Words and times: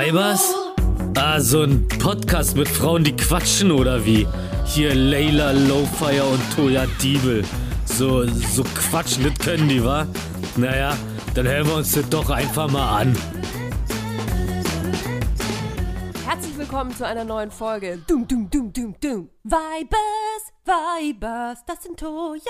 Weibers? 0.00 0.54
Ah, 1.14 1.38
so 1.40 1.60
ein 1.60 1.86
Podcast 1.86 2.56
mit 2.56 2.66
Frauen, 2.66 3.04
die 3.04 3.14
quatschen 3.14 3.70
oder 3.70 4.06
wie? 4.06 4.26
Hier 4.64 4.94
Layla 4.94 5.50
Lowfire 5.50 6.24
und 6.24 6.40
Toya 6.56 6.86
Diebel. 7.02 7.44
So, 7.84 8.26
so 8.26 8.64
quatschen, 8.64 9.24
das 9.24 9.34
können 9.34 9.68
die, 9.68 9.84
wa? 9.84 10.06
Naja, 10.56 10.96
dann 11.34 11.46
hören 11.46 11.66
wir 11.66 11.74
uns 11.74 11.92
das 11.92 12.08
doch 12.08 12.30
einfach 12.30 12.70
mal 12.70 13.02
an. 13.02 13.14
Herzlich 16.26 16.56
willkommen 16.56 16.96
zu 16.96 17.06
einer 17.06 17.24
neuen 17.24 17.50
Folge. 17.50 17.98
Dum, 18.06 18.26
dum, 18.26 18.48
dum, 18.48 18.72
dum, 18.72 18.94
dum. 19.02 19.28
Weibers, 19.44 20.54
Weibers, 20.64 21.62
das 21.66 21.82
sind 21.82 22.00
Toya 22.00 22.40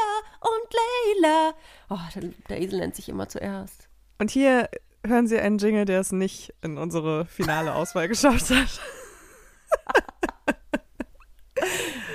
und 0.41 1.25
Layla. 1.25 1.55
Oh, 1.89 1.99
der, 2.15 2.31
der 2.49 2.61
Esel 2.61 2.79
nennt 2.79 2.95
sich 2.95 3.09
immer 3.09 3.29
zuerst. 3.29 3.89
Und 4.21 4.31
hier 4.31 4.69
hören 5.07 5.27
Sie 5.27 5.39
einen 5.39 5.59
Jingle, 5.59 5.85
der 5.85 6.01
es 6.01 6.13
nicht 6.13 6.53
in 6.63 6.79
unsere 6.79 7.25
finale 7.27 7.75
Auswahl 7.75 8.09
geschafft 8.09 8.51
hat. 8.51 8.81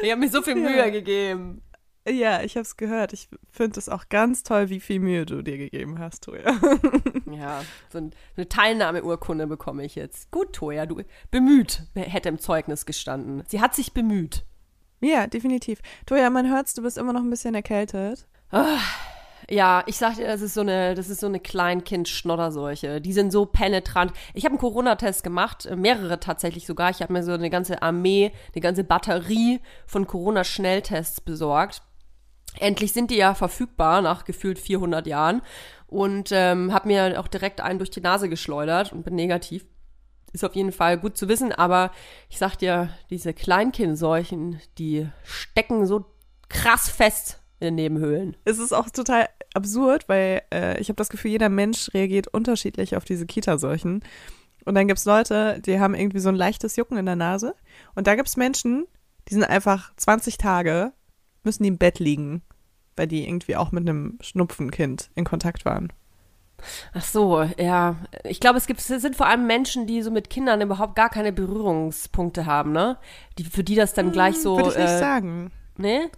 Ich 0.01 0.11
habe 0.11 0.19
mir 0.19 0.29
so 0.29 0.41
viel 0.41 0.55
Mühe 0.55 0.77
Ja. 0.77 0.89
gegeben. 0.89 1.61
Ja, 2.07 2.43
ich 2.43 2.55
habe 2.55 2.61
es 2.61 2.77
gehört. 2.77 3.11
Ich 3.13 3.27
finde 3.49 3.79
es 3.79 3.89
auch 3.89 4.09
ganz 4.09 4.43
toll, 4.43 4.69
wie 4.69 4.79
viel 4.79 4.99
Mühe 4.99 5.25
du 5.25 5.41
dir 5.41 5.57
gegeben 5.57 5.97
hast, 5.99 6.23
Toja. 6.25 6.43
Ja, 7.31 7.63
so 7.91 7.97
ein, 7.97 8.11
eine 8.37 8.47
Teilnahmeurkunde 8.47 9.47
bekomme 9.47 9.83
ich 9.83 9.95
jetzt. 9.95 10.29
Gut, 10.31 10.53
Toya, 10.53 10.85
du 10.85 11.01
bemüht, 11.31 11.81
hätte 11.95 12.29
im 12.29 12.37
Zeugnis 12.39 12.85
gestanden. 12.85 13.43
Sie 13.47 13.59
hat 13.61 13.73
sich 13.73 13.93
bemüht. 13.93 14.45
ja, 15.01 15.25
definitiv. 15.25 15.79
Toja, 16.05 16.29
man 16.29 16.47
hört's, 16.51 16.75
du 16.75 16.83
bist 16.83 16.97
immer 16.99 17.13
noch 17.13 17.21
ein 17.21 17.29
bisschen 17.31 17.55
erkältet. 17.55 18.27
Ja, 19.49 19.83
ich 19.85 19.97
sag 19.97 20.15
dir, 20.15 20.27
das 20.27 20.41
ist 20.41 20.55
so 20.55 20.61
eine, 20.61 20.95
das 20.95 21.09
ist 21.09 21.19
so 21.19 21.27
eine 21.27 21.39
Kleinkind-Schnodderseuche. 21.39 22.99
Die 22.99 23.13
sind 23.13 23.31
so 23.31 23.45
penetrant. 23.45 24.11
Ich 24.33 24.43
habe 24.43 24.53
einen 24.53 24.59
Corona-Test 24.59 25.23
gemacht, 25.23 25.65
äh, 25.65 25.75
mehrere 25.75 26.19
tatsächlich 26.19 26.65
sogar. 26.65 26.89
Ich 26.89 27.01
habe 27.01 27.13
mir 27.13 27.23
so 27.23 27.31
eine 27.31 27.49
ganze 27.49 27.81
Armee, 27.81 28.31
eine 28.53 28.61
ganze 28.61 28.83
Batterie 28.83 29.61
von 29.85 30.07
Corona-Schnelltests 30.07 31.21
besorgt. 31.21 31.83
Endlich 32.59 32.93
sind 32.93 33.11
die 33.11 33.17
ja 33.17 33.35
verfügbar 33.35 34.01
nach 34.01 34.25
gefühlt 34.25 34.57
400 34.57 35.05
Jahren 35.07 35.41
und 35.87 36.29
ähm, 36.31 36.73
habe 36.73 36.87
mir 36.87 37.19
auch 37.19 37.27
direkt 37.27 37.61
einen 37.61 37.79
durch 37.79 37.91
die 37.91 38.01
Nase 38.01 38.29
geschleudert 38.29 38.93
und 38.93 39.03
bin 39.03 39.15
negativ. 39.15 39.65
Ist 40.33 40.43
auf 40.43 40.55
jeden 40.55 40.71
Fall 40.71 40.97
gut 40.97 41.17
zu 41.17 41.29
wissen, 41.29 41.51
aber 41.51 41.91
ich 42.29 42.37
sag 42.37 42.55
dir, 42.55 42.89
diese 43.09 43.33
Kleinkindseuchen, 43.33 44.59
die 44.77 45.07
stecken 45.23 45.85
so 45.85 46.05
krass 46.49 46.89
fest 46.89 47.39
in 47.59 47.67
den 47.67 47.75
Nebenhöhlen. 47.75 48.35
Es 48.43 48.59
ist 48.59 48.73
auch 48.73 48.89
total 48.89 49.29
absurd, 49.55 50.07
weil 50.09 50.41
äh, 50.53 50.79
ich 50.79 50.89
habe 50.89 50.97
das 50.97 51.09
Gefühl, 51.09 51.31
jeder 51.31 51.49
Mensch 51.49 51.93
reagiert 51.93 52.27
unterschiedlich 52.27 52.95
auf 52.95 53.05
diese 53.05 53.25
Kita-Seuchen. 53.25 54.03
Und 54.65 54.75
dann 54.75 54.87
gibt's 54.87 55.05
Leute, 55.05 55.61
die 55.61 55.79
haben 55.79 55.95
irgendwie 55.95 56.19
so 56.19 56.29
ein 56.29 56.35
leichtes 56.35 56.75
Jucken 56.75 56.97
in 56.97 57.05
der 57.05 57.15
Nase. 57.15 57.55
Und 57.93 58.07
da 58.07 58.15
gibt's 58.15 58.37
Menschen, 58.37 58.85
die 59.27 59.35
sind 59.35 59.43
einfach 59.43 59.95
20 59.95 60.37
Tage, 60.37 60.93
müssen 61.43 61.63
die 61.63 61.69
im 61.69 61.77
Bett 61.77 61.99
liegen, 61.99 62.41
weil 62.95 63.07
die 63.07 63.27
irgendwie 63.27 63.55
auch 63.55 63.71
mit 63.71 63.87
einem 63.87 64.17
Schnupfenkind 64.21 65.11
in 65.15 65.25
Kontakt 65.25 65.65
waren. 65.65 65.93
Ach 66.93 67.03
so, 67.03 67.43
ja. 67.57 67.97
Ich 68.23 68.39
glaube, 68.39 68.57
es 68.57 68.65
gibt, 68.65 68.79
es 68.79 68.87
sind 68.87 69.15
vor 69.15 69.27
allem 69.27 69.45
Menschen, 69.45 69.87
die 69.87 70.01
so 70.01 70.09
mit 70.09 70.29
Kindern 70.29 70.61
überhaupt 70.61 70.95
gar 70.95 71.09
keine 71.09 71.33
Berührungspunkte 71.33 72.45
haben, 72.45 72.71
ne? 72.71 72.97
Die, 73.37 73.43
für 73.43 73.63
die 73.63 73.75
das 73.75 73.93
dann 73.93 74.11
gleich 74.11 74.41
so. 74.41 74.55
Würde 74.55 74.69
ich 74.69 74.77
nicht 74.77 74.87
äh, 74.87 74.99
sagen. 74.99 75.51
Ne? 75.77 76.09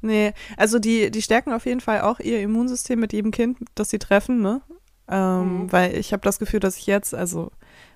Nee, 0.00 0.32
also 0.56 0.78
die, 0.78 1.10
die 1.10 1.22
stärken 1.22 1.52
auf 1.52 1.66
jeden 1.66 1.80
Fall 1.80 2.02
auch 2.02 2.20
ihr 2.20 2.40
Immunsystem 2.40 3.00
mit 3.00 3.12
jedem 3.12 3.30
Kind, 3.32 3.58
das 3.74 3.90
sie 3.90 3.98
treffen, 3.98 4.40
ne? 4.40 4.60
Ähm, 5.10 5.62
Mhm. 5.62 5.72
Weil 5.72 5.96
ich 5.96 6.12
habe 6.12 6.22
das 6.22 6.38
Gefühl, 6.38 6.60
dass 6.60 6.76
ich 6.76 6.86
jetzt, 6.86 7.14
also 7.14 7.50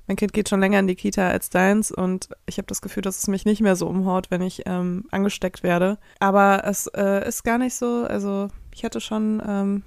mein 0.08 0.17
Kind 0.17 0.33
geht 0.33 0.48
schon 0.48 0.61
länger 0.61 0.78
in 0.80 0.86
die 0.89 0.95
Kita 0.97 1.28
als 1.28 1.48
deins 1.50 1.92
und 1.92 2.28
ich 2.47 2.58
habe 2.58 2.67
das 2.67 2.80
Gefühl, 2.83 3.02
dass 3.02 3.18
es 3.18 3.29
mich 3.29 3.45
nicht 3.45 3.61
mehr 3.61 3.77
so 3.77 3.86
umhaut, 3.86 4.30
wenn 4.30 4.42
ich 4.42 4.63
ähm, 4.67 5.05
angesteckt 5.13 5.63
werde. 5.63 5.98
Aber 6.18 6.64
es 6.67 6.86
äh, 6.89 7.27
ist 7.29 7.45
gar 7.45 7.58
nicht 7.58 7.74
so, 7.74 8.05
also 8.08 8.48
ich 8.74 8.84
hatte 8.84 9.01
schon 9.01 9.40
ähm, 9.46 9.83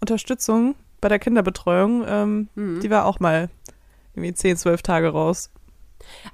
Unterstützung 0.00 0.74
bei 1.00 1.08
der 1.08 1.18
Kinderbetreuung, 1.18 2.04
ähm, 2.06 2.48
Mhm. 2.54 2.80
die 2.80 2.90
war 2.90 3.06
auch 3.06 3.20
mal 3.20 3.48
irgendwie 4.14 4.34
10, 4.34 4.56
12 4.56 4.82
Tage 4.82 5.08
raus. 5.10 5.50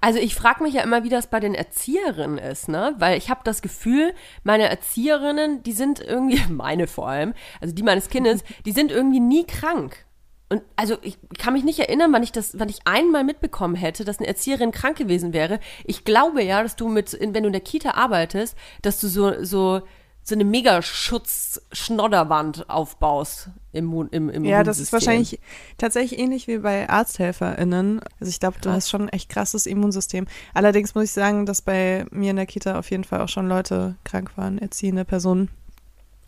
Also 0.00 0.18
ich 0.18 0.34
frage 0.34 0.62
mich 0.62 0.74
ja 0.74 0.82
immer, 0.82 1.04
wie 1.04 1.08
das 1.08 1.28
bei 1.28 1.40
den 1.40 1.54
Erzieherinnen 1.54 2.38
ist, 2.38 2.68
ne? 2.68 2.94
Weil 2.98 3.18
ich 3.18 3.30
habe 3.30 3.40
das 3.44 3.62
Gefühl, 3.62 4.14
meine 4.42 4.68
Erzieherinnen, 4.68 5.62
die 5.62 5.72
sind 5.72 6.00
irgendwie, 6.00 6.40
meine 6.52 6.86
vor 6.86 7.08
allem, 7.08 7.34
also 7.60 7.74
die 7.74 7.82
meines 7.82 8.08
Kindes, 8.08 8.44
die 8.66 8.72
sind 8.72 8.92
irgendwie 8.92 9.20
nie 9.20 9.44
krank. 9.44 10.04
Und 10.50 10.62
also 10.76 10.98
ich 11.02 11.18
kann 11.38 11.54
mich 11.54 11.64
nicht 11.64 11.80
erinnern, 11.80 12.12
wann 12.12 12.22
ich 12.22 12.30
das, 12.30 12.58
wann 12.58 12.68
ich 12.68 12.86
einmal 12.86 13.24
mitbekommen 13.24 13.74
hätte, 13.74 14.04
dass 14.04 14.18
eine 14.18 14.28
Erzieherin 14.28 14.72
krank 14.72 14.96
gewesen 14.96 15.32
wäre. 15.32 15.58
Ich 15.84 16.04
glaube 16.04 16.42
ja, 16.42 16.62
dass 16.62 16.76
du 16.76 16.88
mit, 16.88 17.18
wenn 17.18 17.32
du 17.32 17.46
in 17.46 17.52
der 17.52 17.60
Kita 17.62 17.92
arbeitest, 17.92 18.56
dass 18.82 19.00
du 19.00 19.08
so, 19.08 19.42
so, 19.42 19.82
so 20.26 20.34
eine 20.34 20.44
Megaschutz-Schnodderwand 20.44 22.68
aufbaust 22.70 23.50
im, 23.72 23.84
Mu- 23.84 24.08
im, 24.10 24.30
im 24.30 24.44
Ja, 24.44 24.62
das 24.62 24.78
ist 24.78 24.92
wahrscheinlich 24.92 25.38
tatsächlich 25.78 26.18
ähnlich 26.18 26.46
wie 26.48 26.58
bei 26.58 26.88
ArzthelferInnen. 26.88 28.00
Also 28.20 28.30
ich 28.30 28.40
glaube, 28.40 28.56
du 28.60 28.70
hast 28.70 28.88
schon 28.90 29.02
ein 29.02 29.08
echt 29.10 29.28
krasses 29.28 29.66
Immunsystem. 29.66 30.26
Allerdings 30.54 30.94
muss 30.94 31.04
ich 31.04 31.12
sagen, 31.12 31.46
dass 31.46 31.62
bei 31.62 32.06
mir 32.10 32.30
in 32.30 32.36
der 32.36 32.46
Kita 32.46 32.78
auf 32.78 32.90
jeden 32.90 33.04
Fall 33.04 33.20
auch 33.20 33.28
schon 33.28 33.48
Leute 33.48 33.96
krank 34.04 34.32
waren, 34.36 34.58
erziehende 34.58 35.04
Personen. 35.04 35.50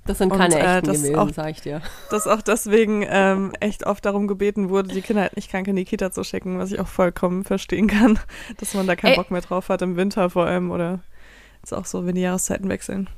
Das 0.04 0.18
sind 0.18 0.30
Und, 0.30 0.38
keine 0.38 0.54
äh, 0.56 0.76
echten 0.76 0.86
das 0.86 0.96
gewesen, 0.98 1.16
auch- 1.16 1.30
sag 1.32 1.50
ich 1.50 1.60
dir. 1.62 1.80
Dass 2.10 2.26
auch 2.26 2.42
deswegen 2.42 3.04
ähm, 3.08 3.52
echt 3.60 3.86
oft 3.86 4.04
darum 4.04 4.28
gebeten 4.28 4.68
wurde, 4.68 4.88
die 4.94 5.02
Kinder 5.02 5.22
halt 5.22 5.36
nicht 5.36 5.50
krank 5.50 5.66
in 5.68 5.76
die 5.76 5.84
Kita 5.84 6.12
zu 6.12 6.22
schicken, 6.22 6.58
was 6.58 6.70
ich 6.70 6.78
auch 6.80 6.86
vollkommen 6.86 7.44
verstehen 7.44 7.86
kann, 7.88 8.18
dass 8.58 8.74
man 8.74 8.86
da 8.86 8.94
keinen 8.94 9.12
Ey. 9.12 9.16
Bock 9.16 9.30
mehr 9.30 9.40
drauf 9.40 9.68
hat, 9.68 9.82
im 9.82 9.96
Winter 9.96 10.30
vor 10.30 10.46
allem 10.46 10.70
oder 10.70 11.00
ist 11.62 11.72
auch 11.72 11.86
so, 11.86 12.06
wenn 12.06 12.14
die 12.14 12.20
Jahreszeiten 12.20 12.68
wechseln. 12.68 13.08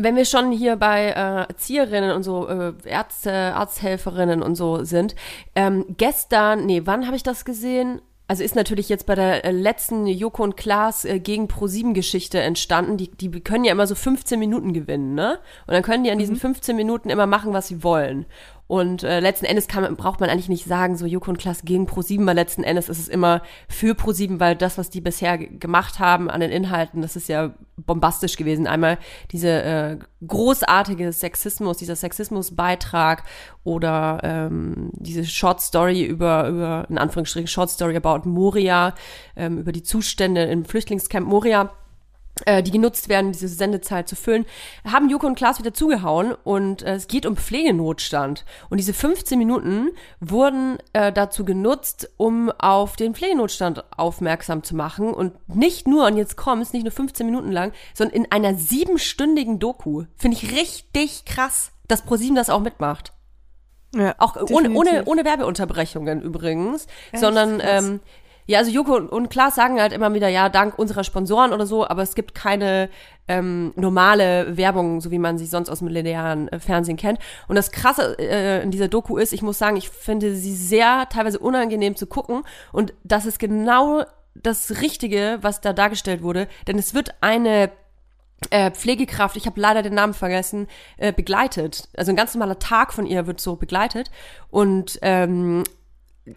Wenn 0.00 0.14
wir 0.14 0.24
schon 0.26 0.52
hier 0.52 0.76
bei 0.76 1.06
äh, 1.06 1.48
Erzieherinnen 1.48 2.12
und 2.12 2.22
so 2.22 2.46
äh, 2.46 2.72
Ärzte, 2.84 3.32
Arzthelferinnen 3.32 4.44
und 4.44 4.54
so 4.54 4.84
sind, 4.84 5.16
ähm, 5.56 5.86
gestern, 5.96 6.66
nee, 6.66 6.82
wann 6.84 7.06
habe 7.06 7.16
ich 7.16 7.24
das 7.24 7.44
gesehen? 7.44 8.00
Also 8.28 8.44
ist 8.44 8.54
natürlich 8.54 8.88
jetzt 8.88 9.06
bei 9.06 9.16
der 9.16 9.44
äh, 9.44 9.50
letzten 9.50 10.06
Joko 10.06 10.44
und 10.44 10.56
Klaas 10.56 11.04
äh, 11.04 11.18
gegen 11.18 11.46
Pro7-Geschichte 11.46 12.38
entstanden. 12.40 12.96
Die, 12.96 13.10
die 13.10 13.40
können 13.40 13.64
ja 13.64 13.72
immer 13.72 13.88
so 13.88 13.96
15 13.96 14.38
Minuten 14.38 14.72
gewinnen, 14.72 15.14
ne? 15.14 15.40
Und 15.66 15.74
dann 15.74 15.82
können 15.82 16.04
die 16.04 16.12
an 16.12 16.18
diesen 16.18 16.36
15 16.36 16.76
Minuten 16.76 17.10
immer 17.10 17.26
machen, 17.26 17.52
was 17.52 17.66
sie 17.66 17.82
wollen. 17.82 18.26
Und 18.68 19.02
äh, 19.02 19.20
letzten 19.20 19.46
Endes 19.46 19.66
kann, 19.66 19.96
braucht 19.96 20.20
man 20.20 20.28
eigentlich 20.28 20.50
nicht 20.50 20.66
sagen, 20.66 20.94
so 20.96 21.06
Joko 21.06 21.30
und 21.30 21.38
Klaas 21.38 21.62
gegen 21.62 21.86
Pro7, 21.86 22.26
weil 22.26 22.34
letzten 22.34 22.62
Endes 22.62 22.90
ist 22.90 22.98
es 22.98 23.08
immer 23.08 23.40
für 23.66 23.94
Pro7, 23.94 24.40
weil 24.40 24.56
das, 24.56 24.76
was 24.76 24.90
die 24.90 25.00
bisher 25.00 25.38
gemacht 25.38 25.98
haben 25.98 26.28
an 26.28 26.40
den 26.40 26.50
Inhalten, 26.50 27.00
das 27.00 27.16
ist 27.16 27.30
ja 27.30 27.54
bombastisch 27.78 28.36
gewesen. 28.36 28.66
Einmal 28.66 28.98
diese 29.32 29.62
äh, 29.62 29.98
großartige 30.26 31.12
Sexismus, 31.12 31.78
dieser 31.78 31.96
Sexismusbeitrag 31.96 33.24
oder 33.64 34.20
ähm, 34.22 34.90
diese 34.92 35.24
Short 35.24 35.62
Story 35.62 36.04
über, 36.04 36.48
über, 36.48 36.86
in 36.90 36.98
Anführungsstrichen, 36.98 37.48
Short 37.48 37.70
Story 37.70 37.96
about 37.96 38.28
Moria, 38.28 38.94
ähm, 39.34 39.56
über 39.56 39.72
die 39.72 39.82
Zustände 39.82 40.44
im 40.44 40.66
Flüchtlingscamp 40.66 41.26
Moria 41.26 41.70
die 42.62 42.70
genutzt 42.70 43.08
werden, 43.08 43.32
diese 43.32 43.48
Sendezeit 43.48 44.08
zu 44.08 44.16
füllen, 44.16 44.46
haben 44.84 45.08
Joko 45.08 45.26
und 45.26 45.34
Klaas 45.34 45.58
wieder 45.58 45.74
zugehauen 45.74 46.34
und 46.44 46.82
äh, 46.82 46.94
es 46.94 47.08
geht 47.08 47.26
um 47.26 47.36
Pflegenotstand. 47.36 48.44
Und 48.70 48.78
diese 48.78 48.92
15 48.92 49.38
Minuten 49.38 49.90
wurden 50.20 50.78
äh, 50.92 51.12
dazu 51.12 51.44
genutzt, 51.44 52.10
um 52.16 52.50
auf 52.58 52.96
den 52.96 53.14
Pflegenotstand 53.14 53.84
aufmerksam 53.96 54.62
zu 54.62 54.76
machen 54.76 55.12
und 55.12 55.34
nicht 55.48 55.86
nur, 55.86 56.06
und 56.06 56.16
jetzt 56.16 56.36
kommt's, 56.36 56.72
nicht 56.72 56.84
nur 56.84 56.92
15 56.92 57.26
Minuten 57.26 57.52
lang, 57.52 57.72
sondern 57.94 58.16
in 58.16 58.32
einer 58.32 58.54
siebenstündigen 58.54 59.58
Doku. 59.58 60.04
Finde 60.16 60.36
ich 60.36 60.52
richtig 60.52 61.24
krass, 61.24 61.72
dass 61.86 62.02
ProSieben 62.02 62.36
das 62.36 62.50
auch 62.50 62.60
mitmacht. 62.60 63.12
Ja, 63.94 64.14
Auch 64.18 64.36
ohne, 64.36 64.70
ohne, 64.70 65.04
ohne 65.06 65.24
Werbeunterbrechungen 65.24 66.20
übrigens, 66.20 66.86
Echt? 67.10 67.20
sondern 67.20 67.60
ähm, 67.64 68.00
ja, 68.48 68.58
also 68.58 68.70
Joko 68.70 68.96
und- 68.96 69.28
Klaas 69.28 69.54
sagen 69.54 69.78
halt 69.78 69.92
immer 69.92 70.12
wieder, 70.14 70.28
ja, 70.28 70.48
dank 70.48 70.78
unserer 70.78 71.04
Sponsoren 71.04 71.52
oder 71.52 71.66
so, 71.66 71.86
aber 71.86 72.02
es 72.02 72.14
gibt 72.14 72.34
keine 72.34 72.88
ähm, 73.28 73.74
normale 73.76 74.56
Werbung, 74.56 75.02
so 75.02 75.10
wie 75.10 75.18
man 75.18 75.36
sie 75.36 75.44
sonst 75.44 75.68
aus 75.68 75.80
dem 75.80 75.88
linearen 75.88 76.48
äh, 76.48 76.58
Fernsehen 76.58 76.96
kennt. 76.96 77.18
Und 77.46 77.56
das 77.56 77.70
Krasse 77.70 78.18
äh, 78.18 78.62
in 78.62 78.70
dieser 78.70 78.88
Doku 78.88 79.18
ist, 79.18 79.34
ich 79.34 79.42
muss 79.42 79.58
sagen, 79.58 79.76
ich 79.76 79.90
finde 79.90 80.34
sie 80.34 80.54
sehr 80.54 81.10
teilweise 81.10 81.38
unangenehm 81.38 81.94
zu 81.94 82.06
gucken 82.06 82.42
und 82.72 82.94
das 83.04 83.26
ist 83.26 83.38
genau 83.38 84.04
das 84.34 84.80
Richtige, 84.80 85.38
was 85.42 85.60
da 85.60 85.74
dargestellt 85.74 86.22
wurde, 86.22 86.48
denn 86.66 86.78
es 86.78 86.94
wird 86.94 87.16
eine 87.20 87.70
äh, 88.50 88.70
Pflegekraft, 88.70 89.36
ich 89.36 89.44
habe 89.44 89.60
leider 89.60 89.82
den 89.82 89.94
Namen 89.94 90.14
vergessen, 90.14 90.68
äh, 90.96 91.12
begleitet. 91.12 91.88
Also 91.96 92.12
ein 92.12 92.16
ganz 92.16 92.34
normaler 92.34 92.58
Tag 92.58 92.94
von 92.94 93.04
ihr 93.04 93.26
wird 93.26 93.40
so 93.40 93.56
begleitet. 93.56 94.10
Und 94.48 94.98
ähm, 95.02 95.64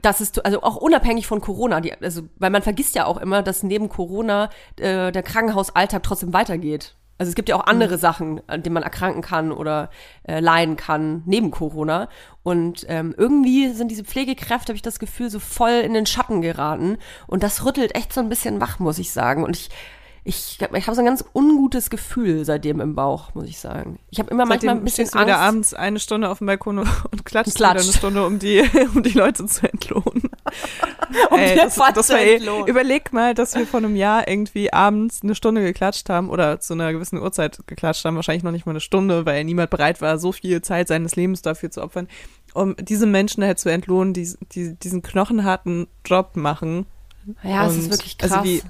das 0.02 0.22
ist 0.22 0.46
also 0.46 0.62
auch 0.64 0.76
unabhängig 0.78 1.28
von 1.28 1.42
Corona, 1.42 1.82
die, 1.82 1.94
also 1.94 2.24
weil 2.38 2.50
man 2.50 2.62
vergisst 2.62 2.96
ja 2.96 3.06
auch 3.06 3.18
immer, 3.18 3.44
dass 3.44 3.64
neben 3.64 3.90
Corona 3.90 4.50
äh, 4.78 5.12
der 5.12 5.24
Krankenhausalltag 5.24 6.04
trotzdem 6.04 6.34
weitergeht. 6.34 6.96
Also 7.18 7.30
es 7.30 7.36
gibt 7.36 7.50
ja 7.50 7.56
auch 7.56 7.68
andere 7.68 8.00
Sachen, 8.00 8.42
an 8.48 8.64
denen 8.64 8.74
man 8.74 8.82
erkranken 8.82 9.22
kann 9.22 9.52
oder 9.52 9.92
äh, 10.24 10.40
leiden 10.40 10.76
kann 10.76 11.22
neben 11.28 11.52
Corona. 11.52 12.10
Und 12.42 12.84
ähm, 12.90 13.14
irgendwie 13.16 13.70
sind 13.74 13.92
diese 13.92 14.04
Pflegekräfte, 14.04 14.70
habe 14.70 14.76
ich 14.76 14.82
das 14.82 14.98
Gefühl, 14.98 15.30
so 15.30 15.40
voll 15.40 15.82
in 15.84 15.94
den 15.94 16.08
Schatten 16.08 16.42
geraten. 16.42 16.98
Und 17.28 17.44
das 17.44 17.64
rüttelt 17.64 17.94
echt 17.94 18.12
so 18.12 18.22
ein 18.22 18.30
bisschen 18.30 18.60
wach, 18.60 18.80
muss 18.80 18.98
ich 18.98 19.14
sagen. 19.14 19.44
Und 19.44 19.56
ich 19.56 19.70
ich, 20.24 20.60
ich 20.62 20.88
habe 20.88 20.96
so 20.96 21.02
ein 21.02 21.06
ganz 21.06 21.26
ungutes 21.34 21.90
Gefühl 21.90 22.46
seitdem 22.46 22.80
im 22.80 22.94
Bauch, 22.94 23.34
muss 23.34 23.48
ich 23.48 23.58
sagen. 23.58 23.98
Ich 24.12 24.20
habe 24.20 24.30
immer 24.30 24.46
seitdem 24.46 24.68
manchmal 24.68 24.76
ein 24.76 24.84
bisschen 24.84 25.08
du 25.08 25.14
wieder 25.14 25.40
Angst. 25.40 25.48
abends 25.48 25.74
eine 25.74 26.00
Stunde 26.00 26.30
auf 26.30 26.38
dem 26.38 26.48
Balkon 26.48 26.78
und 26.80 27.26
klatscht, 27.26 27.56
Klatscht. 27.56 27.76
wieder 27.76 27.84
eine 27.84 27.98
Stunde, 27.98 28.26
um 28.28 28.38
die, 28.38 28.62
um 28.96 29.02
die 29.02 29.18
Leute 29.18 29.46
zu 29.48 29.68
entlohnen. 29.68 30.30
Um 31.30 31.40
Ey, 31.40 31.56
das, 31.56 31.76
das 31.76 32.10
war 32.10 32.20
eh, 32.20 32.40
überleg 32.68 33.12
mal, 33.12 33.34
dass 33.34 33.56
wir 33.56 33.68
vor 33.68 33.80
einem 33.80 33.98
Jahr 33.98 34.28
irgendwie 34.30 34.72
abends 34.72 35.22
eine 35.24 35.36
Stunde 35.36 35.62
geklatscht 35.62 36.10
haben 36.10 36.30
oder 36.30 36.60
zu 36.62 36.74
einer 36.74 36.94
gewissen 36.94 37.20
Uhrzeit 37.20 37.60
geklatscht 37.68 38.06
haben. 38.06 38.16
Wahrscheinlich 38.16 38.44
noch 38.44 38.52
nicht 38.52 38.66
mal 38.66 38.72
eine 38.72 38.80
Stunde, 38.80 39.26
weil 39.26 39.44
niemand 39.44 39.70
bereit 39.70 40.02
war, 40.02 40.18
so 40.20 40.32
viel 40.32 40.62
Zeit 40.62 40.88
seines 40.88 41.16
Lebens 41.18 41.42
dafür 41.42 41.70
zu 41.70 41.82
opfern, 41.82 42.08
um 42.54 42.76
diese 42.78 43.08
Menschen 43.08 43.44
halt 43.44 43.60
zu 43.60 43.70
entlohnen, 43.70 44.14
die, 44.14 44.34
die 44.54 44.76
diesen 44.76 45.02
knochenharten 45.02 45.88
Job 46.06 46.36
machen. 46.36 46.86
Ja, 47.44 47.68
es 47.68 47.78
ist 47.78 47.92
wirklich 47.92 48.18
krass. 48.18 48.32
Also 48.32 48.44
wie, 48.46 48.62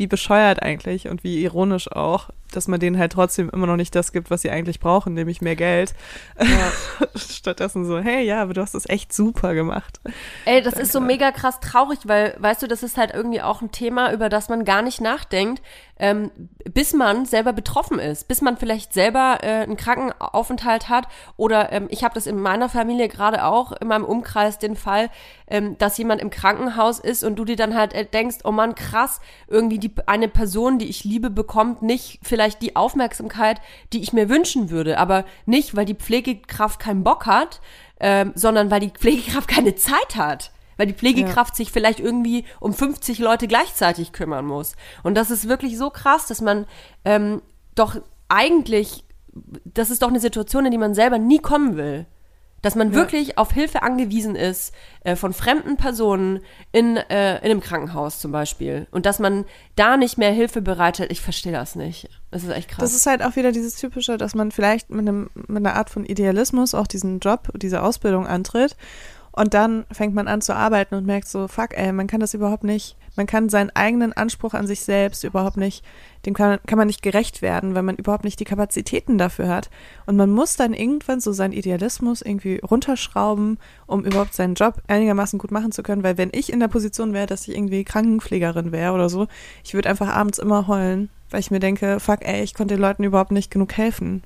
wie 0.00 0.06
bescheuert 0.06 0.62
eigentlich 0.62 1.08
und 1.08 1.24
wie 1.24 1.42
ironisch 1.42 1.92
auch, 1.92 2.30
dass 2.56 2.68
man 2.68 2.80
denen 2.80 2.98
halt 2.98 3.12
trotzdem 3.12 3.50
immer 3.50 3.66
noch 3.66 3.76
nicht 3.76 3.94
das 3.94 4.12
gibt, 4.12 4.30
was 4.30 4.42
sie 4.42 4.50
eigentlich 4.50 4.80
brauchen, 4.80 5.14
nämlich 5.14 5.40
mehr 5.40 5.56
Geld. 5.56 5.94
Stattdessen 7.16 7.84
so, 7.84 7.98
hey, 7.98 8.24
ja, 8.24 8.42
aber 8.42 8.54
du 8.54 8.60
hast 8.60 8.74
das 8.74 8.88
echt 8.88 9.12
super 9.12 9.54
gemacht. 9.54 10.00
Ey, 10.44 10.62
das 10.62 10.74
ist 10.74 10.92
so 10.92 11.00
mega 11.00 11.32
krass 11.32 11.60
traurig, 11.60 12.00
weil, 12.04 12.36
weißt 12.38 12.62
du, 12.62 12.66
das 12.66 12.82
ist 12.82 12.96
halt 12.96 13.12
irgendwie 13.12 13.42
auch 13.42 13.62
ein 13.62 13.72
Thema, 13.72 14.12
über 14.12 14.28
das 14.28 14.48
man 14.48 14.64
gar 14.64 14.82
nicht 14.82 15.00
nachdenkt, 15.00 15.62
ähm, 16.00 16.30
bis 16.64 16.94
man 16.94 17.26
selber 17.26 17.52
betroffen 17.52 17.98
ist, 17.98 18.26
bis 18.26 18.40
man 18.40 18.56
vielleicht 18.56 18.94
selber 18.94 19.38
äh, 19.42 19.62
einen 19.62 19.76
Krankenaufenthalt 19.76 20.88
hat 20.88 21.06
oder 21.36 21.72
ähm, 21.72 21.88
ich 21.90 22.02
habe 22.02 22.14
das 22.14 22.26
in 22.26 22.40
meiner 22.40 22.70
Familie 22.70 23.08
gerade 23.08 23.44
auch, 23.44 23.72
in 23.72 23.88
meinem 23.88 24.06
Umkreis 24.06 24.58
den 24.58 24.76
Fall, 24.76 25.10
ähm, 25.46 25.76
dass 25.76 25.98
jemand 25.98 26.22
im 26.22 26.30
Krankenhaus 26.30 27.00
ist 27.00 27.22
und 27.22 27.36
du 27.36 27.44
dir 27.44 27.56
dann 27.56 27.76
halt 27.76 27.92
äh, 27.92 28.06
denkst, 28.06 28.38
oh 28.44 28.52
Mann, 28.52 28.74
krass, 28.74 29.20
irgendwie 29.46 29.78
die, 29.78 29.92
eine 30.06 30.28
Person, 30.28 30.78
die 30.78 30.88
ich 30.88 31.04
liebe, 31.04 31.28
bekommt 31.28 31.82
nicht 31.82 32.20
vielleicht 32.22 32.39
die 32.48 32.76
Aufmerksamkeit, 32.76 33.60
die 33.92 34.00
ich 34.02 34.12
mir 34.12 34.28
wünschen 34.28 34.70
würde, 34.70 34.98
aber 34.98 35.24
nicht, 35.46 35.76
weil 35.76 35.84
die 35.84 35.94
Pflegekraft 35.94 36.80
keinen 36.80 37.04
Bock 37.04 37.26
hat, 37.26 37.60
ähm, 38.00 38.32
sondern 38.34 38.70
weil 38.70 38.80
die 38.80 38.90
Pflegekraft 38.90 39.48
keine 39.48 39.74
Zeit 39.74 40.16
hat. 40.16 40.52
Weil 40.76 40.86
die 40.86 40.94
Pflegekraft 40.94 41.56
sich 41.56 41.70
vielleicht 41.70 42.00
irgendwie 42.00 42.46
um 42.58 42.72
50 42.72 43.18
Leute 43.18 43.46
gleichzeitig 43.46 44.12
kümmern 44.12 44.46
muss. 44.46 44.76
Und 45.02 45.14
das 45.14 45.30
ist 45.30 45.46
wirklich 45.46 45.76
so 45.76 45.90
krass, 45.90 46.26
dass 46.26 46.40
man 46.40 46.66
ähm, 47.04 47.42
doch 47.74 47.96
eigentlich, 48.28 49.04
das 49.64 49.90
ist 49.90 50.00
doch 50.00 50.08
eine 50.08 50.20
Situation, 50.20 50.64
in 50.64 50.70
die 50.70 50.78
man 50.78 50.94
selber 50.94 51.18
nie 51.18 51.38
kommen 51.38 51.76
will. 51.76 52.06
Dass 52.62 52.74
man 52.74 52.92
wirklich 52.92 53.38
auf 53.38 53.52
Hilfe 53.52 53.82
angewiesen 53.82 54.36
ist 54.36 54.74
äh, 55.02 55.16
von 55.16 55.32
fremden 55.32 55.76
Personen 55.76 56.40
in, 56.72 56.96
äh, 56.96 57.38
in 57.38 57.50
einem 57.50 57.60
Krankenhaus 57.60 58.18
zum 58.18 58.32
Beispiel. 58.32 58.86
Und 58.90 59.06
dass 59.06 59.18
man 59.18 59.46
da 59.76 59.96
nicht 59.96 60.18
mehr 60.18 60.30
Hilfe 60.32 60.60
bereitet, 60.60 61.10
ich 61.10 61.20
verstehe 61.20 61.52
das 61.52 61.74
nicht. 61.74 62.10
Das 62.30 62.44
ist 62.44 62.50
echt 62.50 62.68
krass. 62.68 62.80
Das 62.80 62.94
ist 62.94 63.06
halt 63.06 63.22
auch 63.22 63.36
wieder 63.36 63.52
dieses 63.52 63.76
Typische, 63.76 64.18
dass 64.18 64.34
man 64.34 64.50
vielleicht 64.52 64.90
mit, 64.90 65.08
einem, 65.08 65.30
mit 65.34 65.56
einer 65.58 65.76
Art 65.76 65.90
von 65.90 66.04
Idealismus 66.04 66.74
auch 66.74 66.86
diesen 66.86 67.20
Job, 67.20 67.48
diese 67.54 67.82
Ausbildung 67.82 68.26
antritt 68.26 68.76
und 69.32 69.54
dann 69.54 69.84
fängt 69.92 70.14
man 70.14 70.28
an 70.28 70.40
zu 70.40 70.54
arbeiten 70.54 70.94
und 70.94 71.06
merkt 71.06 71.28
so, 71.28 71.46
fuck 71.48 71.76
ey, 71.76 71.92
man 71.92 72.06
kann 72.06 72.20
das 72.20 72.34
überhaupt 72.34 72.64
nicht, 72.64 72.96
man 73.16 73.26
kann 73.26 73.48
seinen 73.48 73.70
eigenen 73.70 74.12
Anspruch 74.12 74.54
an 74.54 74.66
sich 74.66 74.80
selbst 74.80 75.24
überhaupt 75.24 75.56
nicht, 75.56 75.84
dem 76.26 76.34
kann, 76.34 76.58
kann 76.66 76.78
man 76.78 76.86
nicht 76.86 77.02
gerecht 77.02 77.42
werden, 77.42 77.74
weil 77.74 77.82
man 77.82 77.96
überhaupt 77.96 78.24
nicht 78.24 78.40
die 78.40 78.44
Kapazitäten 78.44 79.18
dafür 79.18 79.48
hat. 79.48 79.70
Und 80.06 80.16
man 80.16 80.30
muss 80.30 80.56
dann 80.56 80.74
irgendwann 80.74 81.20
so 81.20 81.32
seinen 81.32 81.52
Idealismus 81.52 82.22
irgendwie 82.22 82.58
runterschrauben, 82.58 83.58
um 83.86 84.04
überhaupt 84.04 84.34
seinen 84.34 84.54
Job 84.54 84.82
einigermaßen 84.88 85.38
gut 85.38 85.50
machen 85.50 85.72
zu 85.72 85.82
können, 85.82 86.02
weil 86.02 86.18
wenn 86.18 86.30
ich 86.32 86.52
in 86.52 86.60
der 86.60 86.68
Position 86.68 87.12
wäre, 87.12 87.26
dass 87.26 87.46
ich 87.46 87.56
irgendwie 87.56 87.84
Krankenpflegerin 87.84 88.72
wäre 88.72 88.92
oder 88.92 89.08
so, 89.08 89.28
ich 89.64 89.74
würde 89.74 89.88
einfach 89.88 90.08
abends 90.08 90.38
immer 90.38 90.66
heulen, 90.66 91.08
weil 91.30 91.40
ich 91.40 91.50
mir 91.50 91.60
denke, 91.60 92.00
fuck 92.00 92.20
ey, 92.22 92.42
ich 92.42 92.54
konnte 92.54 92.74
den 92.74 92.82
Leuten 92.82 93.04
überhaupt 93.04 93.32
nicht 93.32 93.50
genug 93.50 93.76
helfen. 93.76 94.22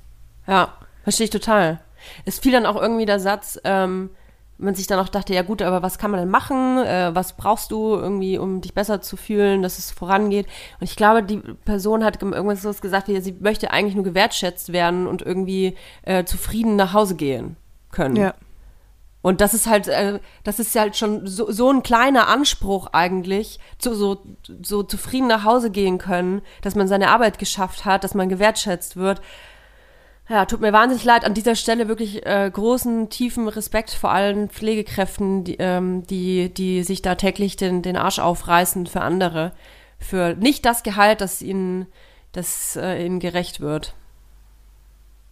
Ja, 0.46 0.74
verstehe 1.02 1.24
ich 1.24 1.30
total. 1.30 1.80
Es 2.24 2.38
fiel 2.38 2.52
dann 2.52 2.66
auch 2.66 2.80
irgendwie 2.80 3.06
der 3.06 3.20
Satz, 3.20 3.58
ähm, 3.64 4.10
man 4.58 4.74
sich 4.74 4.86
dann 4.86 5.00
auch 5.00 5.08
dachte, 5.08 5.34
ja 5.34 5.42
gut, 5.42 5.62
aber 5.62 5.82
was 5.82 5.98
kann 5.98 6.10
man 6.10 6.20
denn 6.20 6.30
machen? 6.30 6.78
Äh, 6.78 7.14
was 7.14 7.36
brauchst 7.36 7.70
du 7.70 7.94
irgendwie, 7.96 8.38
um 8.38 8.60
dich 8.60 8.74
besser 8.74 9.00
zu 9.00 9.16
fühlen, 9.16 9.62
dass 9.62 9.78
es 9.78 9.90
vorangeht? 9.90 10.46
Und 10.80 10.84
ich 10.84 10.96
glaube, 10.96 11.22
die 11.22 11.38
Person 11.64 12.04
hat 12.04 12.22
irgendwas 12.22 12.62
so 12.62 12.72
gesagt, 12.72 13.08
wie 13.08 13.20
sie 13.20 13.36
möchte 13.40 13.70
eigentlich 13.70 13.94
nur 13.94 14.04
gewertschätzt 14.04 14.72
werden 14.72 15.06
und 15.06 15.22
irgendwie 15.22 15.76
äh, 16.02 16.24
zufrieden 16.24 16.76
nach 16.76 16.92
Hause 16.92 17.16
gehen 17.16 17.56
können. 17.90 18.16
Ja. 18.16 18.34
Und 19.24 19.40
das 19.40 19.54
ist 19.54 19.66
halt, 19.66 19.88
äh, 19.88 20.20
das 20.44 20.58
ist 20.58 20.76
halt 20.76 20.96
schon 20.96 21.26
so, 21.26 21.50
so 21.50 21.70
ein 21.70 21.82
kleiner 21.82 22.28
Anspruch 22.28 22.88
eigentlich, 22.92 23.58
zu, 23.78 23.94
so, 23.94 24.22
so 24.62 24.82
zufrieden 24.82 25.28
nach 25.28 25.44
Hause 25.44 25.70
gehen 25.70 25.96
können, 25.96 26.42
dass 26.60 26.74
man 26.74 26.88
seine 26.88 27.08
Arbeit 27.08 27.38
geschafft 27.38 27.86
hat, 27.86 28.04
dass 28.04 28.14
man 28.14 28.28
gewertschätzt 28.28 28.96
wird. 28.96 29.22
Ja, 30.28 30.46
tut 30.46 30.60
mir 30.60 30.72
wahnsinnig 30.72 31.04
leid. 31.04 31.24
An 31.24 31.34
dieser 31.34 31.54
Stelle 31.54 31.86
wirklich 31.86 32.24
äh, 32.24 32.50
großen, 32.50 33.10
tiefen 33.10 33.46
Respekt 33.46 33.90
vor 33.90 34.10
allen 34.10 34.48
Pflegekräften, 34.48 35.44
die, 35.44 35.56
ähm, 35.58 36.06
die, 36.06 36.52
die 36.52 36.82
sich 36.82 37.02
da 37.02 37.14
täglich 37.14 37.56
den, 37.56 37.82
den 37.82 37.96
Arsch 37.96 38.18
aufreißen 38.18 38.86
für 38.86 39.02
andere. 39.02 39.52
Für 39.98 40.34
nicht 40.34 40.64
das 40.64 40.82
Gehalt, 40.82 41.20
das 41.20 41.42
ihnen, 41.42 41.86
das 42.32 42.76
äh, 42.76 43.04
ihnen 43.04 43.20
gerecht 43.20 43.60
wird. 43.60 43.94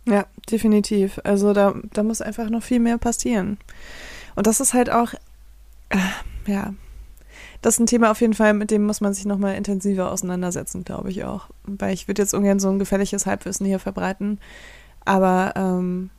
Ja, 0.06 0.26
definitiv. 0.50 1.20
Also 1.24 1.54
da, 1.54 1.74
da 1.92 2.02
muss 2.02 2.20
einfach 2.20 2.50
noch 2.50 2.62
viel 2.62 2.80
mehr 2.80 2.98
passieren. 2.98 3.56
Und 4.34 4.46
das 4.46 4.60
ist 4.60 4.74
halt 4.74 4.90
auch, 4.90 5.14
äh, 5.88 5.98
ja, 6.46 6.74
das 7.62 7.74
ist 7.74 7.80
ein 7.80 7.86
Thema 7.86 8.10
auf 8.10 8.20
jeden 8.20 8.34
Fall, 8.34 8.54
mit 8.54 8.70
dem 8.70 8.84
muss 8.84 9.00
man 9.00 9.14
sich 9.14 9.24
nochmal 9.24 9.54
intensiver 9.54 10.10
auseinandersetzen, 10.10 10.84
glaube 10.84 11.10
ich 11.10 11.24
auch. 11.24 11.48
Weil 11.64 11.94
ich 11.94 12.08
würde 12.08 12.20
jetzt 12.20 12.34
ungern 12.34 12.58
so 12.58 12.68
ein 12.68 12.78
gefährliches 12.78 13.24
Halbwissen 13.24 13.64
hier 13.64 13.78
verbreiten. 13.78 14.38
Aber 15.04 15.52
ähm, 15.56 16.10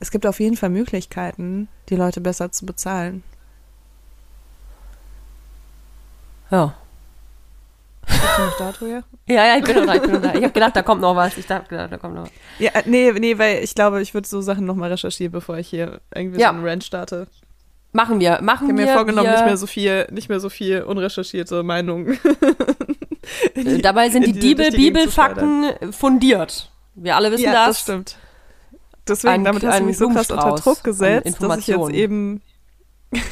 es 0.00 0.10
gibt 0.10 0.26
auf 0.26 0.40
jeden 0.40 0.56
Fall 0.56 0.70
Möglichkeiten, 0.70 1.68
die 1.88 1.96
Leute 1.96 2.20
besser 2.20 2.52
zu 2.52 2.66
bezahlen. 2.66 3.22
Ja. 6.50 6.74
Bist 8.06 8.20
du 8.36 8.42
noch 8.42 8.58
da, 8.58 8.72
Toja? 8.72 9.02
Ja, 9.26 9.46
ja, 9.46 9.56
ich 9.58 9.64
bin 9.64 9.76
noch 9.76 9.86
da, 9.86 9.94
ich 9.94 10.02
bin 10.02 10.12
noch 10.12 10.20
da. 10.22 10.34
Ich 10.34 10.42
habe 10.42 10.50
gedacht, 10.52 10.74
da 10.76 10.82
kommt 10.82 11.00
noch 11.00 11.14
was. 11.16 11.36
Ich 11.38 11.46
dachte, 11.46 11.68
gedacht, 11.68 11.92
da 11.92 11.98
kommt 11.98 12.14
noch 12.14 12.24
was. 12.24 12.30
Ja, 12.58 12.70
äh, 12.72 12.82
nee, 12.86 13.12
nee, 13.12 13.38
weil 13.38 13.62
ich 13.62 13.74
glaube, 13.74 14.02
ich 14.02 14.12
würde 14.12 14.28
so 14.28 14.40
Sachen 14.40 14.66
nochmal 14.66 14.90
recherchieren, 14.90 15.32
bevor 15.32 15.56
ich 15.58 15.68
hier 15.68 16.00
irgendwie 16.14 16.40
Ja. 16.40 16.48
so 16.50 16.56
einen 16.56 16.66
Rant 16.66 16.84
starte. 16.84 17.26
Machen 17.92 18.20
wir, 18.20 18.36
Ich 18.36 18.40
machen 18.40 18.68
habe 18.68 18.78
wir. 18.78 18.86
mir 18.86 18.92
vorgenommen, 18.92 19.28
wir, 19.28 19.32
nicht 19.36 19.44
mehr 19.46 19.56
so 19.56 19.66
viel, 19.66 20.06
nicht 20.10 20.28
mehr 20.28 20.40
so 20.40 20.48
viel 20.48 20.82
unrecherchierte 20.82 21.62
Meinungen. 21.62 22.18
die- 23.56 23.82
Dabei 23.82 24.08
sind 24.10 24.24
in 24.24 24.32
die, 24.32 24.40
die 24.40 24.54
Bibel. 24.54 24.70
Bibelfakten 24.72 25.92
fundiert. 25.92 26.70
Wir 26.94 27.16
alle 27.16 27.30
wissen 27.32 27.44
ja, 27.44 27.52
das. 27.52 27.68
das 27.68 27.80
stimmt. 27.80 28.16
Deswegen, 29.08 29.32
Ein- 29.34 29.44
damit 29.44 29.64
hast 29.64 29.80
du 29.80 29.84
mich 29.84 29.98
so 29.98 30.08
krass 30.08 30.30
unter 30.30 30.54
Druck 30.54 30.84
gesetzt, 30.84 31.42
dass 31.42 31.58
ich 31.58 31.66
jetzt 31.66 31.90
eben. 31.90 32.42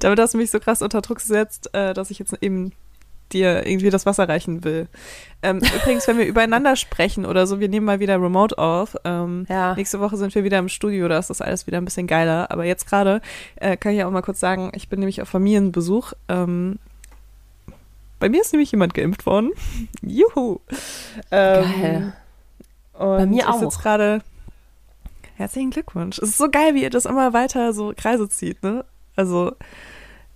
damit 0.00 0.18
hast 0.18 0.34
du 0.34 0.38
mich 0.38 0.50
so 0.50 0.58
krass 0.58 0.82
unter 0.82 1.00
Druck 1.00 1.18
gesetzt, 1.18 1.70
äh, 1.74 1.94
dass 1.94 2.10
ich 2.10 2.18
jetzt 2.18 2.34
eben 2.40 2.72
dir 3.32 3.66
irgendwie 3.66 3.90
das 3.90 4.06
Wasser 4.06 4.28
reichen 4.28 4.64
will. 4.64 4.88
Ähm, 5.42 5.58
übrigens, 5.76 6.08
wenn 6.08 6.18
wir 6.18 6.26
übereinander 6.26 6.76
sprechen 6.76 7.24
oder 7.26 7.46
so, 7.46 7.60
wir 7.60 7.68
nehmen 7.68 7.86
mal 7.86 8.00
wieder 8.00 8.20
Remote 8.20 8.58
auf. 8.58 8.96
Ähm, 9.04 9.46
Ja. 9.48 9.74
Nächste 9.74 10.00
Woche 10.00 10.16
sind 10.16 10.34
wir 10.34 10.44
wieder 10.44 10.58
im 10.58 10.68
Studio, 10.68 11.08
da 11.08 11.18
ist 11.18 11.30
das 11.30 11.40
alles 11.40 11.66
wieder 11.66 11.78
ein 11.78 11.84
bisschen 11.84 12.06
geiler. 12.06 12.50
Aber 12.50 12.64
jetzt 12.64 12.86
gerade 12.88 13.20
äh, 13.56 13.76
kann 13.76 13.92
ich 13.92 14.02
auch 14.02 14.10
mal 14.10 14.22
kurz 14.22 14.40
sagen, 14.40 14.72
ich 14.74 14.88
bin 14.88 14.98
nämlich 15.00 15.22
auf 15.22 15.28
Familienbesuch. 15.28 16.14
Ähm, 16.28 16.78
bei 18.18 18.28
mir 18.28 18.40
ist 18.40 18.52
nämlich 18.52 18.72
jemand 18.72 18.94
geimpft 18.94 19.26
worden. 19.26 19.52
Juhu. 20.02 20.58
Ähm, 21.30 21.64
Geil. 21.80 22.12
Und 22.98 23.16
Bei 23.18 23.26
mir 23.26 23.48
auch. 23.48 23.60
sitze 23.60 23.78
gerade. 23.80 24.20
Herzlichen 25.36 25.70
Glückwunsch. 25.70 26.18
Es 26.18 26.30
ist 26.30 26.38
so 26.38 26.50
geil, 26.50 26.74
wie 26.74 26.82
ihr 26.82 26.90
das 26.90 27.04
immer 27.06 27.32
weiter 27.32 27.72
so 27.72 27.92
Kreise 27.96 28.28
zieht, 28.28 28.62
ne? 28.64 28.84
Also, 29.14 29.52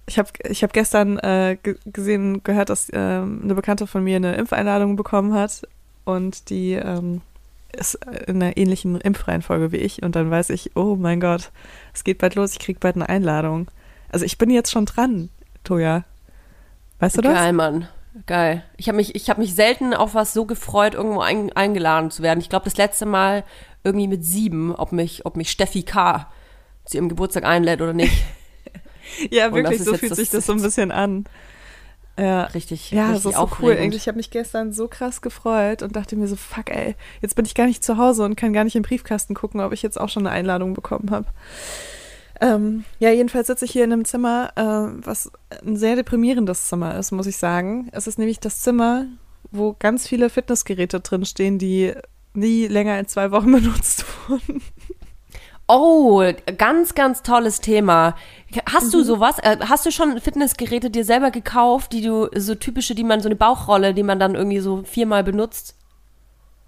ich 0.07 0.19
habe 0.19 0.29
ich 0.49 0.63
hab 0.63 0.73
gestern 0.73 1.19
äh, 1.19 1.57
ge- 1.61 1.77
gesehen, 1.87 2.43
gehört, 2.45 2.69
dass 2.71 2.89
ähm, 2.93 3.41
eine 3.43 3.55
Bekannte 3.55 3.87
von 3.89 4.05
mir 4.05 4.17
eine 4.17 4.35
Impfeinladung 4.37 4.95
bekommen 4.97 5.35
hat 5.35 5.63
und 6.05 6.51
die 6.51 6.73
ähm, 6.75 7.21
ist 7.77 7.95
in 8.27 8.43
einer 8.43 8.57
ähnlichen 8.57 9.01
Impfreihenfolge 9.01 9.73
wie 9.73 9.79
ich 9.79 10.03
und 10.03 10.15
dann 10.15 10.31
weiß 10.31 10.51
ich, 10.51 10.77
oh 10.77 10.95
mein 10.97 11.21
Gott, 11.21 11.51
es 11.95 12.05
geht 12.05 12.19
bald 12.19 12.35
los, 12.37 12.53
ich 12.53 12.59
krieg 12.61 12.79
bald 12.81 12.97
eine 12.97 13.09
Einladung. 13.09 13.69
Also 14.11 14.25
ich 14.25 14.39
bin 14.39 14.51
jetzt 14.51 14.71
schon 14.71 14.85
dran, 14.87 15.31
Toja. 15.65 16.05
Weißt 17.01 17.17
du 17.17 17.23
das? 17.23 17.35
Geil, 17.35 17.53
Mann. 17.55 17.89
Geil. 18.27 18.63
Ich 18.77 18.89
habe 18.89 18.97
mich, 18.97 19.15
ich 19.15 19.31
hab 19.31 19.39
mich 19.39 19.55
selten 19.55 19.95
auf 19.95 20.15
was 20.15 20.35
so 20.35 20.45
gefreut, 20.45 20.95
irgendwo 20.95 21.21
ein, 21.21 21.53
eingeladen 21.53 22.11
zu 22.11 22.23
werden. 22.23 22.41
Ich 22.41 22.51
glaube, 22.51 22.65
das 22.65 22.77
letzte 22.77 23.07
Mal 23.07 23.45
irgendwie 23.85 24.09
mit 24.09 24.25
sieben, 24.25 24.75
ob 24.75 24.93
mich, 24.93 25.25
ob 25.27 25.37
mich 25.37 25.51
Steffi 25.51 25.83
K. 25.83 26.29
zu 26.85 26.97
ihrem 26.99 27.09
Geburtstag 27.09 27.45
einlädt 27.45 27.81
oder 27.81 27.93
nicht. 27.95 28.25
Ja, 29.31 29.53
wirklich, 29.53 29.83
so 29.83 29.95
fühlt 29.95 30.15
sich 30.15 30.31
das 30.31 30.47
so 30.47 30.53
ein 30.53 30.63
bisschen 30.63 30.91
an. 30.91 31.25
Ja. 32.19 32.45
Richtig, 32.45 32.93
Ja, 32.93 33.09
richtig 33.09 33.25
das 33.25 33.33
ist 33.33 33.37
so 33.37 33.43
aufregend. 33.43 33.63
cool. 33.63 33.83
Irgendwie, 33.83 33.97
ich 33.99 34.09
habe 34.09 34.17
mich 34.17 34.31
gestern 34.31 34.73
so 34.73 34.87
krass 34.89 35.21
gefreut 35.21 35.83
und 35.83 35.97
dachte 35.97 36.17
mir 36.17 36.29
so, 36.29 36.37
fuck, 36.37 36.71
ey, 36.71 36.95
jetzt 37.21 37.35
bin 37.35 37.45
ich 37.45 37.55
gar 37.55 37.67
nicht 37.67 37.83
zu 37.85 37.99
Hause 37.99 38.25
und 38.25 38.37
kann 38.37 38.53
gar 38.53 38.65
nicht 38.65 38.77
im 38.77 38.83
Briefkasten 38.83 39.35
gucken, 39.35 39.61
ob 39.61 39.73
ich 39.73 39.83
jetzt 39.83 40.01
auch 40.01 40.09
schon 40.09 40.27
eine 40.27 40.35
Einladung 40.35 40.73
bekommen 40.73 41.11
habe. 41.11 41.27
Ähm, 42.41 42.85
ja, 42.99 43.11
jedenfalls 43.11 43.47
sitze 43.47 43.65
ich 43.65 43.71
hier 43.73 43.85
in 43.85 43.93
einem 43.93 44.05
Zimmer, 44.05 44.51
äh, 44.57 44.63
was 45.07 45.31
ein 45.65 45.77
sehr 45.77 45.97
deprimierendes 45.97 46.67
Zimmer 46.69 46.97
ist, 46.99 47.13
muss 47.13 47.27
ich 47.27 47.37
sagen. 47.37 47.89
Es 47.93 48.07
ist 48.07 48.19
nämlich 48.19 48.41
das 48.41 48.61
Zimmer, 48.63 49.07
wo 49.51 49.77
ganz 49.79 50.09
viele 50.09 50.31
Fitnessgeräte 50.31 51.01
drin 51.01 51.25
stehen, 51.25 51.59
die 51.59 51.93
nie 52.35 52.67
länger 52.67 52.95
als 52.95 53.13
zwei 53.13 53.31
Wochen 53.31 53.53
benutzt 53.53 54.05
wurden. 54.29 54.63
Oh, 55.69 56.23
ganz, 56.59 56.95
ganz 56.95 57.23
tolles 57.23 57.61
Thema. 57.61 58.17
Hast 58.67 58.87
Mhm. 58.89 58.91
du 58.93 59.05
sowas? 59.05 59.37
Äh, 59.39 59.59
Hast 59.69 59.87
du 59.87 59.91
schon 59.93 60.21
Fitnessgeräte 60.21 60.91
dir 60.91 61.05
selber 61.05 61.31
gekauft, 61.31 61.93
die 61.93 62.03
du, 62.03 62.29
so 62.37 62.55
typische, 62.55 62.95
die 62.95 63.05
man, 63.05 63.21
so 63.21 63.29
eine 63.29 63.37
Bauchrolle, 63.37 63.95
die 63.95 64.03
man 64.03 64.19
dann 64.19 64.35
irgendwie 64.35 64.59
so 64.59 64.83
viermal 64.85 65.23
benutzt? 65.25 65.77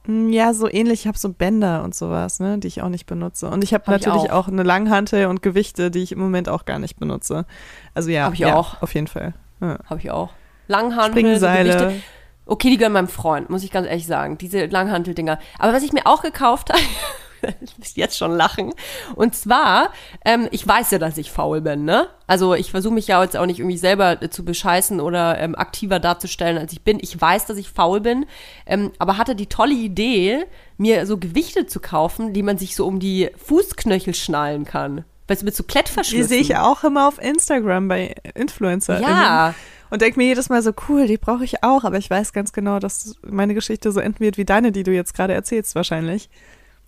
Mm, 0.07 0.29
Ja, 0.31 0.53
so 0.55 0.69
ähnlich. 0.71 1.01
Ich 1.03 1.07
habe 1.07 1.19
so 1.19 1.31
Bänder 1.33 1.83
und 1.85 1.95
sowas, 1.95 2.41
ne, 2.41 2.59
die 2.59 2.69
ich 2.69 2.83
auch 2.83 2.89
nicht 2.89 3.07
benutze. 3.07 3.49
Und 3.49 3.65
ich 3.65 3.73
habe 3.75 3.85
Hab 3.87 4.01
ich 4.01 4.07
natürlich 4.07 4.31
auch. 4.31 4.47
auch. 4.47 4.49
eine 4.49 4.63
Langhantel 4.63 5.27
und 5.27 5.43
Gewichte, 5.43 5.91
die 5.91 6.03
ich 6.03 6.13
im 6.13 6.19
Moment 6.19 6.49
auch 6.49 6.65
gar 6.65 6.79
nicht 6.79 6.99
benutze. 6.99 7.47
Also 7.95 8.11
ja, 8.11 8.25
Hab 8.25 8.35
ich 8.35 8.41
ja, 8.41 8.55
auch. 8.57 8.83
auf 8.83 8.95
jeden 8.95 9.07
Fall. 9.07 9.35
Ja. 9.61 9.79
Habe 9.89 10.01
ich 10.01 10.11
auch. 10.11 10.31
Langhantel, 10.69 11.11
Springseile. 11.21 11.73
Gewichte. 11.77 12.03
Okay, 12.47 12.69
die 12.71 12.77
gehören 12.77 12.93
meinem 12.93 13.09
Freund, 13.09 13.49
muss 13.49 13.63
ich 13.65 13.71
ganz 13.71 13.87
ehrlich 13.87 14.07
sagen. 14.07 14.37
Diese 14.37 14.67
Langhantel-Dinger. 14.67 15.39
Aber 15.59 15.73
was 15.73 15.83
ich 15.83 15.93
mir 15.95 16.07
auch 16.07 16.23
gekauft 16.23 16.69
habe, 16.73 16.81
ich 16.81 16.89
jetzt 17.95 18.17
schon 18.17 18.33
lachen. 18.37 18.73
Und 19.15 19.35
zwar, 19.35 19.91
ähm, 20.25 20.49
ich 20.51 20.67
weiß 20.67 20.91
ja, 20.91 20.99
dass 20.99 21.19
ich 21.19 21.31
faul 21.31 21.61
bin, 21.61 21.85
ne? 21.85 22.09
Also 22.27 22.55
ich 22.55 22.71
versuche 22.71 22.95
mich 22.95 23.07
ja 23.07 23.23
jetzt 23.23 23.37
auch 23.37 23.47
nicht 23.47 23.59
irgendwie 23.59 23.79
selber 23.79 24.23
äh, 24.23 24.31
zu 24.31 24.45
bescheißen 24.45 25.01
oder 25.01 25.39
ähm, 25.39 25.55
aktiver 25.55 26.01
darzustellen, 26.01 26.59
als 26.59 26.73
ich 26.73 26.83
bin. 26.83 26.99
Ich 27.01 27.21
weiß, 27.21 27.47
dass 27.47 27.59
ich 27.59 27.69
faul 27.69 28.01
bin, 28.01 28.27
ähm, 28.67 28.93
aber 28.99 29.19
hatte 29.19 29.35
die 29.35 29.47
tolle 29.47 29.75
Idee, 29.75 30.45
mir 30.79 31.07
so 31.07 31.19
Gewichte 31.19 31.67
zu 31.67 31.81
kaufen, 31.81 32.33
die 32.33 32.43
man 32.43 32.59
sich 32.59 32.75
so 32.75 32.87
um 32.87 32.99
die 32.99 33.31
Fußknöchel 33.37 34.15
schnallen 34.15 34.65
kann. 34.65 35.05
Weißt 35.27 35.43
du, 35.43 35.47
mit 35.47 35.57
so 35.57 35.63
Die 35.63 35.69
Klettverschlüssen. 35.69 36.29
sehe 36.29 36.41
ich 36.41 36.57
auch 36.57 36.85
immer 36.85 37.09
auf 37.09 37.19
Instagram 37.19 37.89
bei 37.89 38.15
Influencer. 38.35 39.01
Ja. 39.01 39.55
Und 39.91 40.03
denke 40.03 40.19
mir 40.19 40.27
jedes 40.27 40.49
Mal 40.49 40.63
so, 40.63 40.73
cool, 40.89 41.07
die 41.07 41.19
brauche 41.19 41.45
ich 41.45 41.63
auch, 41.63 41.85
aber 41.85 41.99
ich 41.99 42.11
weiß 42.11 42.33
ganz 42.33 42.53
genau, 42.53 42.79
dass 42.79 43.15
meine 43.23 43.55
Geschichte 43.55 43.93
so 43.93 44.01
enden 44.01 44.21
wird 44.21 44.37
wie 44.37 44.45
deine, 44.45 44.73
die 44.73 44.83
du 44.83 44.93
jetzt 44.93 45.15
gerade 45.15 45.35
erzählst, 45.35 45.75
wahrscheinlich. 45.75 46.29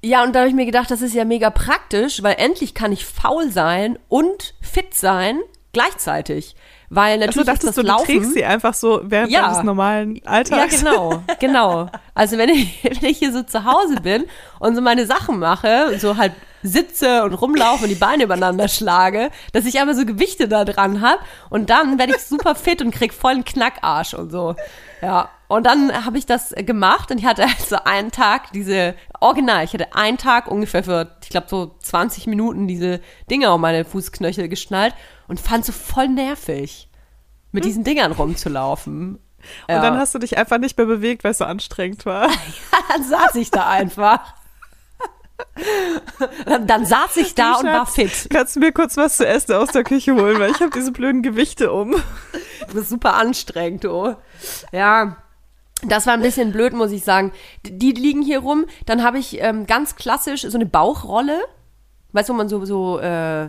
Ja, 0.07 0.23
und 0.23 0.35
da 0.35 0.41
habe 0.41 0.49
ich 0.49 0.55
mir 0.55 0.67
gedacht, 0.67 0.91
das 0.91 1.03
ist 1.03 1.15
ja 1.15 1.25
mega 1.25 1.51
praktisch, 1.51 2.23
weil 2.23 2.37
endlich 2.39 2.75
kann 2.75 2.93
ich 2.93 3.05
faul 3.05 3.51
sein 3.51 3.99
und 4.09 4.55
fit 4.61 4.95
sein 4.95 5.41
gleichzeitig. 5.73 6.55
Weil 6.89 7.15
Also 7.15 7.27
natürlich 7.27 7.49
ist 7.49 7.49
dachtest 7.49 7.67
das 7.69 7.75
du, 7.75 7.83
du 7.83 7.89
Laufen. 7.89 8.05
trägst 8.07 8.33
sie 8.35 8.45
einfach 8.45 8.73
so 8.75 9.01
während 9.03 9.33
Ja. 9.33 9.43
deines 9.49 9.65
normalen 9.65 10.17
ja, 10.17 10.23
Alltags. 10.27 10.79
genau, 10.79 11.23
genau. 11.41 11.91
Also 12.15 12.39
wenn 12.39 12.49
ich, 12.51 12.79
wenn 12.85 13.11
ich 13.11 13.19
hier 13.19 13.33
so 13.33 13.43
zu 13.43 13.65
Hause 13.65 13.97
bin 14.01 14.25
und 14.61 14.77
so 14.77 14.81
meine 14.81 15.07
Sachen 15.07 15.39
mache 15.41 15.89
und 15.89 16.01
so 16.01 16.17
halt 16.17 16.33
sitze 16.63 17.25
und 17.25 17.35
rumlaufe 17.35 17.83
und 17.85 17.89
die 17.91 17.95
Beine 17.97 18.25
übereinander 18.25 18.69
schlage, 18.69 19.31
dass 19.53 19.67
ich 19.67 19.81
einfach 19.81 19.95
so 19.95 20.07
Gewichte 20.07 20.47
da 20.49 20.65
dran 20.65 21.01
habe 21.01 21.19
und 21.51 21.69
dann 21.71 21.99
werde 21.99 22.15
ich 22.15 22.23
super 22.23 22.55
fit 22.55 22.81
und 22.83 22.93
krieg 22.93 23.13
vollen 23.13 23.45
Knackarsch 23.45 24.15
und 24.15 24.31
so. 24.31 24.55
Ja, 25.03 25.29
und 25.49 25.65
dann 25.65 26.05
habe 26.05 26.19
ich 26.19 26.27
das 26.27 26.55
gemacht 26.57 27.11
und 27.11 27.19
ich 27.19 27.25
hatte 27.25 27.45
also 27.59 27.77
einen 27.85 28.11
Tag 28.11 28.53
diese, 28.53 28.95
original, 29.21 29.65
ich 29.65 29.73
hatte 29.73 29.95
einen 29.95 30.19
Tag 30.19 30.49
ungefähr 30.49 30.83
für, 30.83 31.17
ich 31.23 31.29
glaube 31.29 31.47
so 31.49 31.77
20 31.81 32.27
Minuten 32.27 32.67
diese 32.67 33.01
Dinger 33.31 33.55
um 33.55 33.61
meine 33.61 33.85
Fußknöchel 33.85 34.49
geschnallt 34.49 34.95
und 35.29 35.41
fand 35.41 35.65
so 35.65 35.73
voll 35.73 36.09
nervig, 36.09 36.89
mit 37.53 37.65
diesen 37.65 37.85
Dingern 37.85 38.13
rumzulaufen. 38.13 39.19
Und 39.69 39.75
dann 39.75 39.97
hast 39.97 40.15
du 40.15 40.19
dich 40.19 40.37
einfach 40.39 40.59
nicht 40.59 40.77
mehr 40.77 40.87
bewegt, 40.87 41.23
weil 41.23 41.31
es 41.31 41.39
so 41.39 41.45
anstrengend 41.45 42.05
war. 42.05 42.29
dann 42.89 43.05
saß 43.05 43.37
ich 43.37 43.51
da 43.51 43.69
einfach. 43.69 44.35
dann, 46.47 46.67
dann 46.67 46.87
saß 46.87 47.17
ich 47.19 47.35
da 47.35 47.55
Du 47.55 47.61
und 47.61 47.67
war 47.67 47.87
fit. 47.87 48.29
Kannst 48.31 48.57
du 48.57 48.61
mir 48.61 48.73
kurz 48.73 48.97
was 48.97 49.19
zu 49.19 49.27
essen 49.27 49.55
aus 49.55 49.71
der 49.71 49.85
Küche 49.85 50.15
holen, 50.15 50.41
weil 50.41 50.51
ich 50.51 50.61
habe 50.61 50.71
diese 50.71 50.93
blöden 50.93 51.23
Gewichte 51.23 51.73
um. 51.73 51.95
Das 52.67 52.75
ist 52.75 52.89
super 52.89 53.15
anstrengend, 53.15 53.85
oh. 53.85 54.17
Ja. 54.73 55.19
Das 55.83 56.07
war 56.07 56.15
ein 56.15 56.23
bisschen 56.23 56.53
blöd, 56.53 56.73
muss 56.73 56.91
ich 56.91 57.05
sagen. 57.05 57.33
Die, 57.65 57.93
liegen 57.93 58.23
hier 58.23 58.41
rum. 58.41 58.65
Dann 58.87 59.03
habe 59.03 59.19
ich 59.19 59.41
ähm, 59.41 59.67
ganz 59.67 59.97
klassisch 59.97 60.43
so 60.43 60.57
eine 60.57 60.67
Bauchrolle. 60.67 61.41
Weißt 62.13 62.29
du, 62.29 62.33
wo 62.33 62.37
man 62.37 62.49
so, 62.49 62.65
so, 62.65 62.99
äh, 62.99 63.49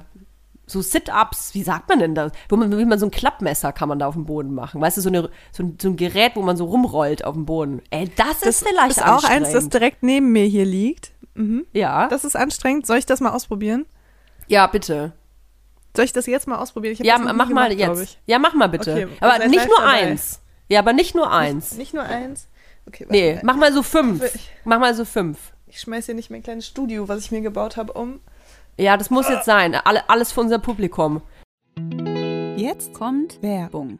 so 0.65 0.81
Sit-Ups, 0.81 1.53
wie 1.53 1.63
sagt 1.63 1.87
man 1.87 1.99
denn 1.99 2.15
das? 2.15 2.33
Wo 2.49 2.57
man, 2.57 2.77
wie 2.77 2.85
man 2.85 2.99
so 2.99 3.05
ein 3.05 3.11
Klappmesser 3.11 3.71
kann 3.71 3.87
man 3.87 3.99
da 3.99 4.07
auf 4.07 4.15
dem 4.15 4.25
Boden 4.25 4.53
machen. 4.53 4.81
Weißt 4.81 4.97
du, 4.97 5.01
so, 5.01 5.09
eine, 5.09 5.29
so, 5.53 5.63
ein, 5.63 5.77
so 5.81 5.87
ein 5.87 5.95
Gerät, 5.95 6.33
wo 6.35 6.41
man 6.41 6.57
so 6.57 6.65
rumrollt 6.65 7.23
auf 7.23 7.33
dem 7.33 7.45
Boden. 7.45 7.81
Ey, 7.91 8.11
das, 8.15 8.41
ist 8.41 8.67
vielleicht 8.67 8.97
ist 8.97 9.05
auch 9.05 9.23
eins, 9.23 9.51
das 9.53 9.69
direkt 9.69 10.03
neben 10.03 10.31
mir 10.33 10.45
hier 10.45 10.65
liegt. 10.65 11.11
ja. 11.71 12.07
Das 12.09 12.25
ist 12.25 12.35
anstrengend. 12.35 12.85
Soll 12.85 12.97
ich 12.97 13.05
das 13.05 13.21
mal 13.21 13.31
ausprobieren? 13.31 13.85
ja, 14.47 14.67
bitte. 14.67 15.13
Soll 15.95 16.05
ich 16.05 16.13
das 16.13 16.27
jetzt 16.27 16.47
mal 16.47 16.57
ausprobieren? 16.57 16.93
Ich 16.93 16.99
Ja, 16.99 17.17
das 17.17 17.25
mach 17.33 17.49
mal 17.49 17.69
gemacht, 17.69 17.71
jetzt. 17.71 18.01
ich. 18.03 18.19
Ja, 18.27 18.37
mach 18.37 18.53
mal 18.53 18.67
bitte. 18.67 18.91
Okay, 18.91 19.07
aber 19.19 19.47
nicht 19.47 19.67
nur 19.67 19.77
dabei. 19.77 20.03
eins. 20.03 20.41
Ja, 20.69 20.79
aber 20.79 20.93
nicht 20.93 21.15
nur 21.15 21.31
eins. 21.31 21.73
Nicht 21.77 21.93
nur 21.93 22.03
eins. 22.03 22.47
Okay, 22.87 23.05
warte 23.05 23.13
Nee, 23.13 23.33
mal. 23.35 23.41
mach 23.43 23.55
mal 23.55 23.73
so 23.73 23.83
fünf. 23.83 24.23
Mach 24.65 24.79
mal 24.79 24.93
so 24.95 25.05
fünf. 25.05 25.53
Ich 25.67 25.79
schmeiß 25.81 26.05
hier 26.05 26.15
nicht 26.15 26.29
mein 26.31 26.43
kleines 26.43 26.65
Studio, 26.67 27.07
was 27.07 27.19
ich 27.25 27.31
mir 27.31 27.41
gebaut 27.41 27.77
habe, 27.77 27.93
um. 27.93 28.19
Ja, 28.77 28.95
das 28.97 29.09
muss 29.09 29.27
jetzt 29.29 29.45
sein. 29.45 29.75
Alle, 29.75 30.09
alles 30.09 30.31
für 30.31 30.41
unser 30.41 30.59
Publikum. 30.59 31.21
Jetzt 32.55 32.93
kommt 32.93 33.41
Werbung. 33.41 33.99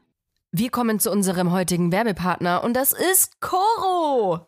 Wir 0.51 0.69
kommen 0.71 0.99
zu 0.99 1.11
unserem 1.11 1.51
heutigen 1.51 1.91
Werbepartner 1.91 2.63
und 2.63 2.73
das 2.75 2.91
ist 2.93 3.41
Koro. 3.41 4.47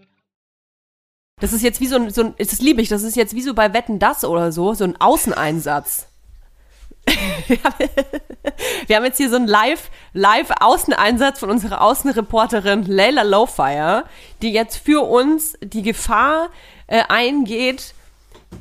Das 1.41 1.51
ist 1.53 1.61
jetzt 1.63 1.81
wie 1.81 1.87
so 1.87 1.95
ein, 1.97 2.09
so 2.11 2.21
ein 2.23 2.33
das 2.37 2.59
liebe 2.61 2.81
ich, 2.81 2.87
das 2.89 3.03
ist 3.03 3.15
jetzt 3.17 3.35
wie 3.35 3.41
so 3.41 3.53
bei 3.53 3.73
Wetten 3.73 3.99
das 3.99 4.23
oder 4.23 4.51
so, 4.51 4.73
so 4.73 4.83
ein 4.85 4.99
Außeneinsatz. 4.99 6.07
Wir 8.87 8.95
haben- 8.95 9.03
jetzt 9.05 9.17
hier 9.17 9.29
so 9.29 9.35
einen 9.37 9.47
Live, 9.47 9.89
Live-Außeneinsatz 10.13 11.39
von 11.39 11.49
unserer 11.49 11.81
Außenreporterin 11.81 12.83
Leila 12.83 13.23
Lowfire, 13.23 14.05
die 14.41 14.51
jetzt 14.53 14.77
für 14.77 15.01
uns 15.05 15.57
die 15.61 15.81
Gefahr 15.81 16.49
äh, 16.87 17.01
eingeht, 17.09 17.93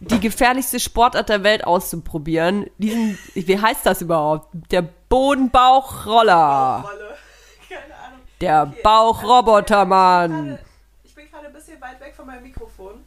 die 0.00 0.20
gefährlichste 0.20 0.80
Sportart 0.80 1.28
der 1.28 1.42
Welt 1.42 1.64
auszuprobieren. 1.64 2.66
Diesen, 2.78 3.18
wie 3.34 3.60
heißt 3.60 3.84
das 3.84 4.00
überhaupt? 4.02 4.48
Der 4.70 4.82
Bodenbauchroller. 4.82 6.88
Der 8.40 8.72
Bauchrobotermann. 8.82 10.58
Ich 11.04 11.14
bin 11.14 11.30
gerade 11.30 11.46
ein 11.48 11.52
bisschen 11.52 11.78
weit 11.78 12.00
weg 12.00 12.09
von 12.20 12.26
meinem 12.26 12.42
Mikrofon. 12.42 13.04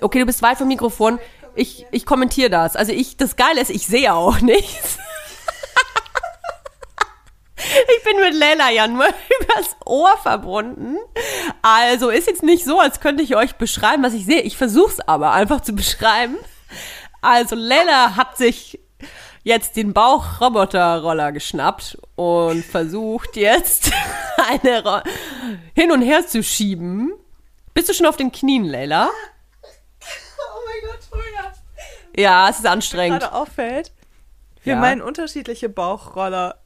Okay, 0.00 0.18
du 0.18 0.26
bist 0.26 0.40
weit 0.40 0.56
vom 0.56 0.68
Mikrofon. 0.68 1.18
Ich, 1.54 1.86
ich 1.90 2.06
kommentiere 2.06 2.48
das. 2.48 2.74
Also 2.74 2.92
ich, 2.92 3.16
das 3.16 3.36
Geile 3.36 3.60
ist, 3.60 3.70
ich 3.70 3.86
sehe 3.86 4.12
auch 4.14 4.40
nichts. 4.40 4.98
Ich 7.58 8.04
bin 8.04 8.20
mit 8.20 8.34
Leila 8.34 8.70
ja 8.70 8.86
nur 8.86 9.06
übers 9.40 9.76
Ohr 9.84 10.16
verbunden. 10.22 10.98
Also 11.62 12.10
ist 12.10 12.28
jetzt 12.28 12.42
nicht 12.42 12.64
so, 12.64 12.78
als 12.78 13.00
könnte 13.00 13.22
ich 13.22 13.34
euch 13.34 13.56
beschreiben, 13.56 14.02
was 14.02 14.14
ich 14.14 14.24
sehe. 14.24 14.40
Ich 14.42 14.56
versuch's 14.56 15.00
aber 15.00 15.32
einfach 15.32 15.60
zu 15.60 15.74
beschreiben. 15.74 16.36
Also 17.22 17.56
Leila 17.56 18.14
hat 18.14 18.36
sich 18.36 18.78
jetzt 19.42 19.76
den 19.76 19.92
Bauchroboterroller 19.92 21.32
geschnappt 21.32 21.98
und 22.14 22.64
versucht 22.64 23.36
jetzt 23.36 23.90
eine 24.48 24.84
Ro 24.84 25.00
hin 25.74 25.90
und 25.90 26.02
her 26.02 26.26
zu 26.26 26.42
schieben. 26.42 27.12
Bist 27.76 27.90
du 27.90 27.92
schon 27.92 28.06
auf 28.06 28.16
den 28.16 28.32
Knien, 28.32 28.64
Leila? 28.64 29.10
Oh 29.10 30.60
mein 30.64 30.90
Gott, 30.90 30.98
Julia. 31.12 31.52
Ja, 32.16 32.48
es 32.48 32.56
ist 32.58 32.66
anstrengend. 32.66 33.20
Gerade 33.20 33.34
auffällt, 33.34 33.92
wir 34.64 34.72
Ja. 34.74 34.80
meinen 34.80 35.02
unterschiedliche 35.02 35.68
Bauchroller. 35.68 36.56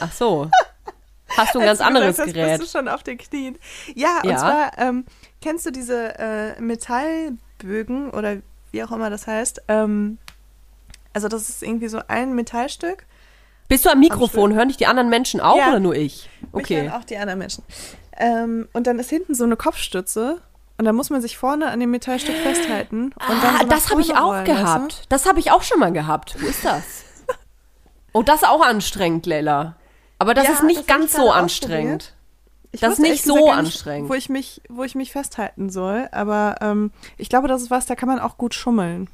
Ach 0.00 0.10
so. 0.12 0.50
Hast 1.36 1.54
du 1.54 1.60
ein 1.60 1.66
ganz 1.66 1.78
du 1.78 1.84
anderes 1.84 2.16
gesagt 2.16 2.34
Gerät? 2.34 2.58
Bist 2.58 2.74
du 2.74 2.78
schon 2.78 2.88
auf 2.88 3.04
den 3.04 3.18
Knien? 3.18 3.56
Ja, 3.94 4.20
Ja. 4.24 4.30
und 4.32 4.38
zwar, 4.40 4.78
ähm, 4.78 5.04
kennst 5.40 5.64
du 5.64 5.70
diese 5.70 6.18
äh, 6.18 6.60
Metallbögen 6.60 8.10
oder 8.10 8.38
wie 8.72 8.82
auch 8.82 8.90
immer 8.90 9.10
das 9.10 9.28
heißt? 9.28 9.62
Ähm, 9.68 10.18
also 11.12 11.28
das 11.28 11.48
ist 11.48 11.62
irgendwie 11.62 11.86
so 11.88 12.00
ein 12.08 12.34
Metallstück. 12.34 13.06
Bist 13.68 13.84
du 13.84 13.90
am 13.90 14.00
Mikrofon? 14.00 14.54
Hören 14.54 14.68
dich 14.68 14.76
die 14.76 14.86
anderen 14.86 15.08
Menschen 15.08 15.40
auch 15.40 15.56
Ja. 15.58 15.68
oder 15.70 15.80
nur 15.80 15.94
ich? 15.94 16.28
Mich 16.40 16.64
Okay. 16.64 16.82
hören 16.82 16.92
auch 16.92 17.04
die 17.04 17.16
anderen 17.16 17.38
Menschen. 17.38 17.64
Ähm, 18.16 18.68
und 18.72 18.86
dann 18.86 18.98
ist 18.98 19.10
hinten 19.10 19.34
so 19.34 19.44
eine 19.44 19.56
Kopfstütze 19.56 20.40
und 20.78 20.84
dann 20.84 20.94
muss 20.94 21.10
man 21.10 21.20
sich 21.20 21.36
vorne 21.36 21.68
an 21.68 21.80
dem 21.80 21.90
Metallstück 21.90 22.36
festhalten. 22.36 23.12
Und 23.28 23.42
dann 23.42 23.56
Ah, 23.56 23.58
so 23.62 23.66
das 23.68 23.90
habe 23.90 24.00
ich 24.00 24.14
auch 24.16 24.26
rollen, 24.32 24.44
gehabt. 24.44 24.92
Weißt 24.98 25.06
Das 25.12 25.26
habe 25.26 25.40
ich 25.40 25.50
auch 25.50 25.62
schon 25.62 25.78
mal 25.80 25.92
gehabt. 25.92 26.36
Wo 26.40 26.46
ist 26.46 26.64
das? 26.64 26.84
oh, 28.12 28.22
das 28.22 28.42
ist 28.42 28.48
auch 28.48 28.62
anstrengend, 28.64 29.26
Leila. 29.26 29.76
Aber 30.18 30.32
das 30.32 30.44
Ja, 30.46 30.52
ist 30.52 30.62
nicht 30.62 30.80
das 30.80 30.86
ganz 30.86 31.12
so 31.14 31.30
anstrengend. 31.30 32.12
du? 32.12 32.16
Ich 32.72 32.80
Das 32.80 32.94
ist 32.94 32.98
nicht 33.00 33.22
gesagt 33.22 33.38
so 33.38 33.46
nicht, 33.46 33.54
anstrengend. 33.56 34.10
Wo 34.10 34.14
ich, 34.14 34.28
mich, 34.28 34.60
wo 34.68 34.82
ich 34.84 34.94
mich 34.94 35.12
festhalten 35.12 35.70
soll. 35.70 36.08
Aber 36.12 36.56
ähm, 36.60 36.90
ich 37.16 37.28
glaube, 37.28 37.48
das 37.48 37.62
ist 37.62 37.70
was, 37.70 37.86
da 37.86 37.94
kann 37.94 38.08
man 38.08 38.18
auch 38.18 38.36
gut 38.38 38.54
schummeln. 38.54 39.08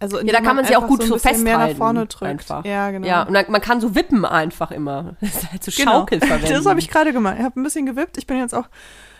Also 0.00 0.20
Ja, 0.20 0.32
da 0.32 0.40
kann 0.40 0.56
man 0.56 0.64
sich 0.64 0.76
auch 0.76 0.86
gut 0.86 1.02
so 1.02 1.08
so 1.08 1.14
bisschen 1.14 1.42
mehr 1.44 1.54
festhalten. 1.54 1.78
nach 1.78 1.84
vorne 1.86 2.06
drückt. 2.06 2.22
Einfach. 2.30 2.64
Ja, 2.64 2.90
genau. 2.90 3.06
Ja, 3.06 3.22
und 3.22 3.32
dann, 3.34 3.46
man 3.48 3.60
kann 3.60 3.80
so 3.80 3.94
wippen 3.94 4.24
einfach 4.24 4.70
immer. 4.70 5.16
Das 5.20 5.30
ist 5.34 5.50
halt 5.52 5.64
so 5.64 5.72
genau. 5.76 5.92
Schaukel 6.00 6.18
verwenden. 6.26 6.52
Das 6.52 6.66
habe 6.66 6.80
ich 6.80 6.90
gerade 6.90 7.12
gemacht. 7.12 7.36
Ich 7.38 7.44
habe 7.44 7.58
ein 7.58 7.62
bisschen 7.62 7.86
gewippt. 7.86 8.18
Ich 8.18 8.26
bin 8.26 8.38
jetzt 8.38 8.54
auch 8.54 8.66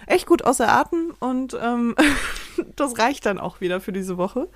echt 0.06 0.26
gut 0.26 0.44
außer 0.44 0.68
Atem 0.70 1.14
und 1.20 1.56
ähm, 1.62 1.94
das 2.76 2.98
reicht 2.98 3.24
dann 3.26 3.38
auch 3.38 3.60
wieder 3.60 3.80
für 3.80 3.92
diese 3.92 4.18
Woche. 4.18 4.48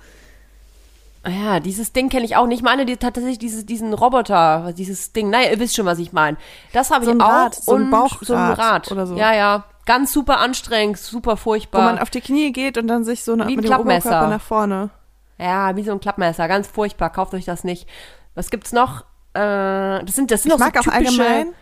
Ah 1.23 1.29
Ja, 1.31 1.59
dieses 1.59 1.91
Ding 1.91 2.09
kenne 2.09 2.25
ich 2.25 2.35
auch 2.37 2.45
nicht. 2.47 2.59
Ich 2.59 2.63
meine 2.63 2.85
die, 2.85 2.95
tatsächlich 2.97 3.39
dieses, 3.39 3.65
diesen 3.65 3.93
Roboter, 3.93 4.73
dieses 4.77 5.11
Ding. 5.11 5.29
Naja, 5.29 5.51
ihr 5.51 5.59
wisst 5.59 5.75
schon, 5.75 5.85
was 5.85 5.99
ich 5.99 6.13
meine. 6.13 6.37
Das 6.73 6.91
habe 6.91 7.03
ich 7.03 7.09
So 7.09 7.15
ein 7.15 7.21
auch. 7.21 7.29
Rad, 7.29 7.55
so 7.55 7.73
ein 7.75 7.83
und 7.83 7.89
Bauchrad 7.91 8.25
so 8.27 8.35
ein 8.35 8.51
Rad 8.53 8.91
oder 8.91 9.07
so. 9.07 9.15
Ja, 9.15 9.33
ja. 9.33 9.63
Ganz 9.85 10.13
super 10.13 10.39
anstrengend, 10.39 10.97
super 10.99 11.31
Wo 11.31 11.35
furchtbar. 11.37 11.81
man 11.81 11.99
auf 11.99 12.09
die 12.11 12.21
Knie 12.21 12.51
geht 12.51 12.77
und 12.77 12.87
dann 12.87 13.03
sich 13.03 13.23
so 13.23 13.35
Wie 13.35 13.41
ein 13.41 13.55
mit 13.55 13.65
dem. 13.65 13.73
Oberkörper 13.79 14.27
nach 14.27 14.41
vorne. 14.41 14.91
Ja, 15.39 15.75
wie 15.75 15.83
so 15.83 15.91
ein 15.91 15.99
Klappmesser. 15.99 16.47
Ganz 16.47 16.67
furchtbar. 16.67 17.09
Kauft 17.11 17.33
euch 17.33 17.45
das 17.45 17.63
nicht. 17.63 17.87
Was 18.35 18.49
gibt's 18.49 18.71
noch? 18.71 19.01
Äh, 19.33 20.03
das 20.03 20.15
sind, 20.15 20.31
das 20.31 20.43
sind 20.43 20.53
Ich 20.53 20.59
mag 20.59 20.73
so 20.75 20.89
auch 20.89 20.93
allgemein, 20.93 21.53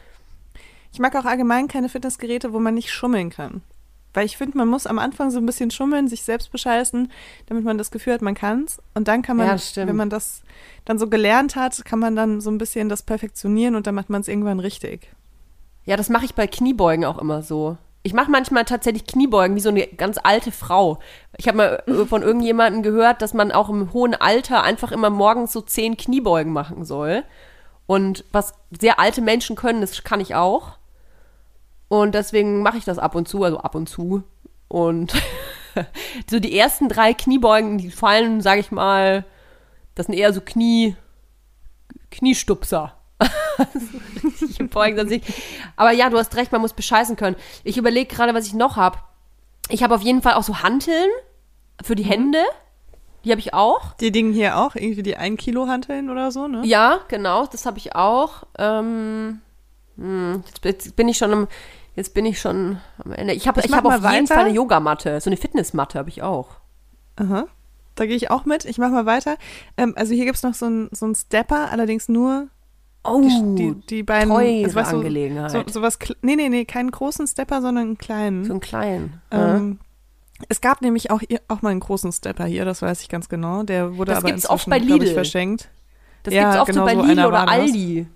ich 0.92 1.00
mag 1.00 1.16
auch 1.16 1.26
allgemein 1.26 1.68
keine 1.68 1.90
Fitnessgeräte, 1.90 2.54
wo 2.54 2.60
man 2.60 2.74
nicht 2.74 2.92
schummeln 2.92 3.30
kann. 3.30 3.62
Weil 4.14 4.26
ich 4.26 4.38
finde, 4.38 4.58
man 4.58 4.68
muss 4.68 4.88
am 4.88 4.98
Anfang 4.98 5.30
so 5.30 5.38
ein 5.38 5.46
bisschen 5.46 5.70
schummeln, 5.70 6.08
sich 6.08 6.24
selbst 6.24 6.52
bescheißen, 6.52 7.12
damit 7.46 7.64
man 7.64 7.78
das 7.78 7.92
Gefühl 7.92 8.14
hat, 8.14 8.22
man 8.24 8.34
kann's. 8.34 8.82
Und 8.96 9.08
dann 9.08 9.22
kann 9.22 9.38
man, 9.38 9.48
Ja, 9.48 9.88
wenn 9.88 9.96
man 9.96 10.10
das 10.10 10.42
dann 10.86 10.98
so 10.98 11.08
gelernt 11.08 11.56
hat, 11.56 11.86
kann 11.86 12.00
man 12.00 12.16
dann 12.16 12.42
so 12.42 12.50
ein 12.50 12.58
bisschen 12.58 12.90
das 12.90 13.04
perfektionieren 13.04 13.76
und 13.76 13.86
dann 13.86 13.94
macht 13.94 14.10
man 14.10 14.22
es 14.22 14.28
irgendwann 14.28 14.60
richtig. 14.60 15.12
Ja, 15.86 15.98
das 15.98 16.10
mache 16.10 16.26
ich 16.26 16.34
bei 16.34 16.48
Kniebeugen 16.48 17.06
auch 17.06 17.20
immer 17.20 17.44
so. 17.44 17.78
Ich 18.08 18.14
mache 18.14 18.32
manchmal 18.32 18.64
tatsächlich 18.64 19.06
Kniebeugen 19.06 19.58
wie 19.58 19.62
so 19.62 19.68
eine 19.68 19.86
ganz 19.86 20.18
alte 20.24 20.54
Frau. 20.54 21.00
Ich 21.36 21.50
habe 21.50 21.58
mal 21.58 21.84
äh, 21.88 22.06
von 22.06 22.22
irgendjemandem 22.22 22.82
gehört, 22.82 23.22
dass 23.22 23.34
man 23.34 23.52
auch 23.52 23.68
im 23.68 23.92
hohen 23.92 24.16
Alter 24.16 24.64
einfach 24.64 24.94
immer 24.94 25.10
morgens 25.10 25.52
so 25.52 25.60
zehn 25.60 25.98
Kniebeugen 25.98 26.54
machen 26.54 26.86
soll. 26.86 27.26
Und 27.86 28.24
was 28.32 28.54
sehr 28.80 29.02
alte 29.02 29.20
Menschen 29.22 29.58
können, 29.58 29.82
das 29.82 30.06
kann 30.06 30.22
ich 30.22 30.36
auch. 30.36 30.78
Und 31.90 32.16
deswegen 32.16 32.62
mache 32.62 32.78
ich 32.78 32.86
das 32.86 32.98
ab 32.98 33.14
und 33.14 33.28
zu, 33.28 33.44
also 33.44 33.58
ab 33.58 33.76
und 33.76 33.90
zu. 33.90 34.24
Und 34.70 35.12
so 36.30 36.40
die 36.40 36.58
ersten 36.58 36.88
drei 36.88 37.14
Kniebeugen, 37.14 37.78
die 37.78 37.92
fallen, 37.92 38.40
sage 38.40 38.62
ich 38.62 38.72
mal, 38.72 39.26
das 39.96 40.06
sind 40.06 40.16
eher 40.16 40.32
so 40.32 40.40
Knie, 40.40 40.96
Kniestupser. 42.10 42.94
Aber 45.76 45.92
ja, 45.92 46.10
du 46.10 46.18
hast 46.18 46.36
recht, 46.36 46.52
man 46.52 46.62
muss 46.62 46.74
bescheißen 46.74 47.16
können. 47.16 47.36
Ich 47.64 47.78
überlege 47.78 48.14
gerade, 48.14 48.34
was 48.34 48.48
ich 48.48 48.54
noch 48.54 48.76
habe. 48.76 49.00
Ich 49.70 49.84
habe 49.84 49.96
auf 49.96 50.02
jeden 50.02 50.22
Fall 50.22 50.36
auch 50.36 50.44
so 50.44 50.62
Hanteln 50.62 51.10
für 51.84 51.96
die 51.96 52.06
Hände. 52.06 52.40
Die 53.26 53.32
habe 53.32 53.40
ich 53.40 53.54
auch. 53.54 53.94
Die 53.96 54.12
Dinge 54.12 54.34
hier 54.34 54.58
auch, 54.58 54.76
irgendwie 54.76 55.04
die 55.04 55.18
1 55.18 55.40
Kilo 55.42 55.68
Hanteln 55.68 56.10
oder 56.10 56.32
so, 56.32 56.48
ne? 56.48 56.62
Ja, 56.66 57.00
genau, 57.08 57.46
das 57.48 57.66
habe 57.66 57.78
ich 57.78 57.96
auch. 57.96 58.44
Ähm, 58.58 59.42
hm, 59.98 60.44
jetzt, 60.48 60.64
jetzt 60.64 60.96
bin 60.96 61.10
ich 61.10 61.18
schon 61.18 61.34
am, 61.34 61.48
jetzt 61.96 62.14
bin 62.14 62.26
ich 62.26 62.40
schon 62.40 62.80
am 63.04 63.12
Ende. 63.12 63.34
Ich 63.34 63.48
habe 63.48 63.60
Ich 63.60 63.66
ich 63.66 63.72
mach 63.72 63.80
hab 63.80 63.86
auf 63.86 63.94
jeden 64.14 64.30
weiter. 64.30 64.36
Fall 64.36 64.46
eine 64.46 64.54
Yogamatte, 64.54 65.20
so 65.20 65.30
eine 65.30 65.38
Fitnessmatte 65.38 66.00
habe 66.00 66.10
ich 66.10 66.24
auch. 66.24 66.50
Aha. 67.18 67.48
Da 67.96 68.06
gehe 68.06 68.16
ich 68.16 68.30
auch 68.30 68.46
mit. 68.46 68.64
Ich 68.64 68.78
mache 68.78 68.92
mal 68.92 69.08
weiter. 69.08 69.38
Ähm, 69.76 69.94
also 69.98 70.14
hier 70.14 70.26
gibt's 70.26 70.44
noch 70.44 70.54
so 70.54 70.68
einen 70.68 70.90
so 70.92 71.06
einen 71.06 71.16
Stepper, 71.16 71.72
allerdings 71.72 72.08
nur 72.08 72.48
Oh, 73.08 73.22
die, 73.22 73.56
die, 73.56 73.82
die 73.88 74.04
beiden. 74.04 74.30
teure 74.30 74.64
also, 74.64 74.76
weißt 74.76 74.92
du, 74.92 74.98
Angelegenheit. 74.98 75.52
So, 75.52 75.64
so 75.68 75.82
was, 75.82 75.98
nee, 76.22 76.36
nee, 76.36 76.50
nee, 76.50 76.66
keinen 76.66 76.92
großen 76.92 77.28
Stepper, 77.28 77.62
sondern 77.62 77.86
einen 77.88 77.98
kleinen. 77.98 78.46
so 78.46 78.52
einen 78.52 78.60
kleinen. 78.60 79.22
ähm, 79.32 79.80
es 80.50 80.62
gab 80.62 80.82
nämlich 80.82 81.10
auch, 81.12 81.22
auch 81.48 81.62
mal 81.62 81.70
einen 81.70 81.80
großen 81.80 82.12
Stepper 82.12 82.46
hier, 82.46 82.64
das 82.66 82.82
weiß 82.82 83.02
ich 83.02 83.10
ganz 83.10 83.28
genau. 83.30 83.64
Der 83.64 83.98
wurde 83.98 84.12
Das 84.12 84.20
aber 84.20 84.30
gibt's 84.30 84.50
oft 84.50 84.68
inzwischen, 84.68 84.70
bei 84.70 84.86
glaub 84.86 84.98
ich, 85.02 85.10
Lidl. 85.10 85.14
verschenkt. 85.14 85.70
Das 86.24 86.34
ja, 86.34 86.44
gibt's 86.44 86.60
oft 86.60 86.68
genau 86.68 86.82
so 86.82 86.86
bei 86.86 86.96
so 86.96 87.02
Lidl 87.02 87.20
einer 87.20 87.28
oder. 87.28 87.50
Aldi. 87.50 88.08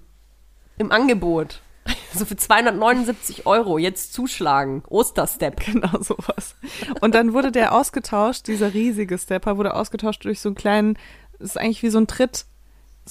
Im 0.77 0.91
Angebot. 0.91 1.62
So 2.13 2.25
für 2.25 2.36
279 2.36 3.45
Euro. 3.45 3.77
Jetzt 3.77 4.13
zuschlagen. 4.13 4.84
Osterstep. 4.89 5.62
Genau 5.65 5.97
sowas. 6.01 6.56
Und 6.99 7.15
dann 7.15 7.34
wurde 7.34 7.51
der 7.54 7.73
ausgetauscht, 7.73 8.47
dieser 8.47 8.73
riesige 8.73 9.17
Stepper 9.17 9.58
wurde 9.58 9.73
ausgetauscht 9.73 10.25
durch 10.25 10.41
so 10.41 10.49
einen 10.49 10.56
kleinen, 10.56 10.97
das 11.39 11.51
ist 11.51 11.58
eigentlich 11.58 11.84
wie 11.84 11.89
so 11.89 11.99
ein 11.99 12.08
Tritt, 12.08 12.45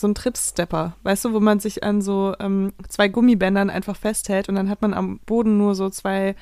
so 0.01 0.09
ein 0.09 0.15
Trittstepper, 0.15 0.97
weißt 1.03 1.25
du, 1.27 1.33
wo 1.33 1.41
man 1.41 1.61
sich 1.61 1.85
an 1.85 2.01
so 2.03 2.35
ähm, 2.41 2.73
zwei 2.89 3.09
Gummibändern 3.09 3.71
einfach 3.71 3.97
festhält 3.97 4.49
und 4.49 4.55
dann 4.57 4.69
hat 4.71 4.83
man 4.83 4.95
am 4.95 5.19
Boden 5.27 5.57
nur 5.59 5.75
so 5.75 5.91
zwei 5.91 6.35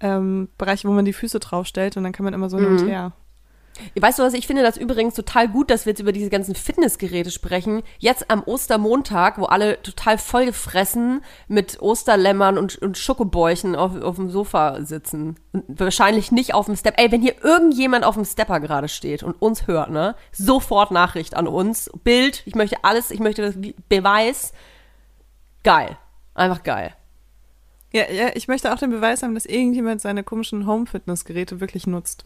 ähm, 0.00 0.48
Bereiche, 0.58 0.86
wo 0.88 0.92
man 0.92 1.04
die 1.06 1.12
Füße 1.12 1.40
draufstellt 1.40 1.96
und 1.96 2.04
dann 2.04 2.12
kann 2.12 2.24
man 2.24 2.34
immer 2.34 2.50
so 2.50 2.58
hin 2.58 2.70
Mhm. 2.72 2.78
und 2.78 2.86
her. 2.88 3.12
Weißt 3.98 4.18
du 4.18 4.22
was, 4.22 4.34
ich 4.34 4.46
finde 4.46 4.62
das 4.62 4.76
übrigens 4.76 5.14
total 5.14 5.48
gut, 5.48 5.70
dass 5.70 5.86
wir 5.86 5.90
jetzt 5.90 6.00
über 6.00 6.12
diese 6.12 6.30
ganzen 6.30 6.54
Fitnessgeräte 6.54 7.30
sprechen. 7.30 7.82
Jetzt 7.98 8.30
am 8.30 8.42
Ostermontag, 8.42 9.38
wo 9.38 9.44
alle 9.44 9.82
total 9.82 10.18
vollgefressen 10.18 11.22
mit 11.48 11.80
Osterlämmern 11.80 12.58
und, 12.58 12.76
und 12.76 12.98
Schokobäuchen 12.98 13.76
auf, 13.76 14.00
auf 14.00 14.16
dem 14.16 14.30
Sofa 14.30 14.82
sitzen. 14.82 15.36
Und 15.52 15.64
wahrscheinlich 15.68 16.32
nicht 16.32 16.54
auf 16.54 16.66
dem 16.66 16.76
Step. 16.76 16.94
Ey, 16.98 17.12
wenn 17.12 17.22
hier 17.22 17.42
irgendjemand 17.42 18.04
auf 18.04 18.14
dem 18.14 18.24
Stepper 18.24 18.60
gerade 18.60 18.88
steht 18.88 19.22
und 19.22 19.40
uns 19.40 19.66
hört, 19.66 19.90
ne? 19.90 20.14
Sofort 20.32 20.90
Nachricht 20.90 21.36
an 21.36 21.46
uns. 21.46 21.90
Bild, 22.04 22.42
ich 22.46 22.54
möchte 22.54 22.82
alles, 22.82 23.10
ich 23.10 23.20
möchte 23.20 23.42
das 23.42 23.60
Be- 23.60 23.74
Beweis. 23.88 24.52
Geil. 25.62 25.96
Einfach 26.34 26.62
geil. 26.62 26.94
Ja, 27.92 28.10
ja, 28.10 28.28
ich 28.34 28.46
möchte 28.46 28.72
auch 28.72 28.78
den 28.78 28.90
Beweis 28.90 29.22
haben, 29.22 29.34
dass 29.34 29.46
irgendjemand 29.46 30.00
seine 30.00 30.22
komischen 30.22 30.66
Home-Fitness-Geräte 30.66 31.60
wirklich 31.60 31.86
nutzt. 31.86 32.24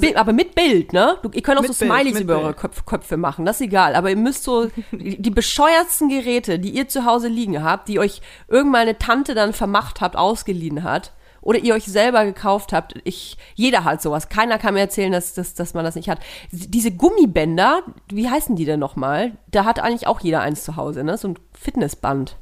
Bi- 0.00 0.16
aber 0.16 0.32
mit 0.32 0.54
Bild, 0.54 0.92
ne? 0.92 1.18
Du, 1.22 1.30
ihr 1.32 1.42
könnt 1.42 1.58
auch 1.58 1.62
Also 1.62 1.72
so 1.74 1.78
Bild, 1.84 1.92
Smileys 1.92 2.14
mit 2.14 2.22
über 2.24 2.34
Bild. 2.34 2.44
eure 2.46 2.54
Köpf, 2.54 2.84
Köpfe 2.86 3.16
machen, 3.16 3.44
das 3.44 3.56
ist 3.56 3.66
egal. 3.66 3.94
Aber 3.94 4.10
ihr 4.10 4.16
müsst 4.16 4.44
so 4.44 4.68
die 4.92 5.20
die 5.20 5.30
bescheuertsten 5.30 6.08
Geräte, 6.08 6.58
die 6.58 6.70
ihr 6.70 6.88
zu 6.88 7.04
Hause 7.04 7.28
liegen 7.28 7.62
habt, 7.62 7.88
die 7.88 7.98
euch 7.98 8.20
irgendwann 8.48 8.82
eine 8.82 8.98
Tante 8.98 9.34
dann 9.34 9.52
vermacht 9.52 10.00
habt, 10.00 10.16
ausgeliehen 10.16 10.82
hat, 10.82 11.12
oder 11.40 11.58
ihr 11.58 11.74
euch 11.74 11.86
selber 11.86 12.24
gekauft 12.24 12.72
habt. 12.72 12.94
Ich, 13.02 13.36
jeder 13.56 13.82
hat 13.82 14.00
sowas. 14.00 14.28
Keiner 14.28 14.58
kann 14.58 14.74
mir 14.74 14.80
erzählen, 14.80 15.10
dass, 15.10 15.34
dass, 15.34 15.54
dass 15.54 15.74
man 15.74 15.84
das 15.84 15.96
nicht 15.96 16.08
hat. 16.08 16.20
Diese 16.52 16.92
Gummibänder, 16.92 17.82
wie 18.12 18.30
heißen 18.30 18.54
die 18.54 18.64
denn 18.64 18.78
nochmal? 18.78 19.32
Da 19.50 19.64
hat 19.64 19.80
eigentlich 19.80 20.06
auch 20.06 20.20
jeder 20.20 20.40
eins 20.40 20.62
zu 20.62 20.76
Hause, 20.76 21.02
ne? 21.02 21.16
So 21.18 21.28
ein 21.28 21.38
Fitnessband. 21.52 22.36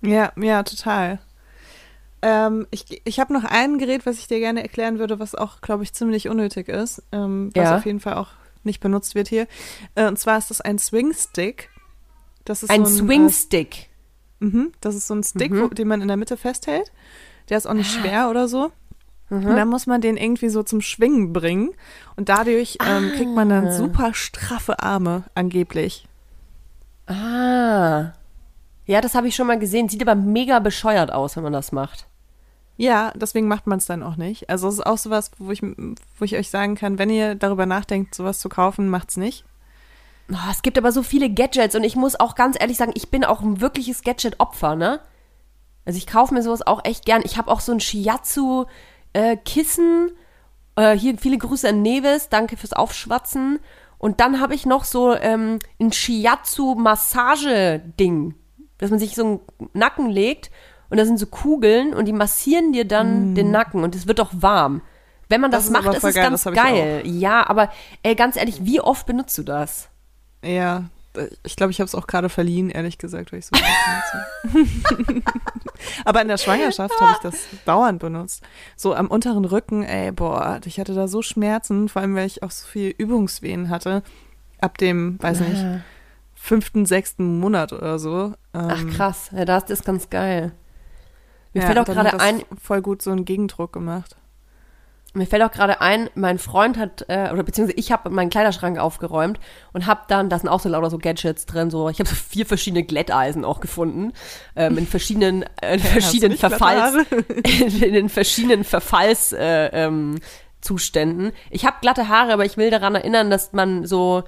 Ja, 0.00 0.32
ja, 0.36 0.62
total. 0.62 1.18
Ähm, 2.26 2.66
ich 2.70 3.02
ich 3.04 3.20
habe 3.20 3.34
noch 3.34 3.44
ein 3.44 3.76
Gerät, 3.76 4.06
was 4.06 4.18
ich 4.18 4.26
dir 4.28 4.38
gerne 4.38 4.62
erklären 4.62 4.98
würde, 4.98 5.18
was 5.18 5.34
auch, 5.34 5.60
glaube 5.60 5.82
ich, 5.82 5.92
ziemlich 5.92 6.28
unnötig 6.30 6.68
ist, 6.68 7.02
ähm, 7.12 7.50
was 7.54 7.64
Ja. 7.64 7.76
auf 7.76 7.84
jeden 7.84 8.00
Fall 8.00 8.14
auch 8.14 8.28
nicht 8.62 8.80
benutzt 8.80 9.14
wird 9.14 9.28
hier. 9.28 9.46
Äh, 9.94 10.06
und 10.08 10.18
zwar 10.18 10.38
ist 10.38 10.48
das 10.48 10.62
ein 10.62 10.78
Swing-Stick. 10.78 11.68
Das 12.46 12.62
ist 12.62 12.70
Ein 12.70 12.86
so 12.86 13.04
Swingstick. 13.04 13.90
Äh, 14.40 14.44
mhm, 14.46 14.72
das 14.80 14.94
ist 14.94 15.06
so 15.06 15.14
ein 15.14 15.22
Stick, 15.22 15.50
Mhm. 15.52 15.62
wo, 15.62 15.68
den 15.68 15.86
man 15.88 16.00
in 16.00 16.08
der 16.08 16.16
Mitte 16.16 16.36
festhält. 16.38 16.90
Der 17.50 17.58
ist 17.58 17.66
auch 17.66 17.74
nicht 17.74 17.90
schwer 17.92 18.30
oder 18.30 18.48
so. 18.48 18.70
Mhm. 19.28 19.46
Und 19.46 19.56
dann 19.56 19.68
muss 19.68 19.86
man 19.86 20.00
den 20.00 20.16
irgendwie 20.16 20.48
so 20.48 20.62
zum 20.62 20.80
Schwingen 20.80 21.32
bringen. 21.34 21.72
Und 22.16 22.28
dadurch 22.30 22.78
ähm, 22.86 23.12
kriegt 23.16 23.34
man 23.34 23.48
dann 23.50 23.66
Ah. 23.68 23.72
super 23.72 24.14
straffe 24.14 24.80
Arme, 24.80 25.24
angeblich. 25.34 26.06
Ah. 27.06 28.12
Ja, 28.86 29.00
das 29.00 29.14
habe 29.14 29.28
ich 29.28 29.34
schon 29.34 29.46
mal 29.46 29.58
gesehen. 29.58 29.88
Sieht 29.88 30.02
aber 30.02 30.14
mega 30.14 30.58
bescheuert 30.58 31.12
aus, 31.12 31.36
wenn 31.36 31.42
man 31.42 31.52
das 31.52 31.72
macht. 31.72 32.06
Ja, 32.76 33.12
deswegen 33.14 33.46
macht 33.46 33.66
man 33.66 33.78
es 33.78 33.86
dann 33.86 34.02
auch 34.02 34.16
nicht. 34.16 34.50
Also 34.50 34.68
es 34.68 34.74
ist 34.74 34.86
auch 34.86 34.98
sowas, 34.98 35.30
wo 35.38 35.52
ich, 35.52 35.62
wo 35.62 36.24
ich 36.24 36.36
euch 36.36 36.50
sagen 36.50 36.74
kann, 36.74 36.98
wenn 36.98 37.08
ihr 37.08 37.36
darüber 37.36 37.66
nachdenkt, 37.66 38.14
sowas 38.14 38.40
zu 38.40 38.48
kaufen, 38.48 38.88
macht's 38.88 39.16
nicht. 39.16 39.44
Oh, 40.32 40.50
es 40.50 40.62
gibt 40.62 40.78
aber 40.78 40.90
so 40.90 41.02
viele 41.02 41.28
Gadgets 41.30 41.76
und 41.76 41.84
ich 41.84 41.96
muss 41.96 42.18
auch 42.18 42.34
ganz 42.34 42.56
ehrlich 42.58 42.78
sagen, 42.78 42.92
ich 42.94 43.10
bin 43.10 43.24
auch 43.24 43.42
ein 43.42 43.60
wirkliches 43.60 44.02
Gadget-Opfer, 44.02 44.74
ne? 44.74 45.00
Also 45.84 45.98
ich 45.98 46.06
kaufe 46.06 46.32
mir 46.32 46.42
sowas 46.42 46.66
auch 46.66 46.82
echt 46.84 47.04
gern. 47.04 47.20
Ich 47.24 47.36
habe 47.36 47.50
auch 47.50 47.60
so 47.60 47.72
ein 47.72 47.80
Shiatsu-Kissen. 47.80 50.12
Äh, 50.76 50.96
hier 50.96 51.18
viele 51.18 51.36
Grüße 51.38 51.68
an 51.68 51.82
Neves, 51.82 52.30
danke 52.30 52.56
fürs 52.56 52.72
Aufschwatzen. 52.72 53.60
Und 53.98 54.20
dann 54.20 54.40
habe 54.40 54.54
ich 54.54 54.64
noch 54.64 54.84
so 54.84 55.14
ähm, 55.14 55.58
ein 55.78 55.92
Shiatsu-Massage-Ding, 55.92 58.34
dass 58.78 58.88
man 58.90 58.98
sich 58.98 59.14
so 59.14 59.24
einen 59.24 59.40
Nacken 59.74 60.08
legt 60.08 60.50
und 60.90 60.98
da 60.98 61.04
sind 61.04 61.18
so 61.18 61.26
Kugeln 61.26 61.94
und 61.94 62.06
die 62.06 62.12
massieren 62.12 62.72
dir 62.72 62.84
dann 62.84 63.34
den 63.34 63.50
Nacken 63.50 63.82
und 63.82 63.94
es 63.94 64.06
wird 64.06 64.20
auch 64.20 64.30
warm. 64.32 64.82
Wenn 65.28 65.40
man 65.40 65.50
Mm. 65.50 65.52
Das 65.52 65.60
das, 65.60 65.66
ist 65.66 65.72
macht, 65.72 65.94
ist 65.94 66.00
voll 66.00 66.10
es 66.10 66.16
geil, 66.16 66.30
ganz 66.30 66.44
geil. 66.44 67.02
Ja, 67.04 67.48
aber 67.48 67.70
ey, 68.02 68.14
ganz 68.14 68.36
ehrlich, 68.36 68.64
wie 68.64 68.80
oft 68.80 69.06
benutzt 69.06 69.36
du 69.38 69.42
das? 69.42 69.88
Ja, 70.44 70.84
ich 71.44 71.56
glaube, 71.56 71.70
ich 71.70 71.80
habe 71.80 71.86
es 71.86 71.94
auch 71.94 72.06
gerade 72.06 72.28
verliehen, 72.28 72.70
ehrlich 72.70 72.98
gesagt, 72.98 73.32
weil 73.32 73.38
ich 73.38 73.46
so 73.46 73.52
benutze. 73.52 75.22
Aber 76.04 76.22
in 76.22 76.28
der 76.28 76.38
Schwangerschaft 76.38 77.00
habe 77.00 77.12
ich 77.12 77.18
das 77.18 77.36
dauernd 77.64 78.00
benutzt. 78.00 78.42
So 78.76 78.94
am 78.94 79.06
unteren 79.06 79.44
Rücken, 79.44 79.84
ey, 79.84 80.10
boah, 80.10 80.60
ich 80.64 80.80
hatte 80.80 80.94
da 80.94 81.06
so 81.06 81.22
Schmerzen, 81.22 81.88
vor 81.88 82.02
allem 82.02 82.16
weil 82.16 82.26
ich 82.26 82.42
auch 82.42 82.50
so 82.50 82.66
viel 82.66 82.94
Übungswehen 82.96 83.70
hatte. 83.70 84.02
Ab 84.60 84.78
dem, 84.78 85.22
weiß 85.22 85.40
nicht, 85.40 85.64
fünften, 86.34 86.86
sechsten 86.86 87.38
Monat 87.38 87.72
oder 87.72 87.98
so. 87.98 88.34
Ach 88.52 88.80
Ähm, 88.80 88.90
krass, 88.90 89.30
ja, 89.32 89.44
das 89.44 89.70
ist 89.70 89.84
ganz 89.84 90.10
geil. 90.10 90.52
Mir 91.54 91.60
ja, 91.60 91.66
fällt 91.66 91.78
auch 91.78 91.84
gerade 91.84 92.20
ein, 92.20 92.42
voll 92.60 92.82
gut 92.82 93.00
so 93.00 93.10
einen 93.10 93.24
Gegendruck 93.24 93.72
gemacht. 93.72 94.16
mir 95.14 95.26
fällt 95.26 95.42
auch 95.44 95.52
gerade 95.52 95.80
ein, 95.80 96.10
mein 96.16 96.38
Freund 96.38 96.76
hat 96.76 97.06
äh, 97.08 97.30
oder 97.32 97.44
beziehungsweise 97.44 97.78
ich 97.78 97.92
habe 97.92 98.10
meinen 98.10 98.28
Kleiderschrank 98.28 98.78
aufgeräumt 98.78 99.38
und 99.72 99.86
habe 99.86 100.02
dann, 100.08 100.28
da 100.28 100.38
sind 100.38 100.48
auch 100.48 100.58
so 100.58 100.68
lauter 100.68 100.90
so 100.90 100.98
Gadgets 100.98 101.46
drin, 101.46 101.70
so 101.70 101.88
ich 101.88 102.00
habe 102.00 102.08
so 102.08 102.16
vier 102.16 102.44
verschiedene 102.44 102.82
Glätteisen 102.82 103.44
auch 103.44 103.60
gefunden 103.60 104.12
ähm, 104.56 104.76
in 104.76 104.86
verschiedenen 104.86 105.44
äh, 105.62 105.74
in 105.74 105.80
verschiedenen 105.80 106.36
Verfalls 106.36 107.06
in 107.44 107.92
den 107.92 108.08
verschiedenen 108.08 108.64
Verfalls 108.64 109.32
äh, 109.32 109.66
ähm, 109.72 110.18
Zuständen. 110.60 111.32
Ich 111.50 111.64
habe 111.64 111.76
glatte 111.80 112.08
Haare, 112.08 112.32
aber 112.32 112.44
ich 112.44 112.56
will 112.56 112.70
daran 112.70 112.96
erinnern, 112.96 113.30
dass 113.30 113.52
man 113.52 113.86
so 113.86 114.24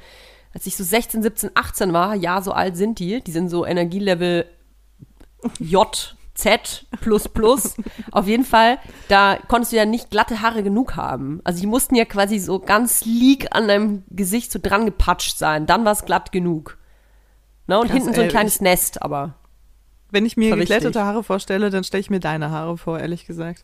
als 0.57 0.67
ich 0.67 0.77
so 0.77 0.85
16, 0.85 1.23
17, 1.23 1.51
18 1.53 1.93
war, 1.93 2.15
ja, 2.15 2.41
so 2.41 2.53
alt 2.53 2.79
sind 2.79 2.99
die, 2.99 3.21
die 3.21 3.31
sind 3.31 3.51
so 3.51 3.67
Energielevel 3.67 4.47
J, 5.59 6.16
Z, 6.37 6.87
plus, 7.01 7.29
plus. 7.29 7.77
Auf 8.13 8.27
jeden 8.29 8.45
Fall, 8.45 8.79
da 9.09 9.39
konntest 9.49 9.73
du 9.73 9.77
ja 9.77 9.87
nicht 9.87 10.11
glatte 10.11 10.43
Haare 10.43 10.63
genug 10.63 10.97
haben. 10.97 11.41
Also 11.45 11.61
die 11.61 11.67
mussten 11.67 11.95
ja 11.95 12.05
quasi 12.05 12.39
so 12.39 12.59
ganz 12.59 13.01
sleek 13.01 13.49
an 13.51 13.69
deinem 13.69 14.05
Gesicht 14.11 14.53
so 14.53 14.59
dran 14.63 14.85
gepatscht 14.85 15.39
sein. 15.39 15.67
Dann 15.67 15.85
war 15.85 15.93
es 15.93 16.05
glatt 16.05 16.33
genug. 16.33 16.79
Ne? 17.67 17.79
Und 17.79 17.87
Krass, 17.87 17.97
hinten 17.97 18.15
so 18.15 18.21
ein 18.21 18.27
ey, 18.27 18.31
kleines 18.31 18.61
Nest, 18.61 19.03
aber 19.03 19.35
Wenn 20.11 20.27
ich 20.27 20.37
mir 20.37 20.57
wichtig. 20.57 20.95
Haare 20.97 21.25
vorstelle, 21.25 21.71
dann 21.71 21.85
stelle 21.85 22.01
ich 22.01 22.11
mir 22.11 22.21
deine 22.21 22.51
Haare 22.51 22.79
vor, 22.79 23.01
ehrlich 23.01 23.27
gesagt. 23.27 23.63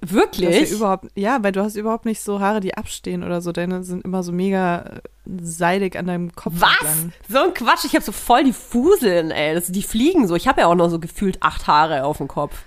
Wirklich. 0.00 0.70
ja 0.70 0.76
überhaupt, 0.76 1.06
ja, 1.14 1.38
weil 1.42 1.52
du 1.52 1.62
hast 1.62 1.76
überhaupt 1.76 2.04
nicht 2.04 2.20
so 2.20 2.40
Haare, 2.40 2.60
die 2.60 2.76
abstehen 2.76 3.24
oder 3.24 3.40
so. 3.40 3.52
Deine 3.52 3.82
sind 3.82 4.04
immer 4.04 4.22
so 4.22 4.32
mega 4.32 4.78
äh, 4.78 5.00
seidig 5.42 5.98
an 5.98 6.06
deinem 6.06 6.34
Kopf 6.34 6.54
Was? 6.58 6.70
entlang. 6.80 7.12
So 7.28 7.38
ein 7.38 7.54
Quatsch, 7.54 7.84
ich 7.84 7.94
habe 7.94 8.04
so 8.04 8.12
voll 8.12 8.44
die 8.44 8.52
Fuseln, 8.52 9.30
ey. 9.30 9.54
Das, 9.54 9.66
die 9.66 9.82
fliegen 9.82 10.28
so. 10.28 10.36
Ich 10.36 10.46
habe 10.48 10.60
ja 10.60 10.66
auch 10.68 10.74
noch 10.74 10.88
so 10.88 10.98
gefühlt 10.98 11.42
acht 11.42 11.66
Haare 11.66 12.04
auf 12.04 12.18
dem 12.18 12.28
Kopf. 12.28 12.64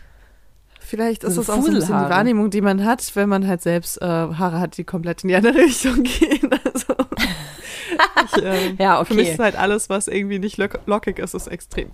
Vielleicht 0.79 1.23
ist 1.23 1.37
das 1.37 1.49
auch 1.49 1.61
so 1.61 1.69
ein 1.69 1.75
bisschen 1.75 1.95
die. 1.95 2.09
Wahrnehmung, 2.09 2.49
die 2.49 2.59
man 2.59 2.83
hat, 2.83 3.15
wenn 3.15 3.29
man 3.29 3.47
halt 3.47 3.61
selbst 3.61 4.01
äh, 4.01 4.05
Haare 4.05 4.59
hat, 4.59 4.77
die 4.77 4.83
komplett 4.83 5.23
in 5.23 5.29
die 5.29 5.35
andere 5.35 5.55
Richtung 5.59 6.03
gehen. 6.03 6.49
Also, 6.65 6.93
ich, 8.37 8.43
ähm, 8.43 8.75
Ja, 8.77 9.03
Für 9.05 9.13
mich 9.13 9.27
okay. 9.27 9.33
ist 9.33 9.39
halt 9.39 9.55
alles, 9.55 9.89
was 9.89 10.09
irgendwie 10.09 10.39
nicht 10.39 10.57
lock 10.57 10.79
lockig 10.85 11.19
ist, 11.19 11.33
ist 11.33 11.47
extrem. 11.47 11.89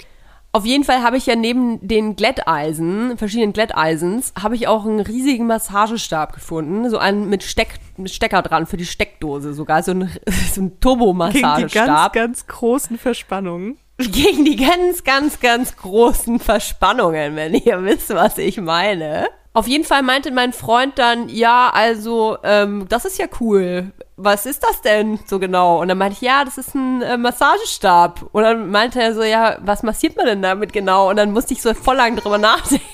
Auf 0.52 0.66
jeden 0.66 0.84
Fall 0.84 1.04
habe 1.04 1.18
ich 1.18 1.26
ja 1.26 1.36
neben 1.36 1.86
den 1.88 2.16
Glätteisen, 2.16 3.18
verschiedenen 3.18 3.54
Glätteisens, 3.54 4.34
habe 4.42 4.56
ich 4.56 4.68
auch 4.68 4.86
einen 4.86 5.02
riesigen 5.02 5.46
Massagestab 5.46 6.34
gefunden. 6.34 6.90
So 6.90 6.98
einen 6.98 7.30
mit, 7.30 7.44
Steck, 7.44 7.76
mit 7.98 8.12
Stecker 8.12 8.42
dran 8.42 8.66
für 8.66 8.78
die 8.78 8.86
Steckdose 8.86 9.54
sogar. 9.54 9.84
So 9.84 9.92
ein, 9.92 10.10
so 10.52 10.62
ein 10.62 10.64
Gegen 10.64 10.64
die 10.64 10.64
ganz, 10.64 10.80
Turbomassagestab. 10.80 12.14
ganz 12.14 12.48
großen 12.48 12.98
Verspannungen. 12.98 13.78
Gegen 13.98 14.46
die 14.46 14.56
ganz, 14.56 15.04
ganz, 15.04 15.40
ganz 15.40 15.76
großen 15.76 16.40
Verspannungen, 16.40 17.36
wenn 17.36 17.54
ihr 17.54 17.84
wisst, 17.84 18.10
was 18.10 18.38
ich 18.38 18.58
meine. 18.62 19.28
Auf 19.58 19.68
jeden 19.68 19.86
Fall 19.86 20.04
meinte 20.04 20.30
mein 20.30 20.54
Freund 20.54 21.00
dann, 21.00 21.30
ja, 21.30 21.72
also, 21.74 22.38
ähm, 22.44 22.86
das 22.90 23.06
ist 23.06 23.18
ja 23.18 23.26
cool. 23.40 23.92
Was 24.16 24.46
ist 24.46 24.64
das 24.64 24.84
denn 24.84 25.18
so 25.26 25.40
genau? 25.40 25.82
Und 25.82 25.88
dann 25.88 25.98
meinte 25.98 26.14
ich, 26.14 26.22
ja, 26.22 26.46
das 26.46 26.60
ist 26.60 26.76
ein 26.76 27.02
äh, 27.02 27.18
Massagestab. 27.18 28.30
Und 28.34 28.44
dann 28.44 28.70
meinte 28.70 29.02
er 29.02 29.16
so, 29.16 29.24
ja, 29.24 29.58
was 29.62 29.82
massiert 29.82 30.16
man 30.16 30.28
denn 30.28 30.44
damit 30.44 30.74
genau? 30.74 31.10
Und 31.10 31.16
dann 31.16 31.32
musste 31.32 31.56
ich 31.56 31.64
so 31.64 31.74
voll 31.74 31.96
lang 31.96 32.18
drüber 32.18 32.38
nachdenken. 32.38 32.86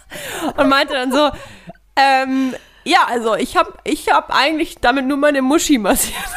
Und 0.58 0.68
meinte 0.68 0.92
dann 0.92 1.12
so, 1.12 1.30
ähm, 1.96 2.56
ja, 2.84 3.06
also 3.08 3.34
ich 3.34 3.56
habe 3.56 3.72
ich 3.84 4.10
hab 4.10 4.36
eigentlich 4.36 4.74
damit 4.82 5.06
nur 5.06 5.16
meine 5.16 5.40
Muschi 5.40 5.78
massiert. 5.78 6.28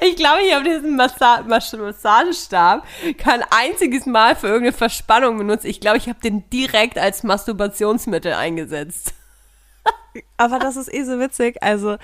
Ich 0.00 0.16
glaube, 0.16 0.40
ich 0.46 0.54
habe 0.54 0.64
diesen 0.64 0.96
Massa 0.96 1.42
Mas 1.46 1.72
Massagestab 1.72 2.84
kein 3.18 3.42
einziges 3.50 4.06
Mal 4.06 4.36
für 4.36 4.46
irgendeine 4.48 4.76
Verspannung 4.76 5.38
benutzt. 5.38 5.64
Ich 5.64 5.80
glaube, 5.80 5.98
ich 5.98 6.08
habe 6.08 6.20
den 6.20 6.48
direkt 6.50 6.98
als 6.98 7.22
Masturbationsmittel 7.22 8.32
eingesetzt. 8.32 9.14
Aber 10.38 10.58
das 10.58 10.76
ist 10.76 10.92
eh 10.92 11.02
so 11.04 11.18
witzig. 11.20 11.62
Also, 11.62 11.96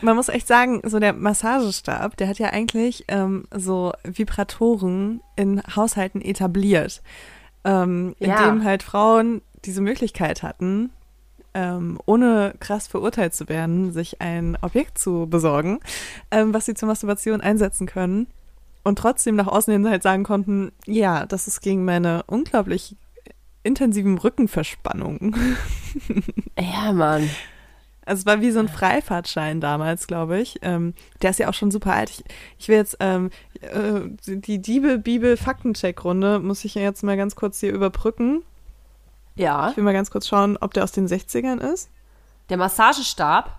man 0.00 0.16
muss 0.16 0.28
echt 0.28 0.46
sagen, 0.46 0.80
so 0.84 0.98
der 1.00 1.12
Massagestab, 1.12 2.16
der 2.16 2.28
hat 2.28 2.38
ja 2.38 2.50
eigentlich 2.50 3.04
ähm, 3.08 3.46
so 3.52 3.92
Vibratoren 4.04 5.20
in 5.36 5.62
Haushalten 5.74 6.20
etabliert, 6.22 7.02
ähm, 7.64 8.14
Ja. 8.20 8.44
indem 8.48 8.64
halt 8.64 8.82
Frauen 8.82 9.42
diese 9.64 9.80
Möglichkeit 9.80 10.42
hatten, 10.44 10.90
ähm, 11.54 11.98
ohne 12.06 12.54
krass 12.60 12.86
verurteilt 12.86 13.34
zu 13.34 13.48
werden, 13.48 13.92
sich 13.92 14.20
ein 14.20 14.56
Objekt 14.60 14.98
zu 14.98 15.26
besorgen, 15.28 15.80
ähm, 16.30 16.54
was 16.54 16.66
sie 16.66 16.74
zur 16.74 16.88
Masturbation 16.88 17.40
einsetzen 17.40 17.86
können 17.86 18.26
und 18.84 18.98
trotzdem 18.98 19.36
nach 19.36 19.46
außen 19.46 19.72
hin 19.72 19.88
halt 19.88 20.02
sagen 20.02 20.24
konnten, 20.24 20.72
ja, 20.86 21.26
das 21.26 21.46
ist 21.46 21.60
gegen 21.60 21.84
meine 21.84 22.22
unglaublich 22.26 22.96
intensiven 23.62 24.18
Rückenverspannungen. 24.18 25.34
Ja, 26.58 26.92
Mann. 26.92 27.30
Also 28.04 28.20
es 28.20 28.26
war 28.26 28.40
wie 28.40 28.50
so 28.50 28.58
ein 28.58 28.68
Freifahrtschein 28.68 29.60
damals, 29.60 30.06
glaube 30.06 30.40
ich. 30.40 30.58
Ähm, 30.62 30.94
der 31.22 31.30
ist 31.30 31.38
ja 31.38 31.48
auch 31.48 31.54
schon 31.54 31.70
super 31.70 31.94
alt. 31.94 32.10
Ich, 32.10 32.24
ich 32.58 32.68
will 32.68 32.76
jetzt 32.76 32.96
ähm, 33.00 33.30
äh, 33.60 34.00
die 34.26 34.60
Diebe-Bibel-Faktencheck-Runde 34.60 36.40
muss 36.40 36.64
ich 36.64 36.74
jetzt 36.74 37.04
mal 37.04 37.16
ganz 37.16 37.36
kurz 37.36 37.60
hier 37.60 37.72
überbrücken. 37.72 38.42
Ja. 39.38 39.70
Ich 39.70 39.76
will 39.76 39.84
mal 39.84 39.92
ganz 39.92 40.10
kurz 40.10 40.28
schauen, 40.28 40.56
ob 40.60 40.74
der 40.74 40.84
aus 40.84 40.92
den 40.92 41.06
60ern 41.06 41.60
ist. 41.60 41.90
Der 42.50 42.56
Massagestab. 42.56 43.58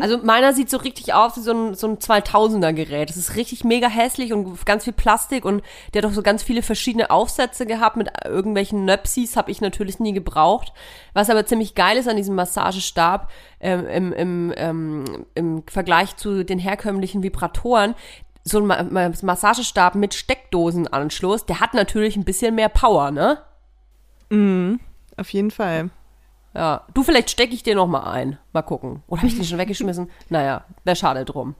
Also 0.00 0.18
meiner 0.18 0.52
sieht 0.52 0.68
so 0.68 0.76
richtig 0.76 1.14
aus 1.14 1.36
wie 1.36 1.40
so 1.40 1.52
ein, 1.52 1.74
so 1.74 1.86
ein 1.86 1.96
2000er 1.96 2.74
Gerät. 2.74 3.08
Das 3.08 3.16
ist 3.16 3.36
richtig 3.36 3.64
mega 3.64 3.88
hässlich 3.88 4.32
und 4.32 4.66
ganz 4.66 4.84
viel 4.84 4.92
Plastik 4.92 5.46
und 5.46 5.62
der 5.92 6.02
hat 6.02 6.10
auch 6.10 6.14
so 6.14 6.22
ganz 6.22 6.42
viele 6.42 6.62
verschiedene 6.62 7.10
Aufsätze 7.10 7.64
gehabt 7.64 7.96
mit 7.96 8.10
irgendwelchen 8.24 8.84
Nöpsis, 8.84 9.36
habe 9.36 9.50
ich 9.50 9.62
natürlich 9.62 9.98
nie 9.98 10.12
gebraucht. 10.12 10.72
Was 11.14 11.30
aber 11.30 11.46
ziemlich 11.46 11.74
geil 11.74 11.96
ist 11.96 12.08
an 12.08 12.16
diesem 12.16 12.34
Massagestab 12.34 13.30
ähm, 13.60 13.86
im, 13.86 14.12
im, 14.12 14.54
ähm, 14.56 15.04
im 15.34 15.62
Vergleich 15.66 16.16
zu 16.16 16.44
den 16.44 16.58
herkömmlichen 16.58 17.22
Vibratoren, 17.22 17.94
so 18.44 18.58
ein 18.58 18.66
Ma 18.66 18.82
Ma 18.82 19.10
Massagestab 19.22 19.94
mit 19.94 20.12
Steckdosenanschluss, 20.12 21.46
der 21.46 21.60
hat 21.60 21.72
natürlich 21.72 22.16
ein 22.16 22.24
bisschen 22.24 22.54
mehr 22.54 22.68
Power, 22.68 23.10
ne? 23.10 23.38
Auf 25.16 25.28
jeden 25.30 25.50
Fall. 25.50 25.90
Ja, 26.54 26.86
du, 26.94 27.02
vielleicht 27.02 27.30
stecke 27.30 27.54
ich 27.54 27.62
dir 27.62 27.74
noch 27.74 27.86
mal 27.86 28.10
ein. 28.10 28.38
Mal 28.52 28.62
gucken. 28.62 29.02
Oder 29.06 29.20
habe 29.22 29.28
ich 29.28 29.36
den 29.36 29.44
schon 29.44 29.58
weggeschmissen? 29.58 30.10
Naja, 30.30 30.64
wäre 30.84 30.96
schade 30.96 31.24
drum. 31.24 31.54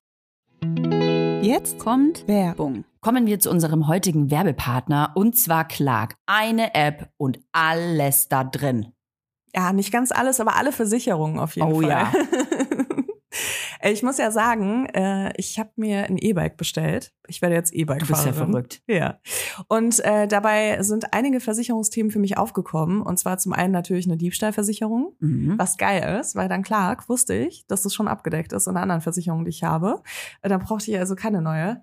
Jetzt 1.43 1.79
kommt 1.79 2.27
Werbung. 2.29 2.85
Kommen 3.01 3.27
wir 3.27 3.41
zu 3.41 3.51
unserem 3.51 3.89
heutigen 3.89 4.31
Werbepartner 4.31 5.11
und 5.15 5.37
zwar 5.37 5.67
Clark. 5.67 6.15
Eine 6.27 6.75
App 6.75 7.11
und 7.17 7.41
alles 7.53 8.29
da 8.29 8.45
drin. 8.45 8.93
Ja, 9.55 9.73
nicht 9.73 9.93
ganz 9.93 10.13
alles, 10.13 10.41
aber 10.41 10.57
alle 10.57 10.73
Versicherungen 10.73 11.39
auf 11.39 11.57
jeden 11.57 11.73
Oh 11.73 11.81
Fall. 11.81 11.91
ja. 11.91 12.13
ich 13.91 14.03
muss 14.03 14.19
ja 14.19 14.31
sagen, 14.31 14.87
äh, 14.87 15.33
ich 15.37 15.59
habe 15.59 15.71
mir 15.77 16.05
ein 16.05 16.19
E-Bike 16.19 16.57
bestellt. 16.57 17.13
Ich 17.29 17.41
werde 17.43 17.55
jetzt 17.55 17.73
E-Bike 17.73 18.01
Du 18.01 18.07
bist 18.07 18.25
ja 18.27 18.33
verrückt. 18.33 18.83
Ja. 18.87 19.19
Und 19.69 19.99
äh, 20.05 20.27
dabei 20.29 20.83
sind 20.83 21.13
einige 21.15 21.41
Versicherungsthemen 21.41 22.11
für 22.13 22.19
mich 22.19 22.37
aufgekommen. 22.39 23.01
Und 23.03 23.19
zwar 23.19 23.39
zum 23.39 23.53
einen 23.53 23.73
natürlich 23.73 24.07
eine 24.07 24.17
Diebstahlversicherung, 24.17 25.15
Mhm. 25.21 25.55
was 25.59 25.77
geil 25.79 26.19
ist, 26.21 26.35
weil 26.37 26.49
dann 26.49 26.63
Clark 26.63 27.09
wusste 27.09 27.35
ich, 27.35 27.67
dass 27.67 27.83
das 27.83 27.95
schon 27.95 28.09
abgedeckt 28.09 28.53
ist 28.53 28.67
in 28.67 28.73
einer 28.73 28.83
anderen 28.83 29.01
Versicherung, 29.01 29.45
die 29.45 29.51
ich 29.51 29.63
habe. 29.63 30.03
Äh, 30.43 30.49
Dann 30.49 30.61
brauchte 30.61 30.91
ich 30.91 30.99
also 30.99 31.15
keine 31.15 31.41
neue. 31.43 31.83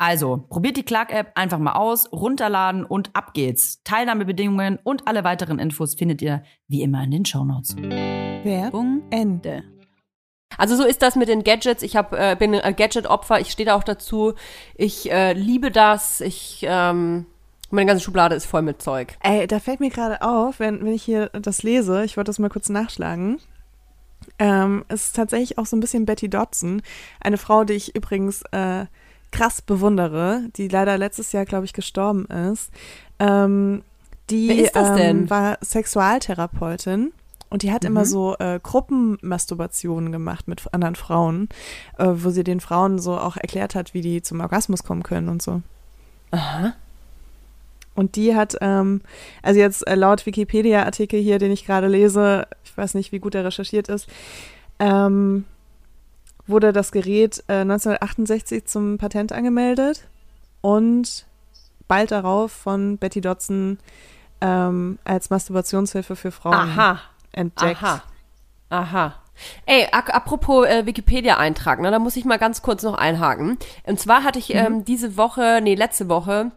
Also, 0.00 0.44
probiert 0.48 0.76
die 0.76 0.84
Clark-App 0.84 1.32
einfach 1.34 1.58
mal 1.58 1.72
aus, 1.72 2.12
runterladen 2.12 2.84
und 2.84 3.10
ab 3.14 3.34
geht's. 3.34 3.82
Teilnahmebedingungen 3.82 4.78
und 4.84 5.08
alle 5.08 5.24
weiteren 5.24 5.58
Infos 5.58 5.96
findet 5.96 6.22
ihr 6.22 6.44
wie 6.68 6.82
immer 6.82 7.02
in 7.02 7.10
den 7.10 7.24
Shownotes. 7.24 7.76
Werbung 7.76 9.02
Ende. 9.10 9.64
Also 10.56 10.76
so 10.76 10.84
ist 10.84 11.02
das 11.02 11.16
mit 11.16 11.28
den 11.28 11.42
Gadgets. 11.42 11.82
Ich 11.82 11.96
hab, 11.96 12.12
äh, 12.12 12.36
bin 12.38 12.54
ein 12.54 12.76
Gadget-Opfer. 12.76 13.40
Ich 13.40 13.50
stehe 13.50 13.66
da 13.66 13.74
auch 13.74 13.82
dazu. 13.82 14.34
Ich 14.76 15.10
äh, 15.10 15.32
liebe 15.32 15.72
das. 15.72 16.20
Ich 16.20 16.64
ähm, 16.66 17.26
Meine 17.70 17.86
ganze 17.86 18.04
Schublade 18.04 18.34
ist 18.34 18.46
voll 18.46 18.62
mit 18.62 18.80
Zeug. 18.80 19.16
Ey, 19.20 19.46
da 19.46 19.58
fällt 19.58 19.80
mir 19.80 19.90
gerade 19.90 20.22
auf, 20.22 20.60
wenn, 20.60 20.84
wenn 20.84 20.94
ich 20.94 21.02
hier 21.02 21.28
das 21.30 21.62
lese, 21.64 22.04
ich 22.04 22.16
wollte 22.16 22.28
das 22.28 22.38
mal 22.38 22.48
kurz 22.48 22.68
nachschlagen. 22.68 23.40
Ähm, 24.38 24.84
es 24.88 25.06
ist 25.06 25.16
tatsächlich 25.16 25.58
auch 25.58 25.66
so 25.66 25.76
ein 25.76 25.80
bisschen 25.80 26.06
Betty 26.06 26.30
Dodson, 26.30 26.82
eine 27.20 27.38
Frau, 27.38 27.64
die 27.64 27.74
ich 27.74 27.94
übrigens 27.94 28.42
äh, 28.52 28.86
krass 29.30 29.62
bewundere, 29.62 30.48
die 30.56 30.68
leider 30.68 30.98
letztes 30.98 31.32
Jahr, 31.32 31.44
glaube 31.44 31.64
ich, 31.64 31.72
gestorben 31.72 32.26
ist. 32.26 32.70
Ähm, 33.18 33.82
die 34.30 34.48
Wer 34.48 34.64
ist 34.64 34.76
das 34.76 34.96
denn? 34.96 35.20
Ähm, 35.20 35.30
war 35.30 35.58
Sexualtherapeutin 35.62 37.12
und 37.50 37.62
die 37.62 37.72
hat 37.72 37.84
immer 37.84 38.04
so 38.04 38.36
äh, 38.38 38.60
Gruppenmasturbationen 38.62 40.12
gemacht 40.12 40.48
mit 40.48 40.62
anderen 40.72 40.96
Frauen, 40.96 41.48
äh, 41.96 42.06
wo 42.08 42.30
sie 42.30 42.44
den 42.44 42.60
Frauen 42.60 42.98
so 42.98 43.16
auch 43.18 43.36
erklärt 43.36 43.74
hat, 43.74 43.94
wie 43.94 44.02
die 44.02 44.22
zum 44.22 44.40
Orgasmus 44.40 44.84
kommen 44.84 45.02
können 45.02 45.28
und 45.28 45.40
so. 45.40 45.62
Aha. 46.30 46.74
Und 47.94 48.16
die 48.16 48.36
hat, 48.36 48.56
ähm, 48.60 49.00
also 49.42 49.58
jetzt 49.58 49.86
äh, 49.86 49.94
laut 49.94 50.24
Wikipedia-Artikel 50.26 51.20
hier, 51.20 51.38
den 51.38 51.50
ich 51.50 51.64
gerade 51.64 51.88
lese, 51.88 52.46
ich 52.64 52.76
weiß 52.76 52.94
nicht, 52.94 53.12
wie 53.12 53.18
gut 53.18 53.34
er 53.34 53.44
recherchiert 53.44 53.88
ist, 53.88 54.08
ähm, 54.78 55.44
wurde 56.48 56.72
das 56.72 56.92
Gerät 56.92 57.44
äh, 57.48 57.60
1968 57.60 58.66
zum 58.66 58.98
Patent 58.98 59.32
angemeldet 59.32 60.06
und 60.60 61.26
bald 61.86 62.10
darauf 62.10 62.52
von 62.52 62.98
Betty 62.98 63.20
Dodson 63.20 63.78
ähm, 64.40 64.98
als 65.04 65.30
Masturbationshilfe 65.30 66.16
für 66.16 66.30
Frauen 66.30 66.54
Aha. 66.54 67.00
entdeckt. 67.32 67.82
Aha. 67.82 68.02
Aha. 68.70 69.14
Ey, 69.66 69.86
apropos 69.92 70.66
äh, 70.66 70.84
Wikipedia-Eintrag, 70.84 71.80
ne, 71.80 71.90
da 71.90 71.98
muss 71.98 72.16
ich 72.16 72.24
mal 72.24 72.38
ganz 72.38 72.62
kurz 72.62 72.82
noch 72.82 72.94
einhaken. 72.94 73.56
Und 73.84 74.00
zwar 74.00 74.24
hatte 74.24 74.38
ich 74.38 74.54
ähm, 74.54 74.84
diese 74.84 75.16
Woche, 75.16 75.60
nee, 75.62 75.76
letzte 75.76 76.08
Woche, 76.08 76.50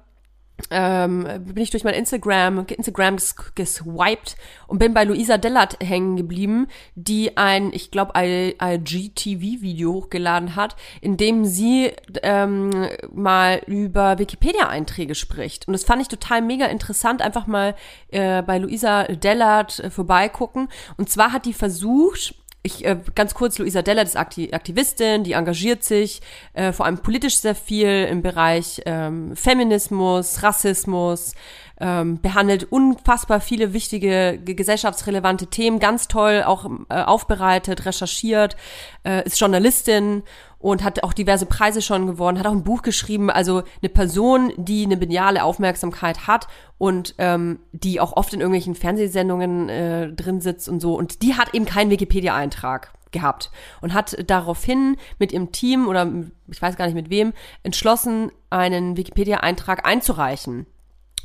ähm, 0.70 1.28
bin 1.40 1.64
ich 1.64 1.72
durch 1.72 1.84
mein 1.84 1.94
Instagram, 1.94 2.66
Instagram 2.68 3.18
ges 3.18 3.36
geswiped 3.56 4.36
und 4.68 4.80
bin 4.80 4.94
bei 4.94 5.04
Luisa 5.04 5.38
Dellert 5.38 5.78
hängen 5.82 6.16
geblieben, 6.16 6.68
die 6.96 7.38
ein, 7.38 7.74
ich 7.74 7.92
glaube, 7.92 8.14
IGTV-Video 8.16 9.94
hochgeladen 9.94 10.56
hat, 10.56 10.76
in 11.02 11.18
dem 11.18 11.46
sie 11.46 11.92
ähm, 12.24 12.70
mal 13.14 13.62
über 13.66 14.20
Wikipedia-Einträge 14.20 15.16
spricht. 15.16 15.68
Und 15.68 15.74
das 15.74 15.84
fand 15.84 16.02
ich 16.02 16.08
total 16.08 16.42
mega 16.42 16.66
interessant, 16.68 17.22
einfach 17.22 17.48
mal 17.48 17.76
äh, 18.10 18.42
bei 18.42 18.58
Luisa 18.58 19.04
Dellert 19.04 19.80
äh, 19.80 19.90
vorbeigucken. 19.90 20.70
Und 20.98 21.10
zwar 21.10 21.32
hat 21.34 21.46
die 21.46 21.54
versucht, 21.54 22.36
ich 22.64 22.86
äh, 22.86 22.98
ganz 23.16 23.34
kurz, 23.34 23.58
Luisa 23.58 23.82
Dellert 23.82 24.08
ist 24.08 24.18
Akti 24.18 24.54
Aktivistin, 24.54 25.24
die 25.24 25.34
engagiert 25.34 25.84
sich 25.84 26.22
äh, 26.54 26.72
vor 26.72 26.86
allem 26.86 27.00
politisch 27.00 27.38
sehr 27.38 27.56
viel 27.56 28.08
im 28.10 28.22
Bereich 28.22 28.82
ähm, 28.86 29.36
Feminismus, 29.36 30.44
Rassismus, 30.44 31.34
ähm, 31.82 32.22
behandelt 32.22 32.72
unfassbar 32.72 33.42
viele 33.42 33.74
wichtige 33.74 34.40
ge- 34.44 34.56
gesellschaftsrelevante 34.56 35.48
Themen, 35.48 35.80
ganz 35.80 36.08
toll 36.08 36.44
auch 36.46 36.70
äh, 36.90 37.02
aufbereitet, 37.02 37.86
recherchiert, 37.86 38.56
äh, 39.04 39.26
ist 39.26 39.40
Journalistin 39.40 40.24
und 40.60 40.84
hat 40.84 41.04
auch 41.04 41.14
diverse 41.14 41.48
Preise 41.48 41.82
schon 41.82 42.06
gewonnen, 42.06 42.38
hat 42.38 42.46
auch 42.46 42.52
ein 42.52 42.64
Buch 42.64 42.84
geschrieben, 42.84 43.32
also 43.32 43.64
eine 43.82 43.90
Person, 43.90 44.54
die 44.58 44.86
eine 44.86 44.96
mediale 44.96 45.44
Aufmerksamkeit 45.44 46.28
hat 46.28 46.48
und 46.78 47.16
ähm, 47.18 47.60
die 47.72 48.00
auch 48.00 48.16
oft 48.16 48.34
in 48.34 48.42
irgendwelchen 48.42 48.76
Fernsehsendungen 48.76 49.70
äh, 49.70 50.14
drin 50.14 50.40
sitzt 50.40 50.70
und 50.70 50.80
so. 50.80 50.96
Und 50.96 51.24
die 51.24 51.36
hat 51.36 51.54
eben 51.56 51.66
keinen 51.66 51.90
Wikipedia-Eintrag 51.90 52.94
gehabt 53.12 53.52
und 53.82 53.94
hat 53.94 54.16
daraufhin 54.30 54.96
mit 55.20 55.34
ihrem 55.34 55.52
Team 55.52 55.88
oder 55.88 56.10
ich 56.48 56.62
weiß 56.62 56.78
gar 56.78 56.86
nicht 56.86 56.96
mit 56.96 57.10
wem 57.10 57.34
entschlossen, 57.64 58.32
einen 58.50 58.96
Wikipedia-Eintrag 58.96 59.86
einzureichen. 59.86 60.66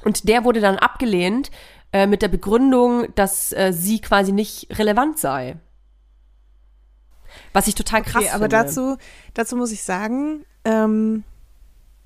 Und 0.04 0.28
der 0.28 0.44
wurde 0.44 0.60
dann 0.60 0.76
abgelehnt 0.76 1.50
äh, 1.92 2.06
mit 2.06 2.22
der 2.22 2.28
Begründung, 2.28 3.14
dass 3.14 3.52
äh, 3.52 3.72
sie 3.72 4.00
quasi 4.00 4.32
nicht 4.32 4.78
relevant 4.78 5.18
sei. 5.18 5.56
Was 7.52 7.66
ich 7.68 7.74
total 7.74 8.02
krass 8.02 8.24
Okay, 8.24 8.30
aber 8.30 8.44
finde. 8.44 8.56
dazu, 8.56 8.96
dazu 9.34 9.56
muss 9.56 9.72
ich 9.72 9.82
sagen, 9.82 10.44
ähm, 10.64 11.24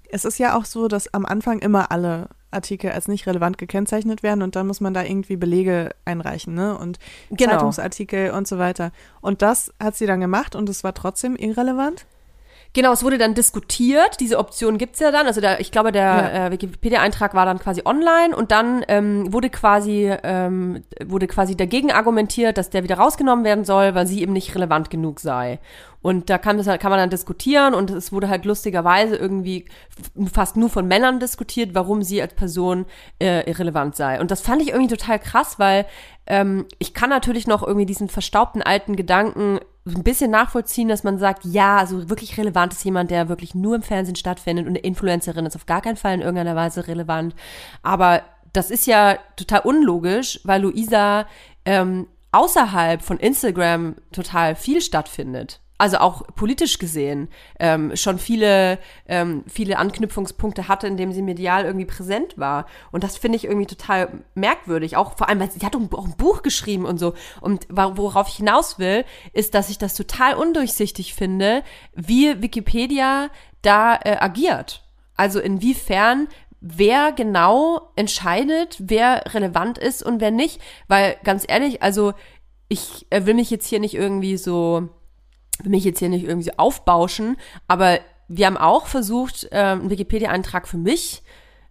es 0.08 0.24
ist 0.24 0.38
ja 0.38 0.56
auch 0.56 0.64
so, 0.64 0.88
dass 0.88 1.12
am 1.14 1.24
Anfang 1.24 1.60
immer 1.60 1.90
alle 1.90 2.28
Artikel 2.50 2.90
als 2.90 3.06
nicht 3.06 3.26
relevant 3.26 3.58
gekennzeichnet 3.58 4.22
werden 4.22 4.42
und 4.42 4.56
dann 4.56 4.66
muss 4.66 4.80
man 4.80 4.92
da 4.92 5.04
irgendwie 5.04 5.36
Belege 5.36 5.90
einreichen, 6.04 6.54
ne? 6.54 6.76
Und 6.76 6.98
Genau. 7.30 7.52
Zeitungsartikel 7.52 8.32
und 8.32 8.48
so 8.48 8.58
weiter. 8.58 8.90
Und 9.20 9.40
das 9.42 9.72
hat 9.78 9.96
sie 9.96 10.06
dann 10.06 10.20
gemacht 10.20 10.56
und 10.56 10.68
es 10.68 10.82
war 10.82 10.94
trotzdem 10.94 11.36
irrelevant. 11.36 12.06
Genau, 12.72 12.92
es 12.92 13.02
wurde 13.02 13.18
dann 13.18 13.34
diskutiert. 13.34 14.20
Diese 14.20 14.38
Option 14.38 14.78
gibt's 14.78 15.00
ja 15.00 15.10
dann. 15.10 15.26
Also 15.26 15.40
der, 15.40 15.58
ich 15.58 15.72
glaube, 15.72 15.90
der 15.90 16.46
äh, 16.46 16.50
Wikipedia-Eintrag 16.52 17.34
war 17.34 17.44
dann 17.44 17.58
quasi 17.58 17.82
online 17.84 18.36
und 18.36 18.52
dann 18.52 18.84
ähm, 18.86 19.32
wurde 19.32 19.50
quasi 19.50 20.12
ähm, 20.22 20.84
wurde 21.04 21.26
quasi 21.26 21.56
dagegen 21.56 21.90
argumentiert, 21.90 22.58
dass 22.58 22.70
der 22.70 22.84
wieder 22.84 22.96
rausgenommen 22.96 23.44
werden 23.44 23.64
soll, 23.64 23.96
weil 23.96 24.06
sie 24.06 24.22
eben 24.22 24.32
nicht 24.32 24.54
relevant 24.54 24.88
genug 24.88 25.18
sei. 25.18 25.58
Und 26.02 26.30
da 26.30 26.38
kann, 26.38 26.56
das, 26.56 26.66
kann 26.66 26.90
man 26.90 26.98
dann 26.98 27.10
diskutieren 27.10 27.74
und 27.74 27.90
es 27.90 28.10
wurde 28.10 28.30
halt 28.30 28.46
lustigerweise 28.46 29.16
irgendwie 29.16 29.66
fast 30.32 30.56
nur 30.56 30.70
von 30.70 30.88
Männern 30.88 31.20
diskutiert, 31.20 31.74
warum 31.74 32.02
sie 32.02 32.22
als 32.22 32.34
Person 32.34 32.86
äh, 33.20 33.48
irrelevant 33.50 33.96
sei. 33.96 34.18
Und 34.18 34.30
das 34.30 34.40
fand 34.40 34.62
ich 34.62 34.68
irgendwie 34.68 34.96
total 34.96 35.18
krass, 35.18 35.58
weil 35.58 35.84
ähm, 36.26 36.64
ich 36.78 36.94
kann 36.94 37.10
natürlich 37.10 37.46
noch 37.46 37.62
irgendwie 37.62 37.84
diesen 37.84 38.08
verstaubten 38.08 38.62
alten 38.62 38.96
Gedanken 38.96 39.60
ein 39.86 40.02
bisschen 40.02 40.30
nachvollziehen, 40.30 40.88
dass 40.88 41.04
man 41.04 41.18
sagt, 41.18 41.44
ja, 41.44 41.78
also 41.78 42.10
wirklich 42.10 42.36
relevant 42.36 42.72
ist 42.72 42.84
jemand, 42.84 43.10
der 43.10 43.28
wirklich 43.28 43.54
nur 43.54 43.76
im 43.76 43.82
Fernsehen 43.82 44.16
stattfindet 44.16 44.66
und 44.66 44.72
eine 44.72 44.78
Influencerin 44.78 45.46
ist 45.46 45.56
auf 45.56 45.66
gar 45.66 45.80
keinen 45.80 45.96
Fall 45.96 46.14
in 46.14 46.20
irgendeiner 46.20 46.56
Weise 46.56 46.86
relevant. 46.86 47.34
Aber 47.82 48.22
das 48.52 48.70
ist 48.70 48.86
ja 48.86 49.18
total 49.36 49.60
unlogisch, 49.60 50.40
weil 50.44 50.62
Luisa 50.62 51.26
ähm, 51.64 52.08
außerhalb 52.32 53.02
von 53.02 53.18
Instagram 53.18 53.96
total 54.12 54.54
viel 54.54 54.80
stattfindet. 54.80 55.59
Also 55.80 55.96
auch 55.96 56.26
politisch 56.36 56.78
gesehen 56.78 57.30
ähm, 57.58 57.96
schon 57.96 58.18
viele, 58.18 58.78
ähm, 59.08 59.44
viele 59.46 59.78
Anknüpfungspunkte 59.78 60.68
hatte, 60.68 60.86
indem 60.86 61.10
sie 61.10 61.22
medial 61.22 61.64
irgendwie 61.64 61.86
präsent 61.86 62.36
war. 62.36 62.66
Und 62.92 63.02
das 63.02 63.16
finde 63.16 63.36
ich 63.36 63.46
irgendwie 63.46 63.64
total 63.64 64.20
merkwürdig. 64.34 64.98
Auch 64.98 65.16
vor 65.16 65.30
allem, 65.30 65.40
weil 65.40 65.50
sie 65.50 65.64
hat 65.64 65.74
auch 65.74 66.04
ein, 66.04 66.16
Buch 66.18 66.42
geschrieben 66.42 66.84
und 66.84 66.98
so. 66.98 67.14
Und 67.40 67.66
worauf 67.70 68.28
ich 68.28 68.36
hinaus 68.36 68.78
will, 68.78 69.06
ist, 69.32 69.54
dass 69.54 69.70
ich 69.70 69.78
das 69.78 69.94
total 69.94 70.34
undurchsichtig 70.34 71.14
finde, 71.14 71.62
wie 71.94 72.42
Wikipedia 72.42 73.30
da 73.62 73.94
äh, 74.04 74.18
agiert. 74.20 74.82
Also 75.16 75.40
inwiefern 75.40 76.28
wer 76.60 77.12
genau 77.12 77.90
entscheidet, 77.96 78.76
wer 78.80 79.22
relevant 79.32 79.78
ist 79.78 80.02
und 80.02 80.20
wer 80.20 80.30
nicht. 80.30 80.60
Weil 80.88 81.16
ganz 81.24 81.46
ehrlich, 81.48 81.82
also 81.82 82.12
ich 82.68 83.06
äh, 83.08 83.24
will 83.24 83.32
mich 83.32 83.48
jetzt 83.48 83.66
hier 83.66 83.80
nicht 83.80 83.94
irgendwie 83.94 84.36
so 84.36 84.90
will 85.62 85.70
mich 85.70 85.84
jetzt 85.84 85.98
hier 85.98 86.08
nicht 86.08 86.24
irgendwie 86.24 86.48
so 86.48 86.56
aufbauschen, 86.56 87.36
aber 87.68 87.98
wir 88.28 88.46
haben 88.46 88.56
auch 88.56 88.86
versucht, 88.86 89.48
äh, 89.50 89.56
einen 89.56 89.90
Wikipedia-Eintrag 89.90 90.68
für 90.68 90.78
mich 90.78 91.22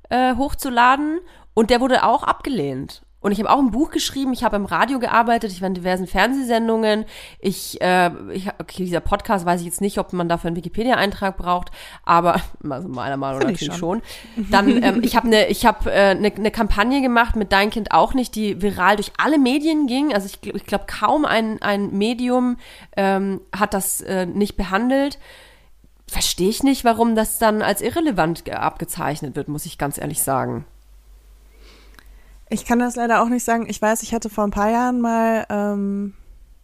äh, 0.09 0.35
hochzuladen 0.35 1.19
und 1.53 1.69
der 1.69 1.81
wurde 1.81 2.03
auch 2.03 2.23
abgelehnt. 2.23 3.03
Und 3.21 3.33
ich 3.33 3.39
habe 3.39 3.49
auch 3.49 3.59
ein 3.59 3.71
Buch 3.71 3.91
geschrieben, 3.91 4.31
ich 4.31 4.43
habe 4.45 4.55
im 4.55 4.63
Radio 4.65 4.97
gearbeitet, 4.97 5.51
ich 5.51 5.59
war 5.61 5.67
in 5.67 5.73
diversen 5.73 6.07
Fernsehsendungen. 6.07 7.03
Ich, 7.39 7.81
äh, 7.81 8.11
ich 8.31 8.47
okay, 8.59 8.83
dieser 8.85 9.01
Podcast 9.01 9.45
weiß 9.45 9.59
ich 9.59 9.65
jetzt 9.65 9.81
nicht, 9.81 9.97
ob 9.97 10.13
man 10.13 10.29
dafür 10.29 10.47
einen 10.47 10.55
Wikipedia-Eintrag 10.55 11.35
braucht, 11.35 11.69
aber 12.05 12.39
also 12.69 12.87
meiner 12.87 13.17
Meinung 13.17 13.39
nach 13.39 13.47
natürlich 13.47 13.73
schon. 13.77 14.01
Dann, 14.49 14.81
ähm, 14.83 15.01
ich 15.03 15.17
habe 15.17 15.27
eine 15.27 15.47
ich 15.47 15.65
hab, 15.65 15.85
äh, 15.85 16.15
ne 16.15 16.31
eine 16.33 16.51
Kampagne 16.51 17.01
gemacht 17.01 17.35
mit 17.35 17.51
Dein 17.51 17.71
Kind 17.71 17.91
auch 17.91 18.13
nicht, 18.13 18.35
die 18.35 18.61
viral 18.61 18.95
durch 18.95 19.11
alle 19.17 19.37
Medien 19.37 19.87
ging. 19.87 20.13
Also 20.13 20.27
ich, 20.27 20.55
ich 20.55 20.65
glaube, 20.65 20.85
kaum 20.87 21.25
ein, 21.25 21.61
ein 21.61 21.91
Medium 21.97 22.55
ähm, 22.95 23.41
hat 23.53 23.73
das 23.73 23.99
äh, 23.99 24.25
nicht 24.27 24.55
behandelt. 24.55 25.19
Verstehe 26.07 26.49
ich 26.49 26.63
nicht, 26.63 26.85
warum 26.85 27.15
das 27.15 27.37
dann 27.37 27.61
als 27.61 27.81
irrelevant 27.81 28.45
ge- 28.45 28.55
abgezeichnet 28.55 29.35
wird, 29.35 29.47
muss 29.49 29.65
ich 29.65 29.77
ganz 29.77 29.97
ehrlich 29.97 30.23
sagen. 30.23 30.65
Ich 32.49 32.65
kann 32.65 32.79
das 32.79 32.95
leider 32.95 33.21
auch 33.21 33.29
nicht 33.29 33.43
sagen. 33.45 33.67
Ich 33.69 33.81
weiß, 33.81 34.01
ich 34.03 34.13
hatte 34.13 34.29
vor 34.29 34.43
ein 34.43 34.51
paar 34.51 34.69
Jahren 34.71 35.01
mal 35.01 35.45
ähm, 35.49 36.13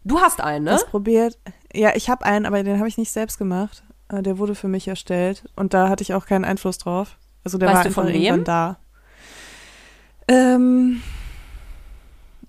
Du 0.04 0.19
hast 0.19 0.41
einen, 0.41 0.65
ne? 0.65 0.71
das 0.71 0.86
probiert. 0.86 1.38
Ja, 1.74 1.95
ich 1.95 2.10
habe 2.10 2.26
einen, 2.26 2.45
aber 2.45 2.63
den 2.63 2.78
habe 2.78 2.88
ich 2.88 2.98
nicht 2.98 3.12
selbst 3.12 3.38
gemacht. 3.38 3.84
Äh, 4.10 4.21
Der 4.21 4.38
wurde 4.38 4.56
für 4.56 4.67
mich 4.67 4.88
erstellt 4.88 5.45
und 5.56 5.74
da 5.74 5.89
hatte 5.89 6.02
ich 6.04 6.13
auch 6.13 6.26
keinen 6.26 6.45
Einfluss 6.45 6.78
drauf. 6.78 7.17
Also 7.43 7.58
der 7.58 7.69
Weißt 7.69 7.78
war 7.78 7.84
du 7.86 7.91
von 7.91 8.08
wem? 8.08 8.43
da. 8.43 8.78
Ähm, 10.28 11.02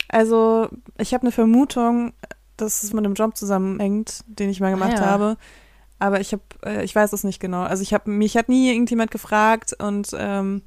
also 0.08 0.68
ich 0.98 1.12
habe 1.12 1.22
eine 1.22 1.32
Vermutung, 1.32 2.12
dass 2.56 2.82
es 2.82 2.92
mit 2.92 3.04
einem 3.04 3.14
Job 3.14 3.36
zusammenhängt, 3.36 4.24
den 4.26 4.48
ich 4.48 4.60
mal 4.60 4.70
gemacht 4.70 4.94
Ah, 4.98 5.00
ja. 5.02 5.06
habe. 5.06 5.36
Aber 5.98 6.20
ich 6.20 6.32
habe, 6.32 6.42
äh, 6.64 6.84
ich 6.84 6.94
weiß 6.94 7.12
es 7.12 7.24
nicht 7.24 7.40
genau. 7.40 7.62
Also 7.62 7.82
ich 7.82 7.92
habe, 7.94 8.10
mich 8.10 8.36
hat 8.36 8.48
nie 8.48 8.70
irgendjemand 8.70 9.10
gefragt 9.10 9.74
und 9.78 10.08
ähm, 10.18 10.62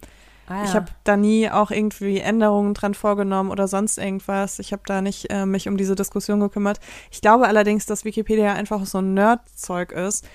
Ah, 0.49 0.63
ich 0.65 0.73
habe 0.73 0.87
da 1.03 1.15
nie 1.15 1.49
auch 1.49 1.69
irgendwie 1.69 2.17
Änderungen 2.19 2.73
dran 2.73 2.95
vorgenommen 2.95 3.51
oder 3.51 3.67
sonst 3.67 3.99
irgendwas. 3.99 4.57
Ich 4.57 4.71
habe 4.73 4.81
da 4.85 5.01
nicht 5.01 5.31
äh, 5.31 5.45
mich 5.45 5.67
um 5.69 5.77
diese 5.77 5.93
Diskussion 5.93 6.39
gekümmert. 6.39 6.79
Ich 7.11 7.21
glaube 7.21 7.47
allerdings, 7.47 7.85
dass 7.85 8.03
Wikipedia 8.03 8.53
einfach 8.53 8.83
so 8.87 8.97
ein 8.97 9.13
Nerd-Zeug 9.13 9.91
ist, 9.91 10.27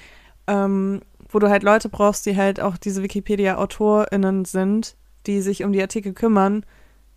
ähm, 0.47 1.01
wo 1.29 1.41
du 1.41 1.51
halt 1.51 1.65
Leute 1.65 1.89
brauchst, 1.89 2.27
die 2.27 2.37
halt 2.37 2.61
auch 2.61 2.77
diese 2.77 3.03
Wikipedia-AutorInnen 3.03 4.45
sind, 4.45 4.95
die 5.27 5.41
sich 5.41 5.65
um 5.65 5.73
die 5.73 5.83
Artikel 5.83 6.13
kümmern, 6.13 6.65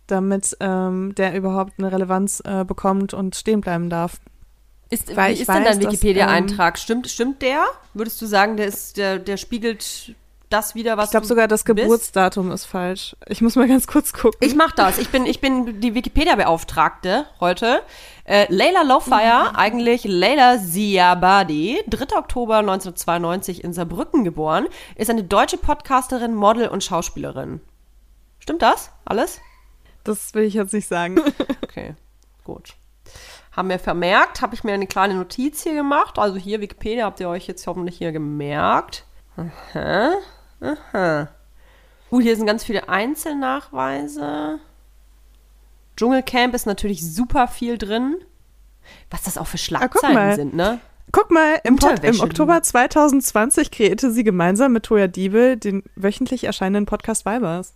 damit 0.08 0.56
ähm, 0.58 1.14
der 1.14 1.36
überhaupt 1.36 1.74
eine 1.78 1.92
Relevanz 1.92 2.42
äh, 2.44 2.64
bekommt 2.64 3.14
und 3.14 3.36
stehen 3.36 3.60
bleiben 3.60 3.90
darf. 3.90 4.18
Ist, 4.90 5.14
Weil 5.14 5.36
wie 5.36 5.40
ist 5.40 5.48
denn 5.48 5.56
weiß, 5.56 5.64
dein 5.64 5.80
dass, 5.80 5.92
Wikipedia-Eintrag? 5.92 6.78
stimmt, 6.78 7.08
stimmt 7.08 7.42
der? 7.42 7.64
Würdest 7.94 8.20
du 8.22 8.26
sagen, 8.26 8.56
der, 8.56 8.66
ist, 8.66 8.96
der, 8.96 9.18
der 9.18 9.36
spiegelt 9.36 10.14
das 10.50 10.74
wieder, 10.74 10.96
was 10.96 11.06
Ich 11.06 11.10
glaube 11.12 11.26
sogar, 11.26 11.48
das 11.48 11.64
bist? 11.64 11.76
Geburtsdatum 11.76 12.50
ist 12.52 12.64
falsch. 12.64 13.16
Ich 13.26 13.40
muss 13.40 13.56
mal 13.56 13.68
ganz 13.68 13.86
kurz 13.86 14.12
gucken. 14.12 14.38
Ich 14.40 14.54
mach 14.54 14.72
das. 14.72 14.98
Ich 14.98 15.10
bin, 15.10 15.26
ich 15.26 15.40
bin 15.40 15.80
die 15.80 15.94
Wikipedia-Beauftragte 15.94 17.26
heute. 17.40 17.82
Äh, 18.24 18.46
Leila 18.52 18.82
Lowfire, 18.82 19.56
eigentlich 19.56 20.04
Leila 20.04 20.58
Ziabadi, 20.58 21.82
3. 21.88 22.16
Oktober 22.16 22.58
1992 22.58 23.64
in 23.64 23.72
Saarbrücken 23.72 24.24
geboren, 24.24 24.66
ist 24.96 25.10
eine 25.10 25.24
deutsche 25.24 25.56
Podcasterin, 25.56 26.34
Model 26.34 26.68
und 26.68 26.84
Schauspielerin. 26.84 27.60
Stimmt 28.38 28.62
das? 28.62 28.90
Alles? 29.04 29.40
das 30.08 30.34
will 30.34 30.44
ich 30.44 30.54
jetzt 30.54 30.72
nicht 30.72 30.88
sagen. 30.88 31.16
Okay, 31.62 31.94
gut. 32.44 32.74
Haben 33.52 33.68
wir 33.68 33.78
vermerkt, 33.78 34.40
habe 34.40 34.54
ich 34.54 34.64
mir 34.64 34.72
eine 34.72 34.86
kleine 34.86 35.14
Notiz 35.14 35.62
hier 35.62 35.74
gemacht. 35.74 36.18
Also 36.18 36.36
hier 36.36 36.60
Wikipedia 36.60 37.04
habt 37.04 37.20
ihr 37.20 37.28
euch 37.28 37.46
jetzt 37.46 37.66
hoffentlich 37.66 37.98
hier 37.98 38.10
gemerkt. 38.10 39.04
Aha, 39.36 40.14
aha. 40.60 41.28
Gut, 42.10 42.22
hier 42.22 42.36
sind 42.36 42.46
ganz 42.46 42.64
viele 42.64 42.88
Einzelnachweise. 42.88 44.58
Dschungelcamp 45.96 46.54
ist 46.54 46.66
natürlich 46.66 47.04
super 47.14 47.48
viel 47.48 47.76
drin. 47.78 48.16
Was 49.10 49.22
das 49.22 49.36
auch 49.36 49.46
für 49.46 49.56
Ah, 49.56 49.58
Schlagzeilen 49.58 50.14
mal. 50.14 50.34
sind, 50.34 50.54
ne? 50.54 50.80
Guck 51.12 51.30
mal, 51.30 51.60
im, 51.64 51.76
Pod, 51.76 52.02
im. 52.04 52.20
Oktober 52.20 52.62
2020 52.62 53.70
kreierte 53.70 54.10
sie 54.10 54.24
gemeinsam 54.24 54.72
mit 54.72 54.84
Toya 54.84 55.06
Diebel 55.06 55.56
den 55.56 55.82
wöchentlich 55.96 56.44
erscheinenden 56.44 56.86
Podcast 56.86 57.24
Weibers. 57.26 57.74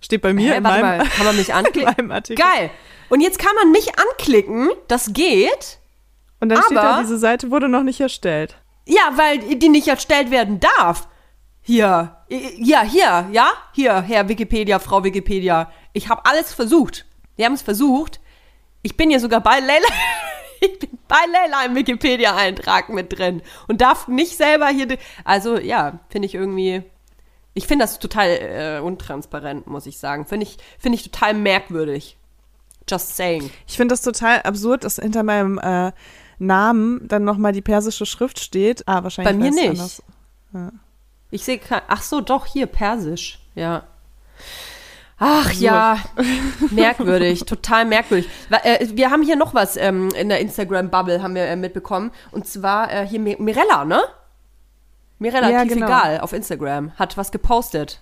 Steht 0.00 0.22
bei 0.22 0.32
mir 0.32 0.52
Hä, 0.52 0.56
in 0.58 0.62
meinem, 0.62 0.82
mal, 0.98 0.98
kann 1.08 1.26
man 1.26 1.36
mich 1.36 1.52
anklicken? 1.54 2.08
Geil. 2.08 2.70
Und 3.08 3.20
jetzt 3.20 3.38
kann 3.38 3.54
man 3.56 3.72
mich 3.72 3.98
anklicken. 3.98 4.70
Das 4.86 5.12
geht. 5.12 5.78
Und 6.40 6.50
dann 6.50 6.62
steht 6.62 6.76
da, 6.76 6.92
Aber- 6.94 7.02
diese 7.02 7.18
Seite 7.18 7.50
wurde 7.50 7.68
noch 7.68 7.82
nicht 7.82 8.00
erstellt. 8.00 8.56
Ja, 8.86 9.00
weil 9.16 9.38
die 9.56 9.68
nicht 9.68 9.88
erstellt 9.88 10.30
werden 10.30 10.60
darf. 10.60 11.08
Hier. 11.68 12.16
Ja, 12.30 12.80
hier, 12.80 13.28
ja? 13.30 13.52
Hier, 13.74 14.00
Herr 14.00 14.26
Wikipedia, 14.26 14.78
Frau 14.78 15.04
Wikipedia. 15.04 15.70
Ich 15.92 16.08
habe 16.08 16.24
alles 16.24 16.54
versucht. 16.54 17.04
Wir 17.36 17.44
haben 17.44 17.52
es 17.52 17.60
versucht. 17.60 18.20
Ich 18.80 18.96
bin 18.96 19.10
hier 19.10 19.20
sogar 19.20 19.42
bei 19.42 19.60
Leila. 19.60 19.86
Ich 20.60 20.76
bin 20.80 20.98
bei 21.06 21.20
Leila 21.30 21.66
im 21.66 21.76
Wikipedia-Eintrag 21.76 22.88
mit 22.88 23.16
drin 23.16 23.42
und 23.68 23.80
darf 23.80 24.08
nicht 24.08 24.36
selber 24.36 24.66
hier. 24.66 24.98
Also, 25.22 25.56
ja, 25.56 26.00
finde 26.08 26.26
ich 26.26 26.34
irgendwie. 26.34 26.82
Ich 27.54 27.68
finde 27.68 27.84
das 27.84 28.00
total 28.00 28.28
äh, 28.28 28.80
untransparent, 28.82 29.68
muss 29.68 29.86
ich 29.86 29.98
sagen. 29.98 30.26
Finde 30.26 30.46
ich, 30.46 30.56
finde 30.80 30.96
ich 30.96 31.04
total 31.04 31.34
merkwürdig. 31.34 32.16
Just 32.88 33.14
saying. 33.14 33.50
Ich 33.68 33.76
finde 33.76 33.92
das 33.92 34.02
total 34.02 34.42
absurd, 34.42 34.82
dass 34.82 34.96
hinter 34.96 35.22
meinem 35.22 35.58
äh, 35.58 35.92
Namen 36.40 37.06
dann 37.06 37.22
nochmal 37.22 37.52
die 37.52 37.62
persische 37.62 38.06
Schrift 38.06 38.40
steht. 38.40 38.88
Ah, 38.88 39.04
wahrscheinlich 39.04 39.32
Bei 39.32 39.38
mir 39.38 39.52
nicht. 39.52 39.68
anders. 39.68 40.02
Ich 41.30 41.44
sehe 41.44 41.58
kein. 41.58 41.82
Ach 41.88 42.02
so, 42.02 42.20
doch, 42.20 42.46
hier, 42.46 42.66
Persisch. 42.66 43.38
Ja. 43.54 43.84
Ach 45.20 45.50
ja, 45.52 45.98
merkwürdig, 46.70 47.40
total 47.44 47.84
merkwürdig. 47.86 48.28
Äh, 48.62 48.86
Wir 48.92 49.10
haben 49.10 49.22
hier 49.24 49.34
noch 49.34 49.52
was 49.52 49.76
ähm, 49.76 50.10
in 50.16 50.28
der 50.28 50.38
Instagram-Bubble, 50.38 51.20
haben 51.22 51.34
wir 51.34 51.44
äh, 51.46 51.56
mitbekommen. 51.56 52.12
Und 52.30 52.46
zwar 52.46 52.92
äh, 52.92 53.04
hier 53.04 53.18
Mi- 53.18 53.36
Mirella, 53.40 53.84
ne? 53.84 54.00
Mirella 55.18 55.50
Ja, 55.50 55.64
genau. 55.64 55.86
egal 55.86 56.20
auf 56.20 56.32
Instagram 56.32 56.92
hat 56.96 57.16
was 57.16 57.32
gepostet. 57.32 57.98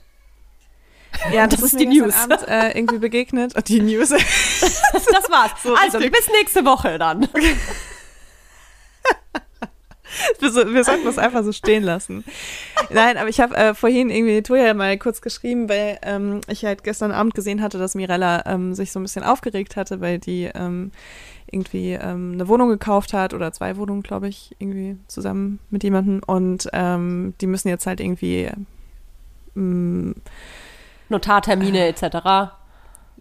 Ja, 1.33 1.47
Das 1.49 1.61
das, 1.61 1.73
ist 1.73 1.81
die 1.81 1.87
News. 1.87 2.15
Abend, 2.15 2.47
äh, 2.49 2.77
irgendwie 2.77 2.99
begegnet. 2.99 3.55
Die 3.67 3.81
News. 3.81 4.11
Das 4.93 5.31
war's. 5.31 5.53
also, 5.83 5.97
richtig. 5.99 6.13
bis 6.13 6.29
nächste 6.31 6.65
Woche 6.67 6.99
dann. 6.99 7.27
wir, 10.41 10.51
so, 10.51 10.73
wir 10.73 10.85
sollten 10.85 11.05
das 11.05 11.19
einfach 11.19 11.45
so 11.45 11.53
stehen 11.53 11.83
lassen. 11.83 12.25
Nein, 12.91 13.17
aber 13.17 13.29
ich 13.29 13.41
habe 13.41 13.57
äh, 13.57 13.75
vorhin 13.75 14.11
irgendwie 14.11 14.43
Toja 14.43 14.75
mal 14.75 14.97
kurz 14.99 15.21
geschrieben, 15.21 15.69
weil 15.69 15.99
ähm, 16.03 16.41
ich 16.49 16.65
halt 16.65 16.85
gestern 16.85 17.13
Abend 17.13 17.35
gesehen 17.35 17.63
hatte, 17.63 17.79
dass 17.79 17.95
Mirella 17.95 18.45
ähm, 18.47 18.75
sich 18.75 18.93
so 18.93 19.01
ein 19.01 19.03
bisschen 19.03 19.25
aufgeregt 19.25 19.77
hatte, 19.77 20.01
weil 20.01 20.19
die 20.19 20.51
ähm, 20.55 20.93
irgendwie 21.51 21.93
ähm, 21.93 22.33
eine 22.35 22.49
Wohnung 22.49 22.69
gekauft 22.69 23.13
hat 23.13 23.35
oder 23.35 23.53
zwei 23.53 23.77
Wohnungen, 23.77 24.03
glaube 24.03 24.29
ich, 24.29 24.55
irgendwie 24.59 24.97
zusammen 25.07 25.61
mit 25.71 25.85
jemandem 25.85 26.21
und 26.27 26.69
ähm, 26.73 27.35
die 27.41 27.47
müssen 27.47 27.69
jetzt 27.69 27.87
halt 27.87 28.01
irgendwie 28.01 28.51
ähm, 29.57 30.15
Notartermine 31.09 31.87
etc. 31.87 32.53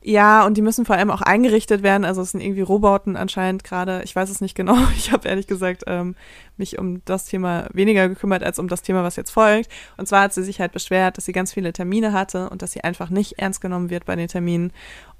Ja, 0.07 0.45
und 0.45 0.55
die 0.55 0.61
müssen 0.61 0.85
vor 0.85 0.95
allem 0.95 1.09
auch 1.09 1.21
eingerichtet 1.23 1.81
werden. 1.81 2.05
Also 2.05 2.21
es 2.21 2.29
sind 2.29 2.41
irgendwie 2.41 2.61
Rohbauten 2.61 3.15
anscheinend 3.17 3.63
gerade. 3.63 4.01
Ich 4.03 4.15
weiß 4.15 4.29
es 4.29 4.39
nicht 4.39 4.53
genau. 4.53 4.77
Ich 4.95 5.11
habe 5.11 5.27
ehrlich 5.27 5.47
gesagt 5.47 5.83
ähm, 5.87 6.15
mich 6.57 6.77
um 6.77 7.03
das 7.05 7.25
Thema 7.25 7.67
weniger 7.73 8.07
gekümmert 8.07 8.43
als 8.43 8.59
um 8.59 8.67
das 8.67 8.83
Thema, 8.83 9.03
was 9.03 9.15
jetzt 9.15 9.31
folgt. 9.31 9.71
Und 9.97 10.07
zwar 10.07 10.21
hat 10.21 10.33
sie 10.33 10.43
sich 10.43 10.59
halt 10.59 10.73
beschwert, 10.73 11.17
dass 11.17 11.25
sie 11.25 11.31
ganz 11.31 11.53
viele 11.53 11.73
Termine 11.73 12.13
hatte 12.13 12.51
und 12.51 12.61
dass 12.61 12.71
sie 12.71 12.83
einfach 12.83 13.09
nicht 13.09 13.39
ernst 13.39 13.61
genommen 13.61 13.89
wird 13.89 14.05
bei 14.05 14.15
den 14.15 14.27
Terminen. 14.27 14.71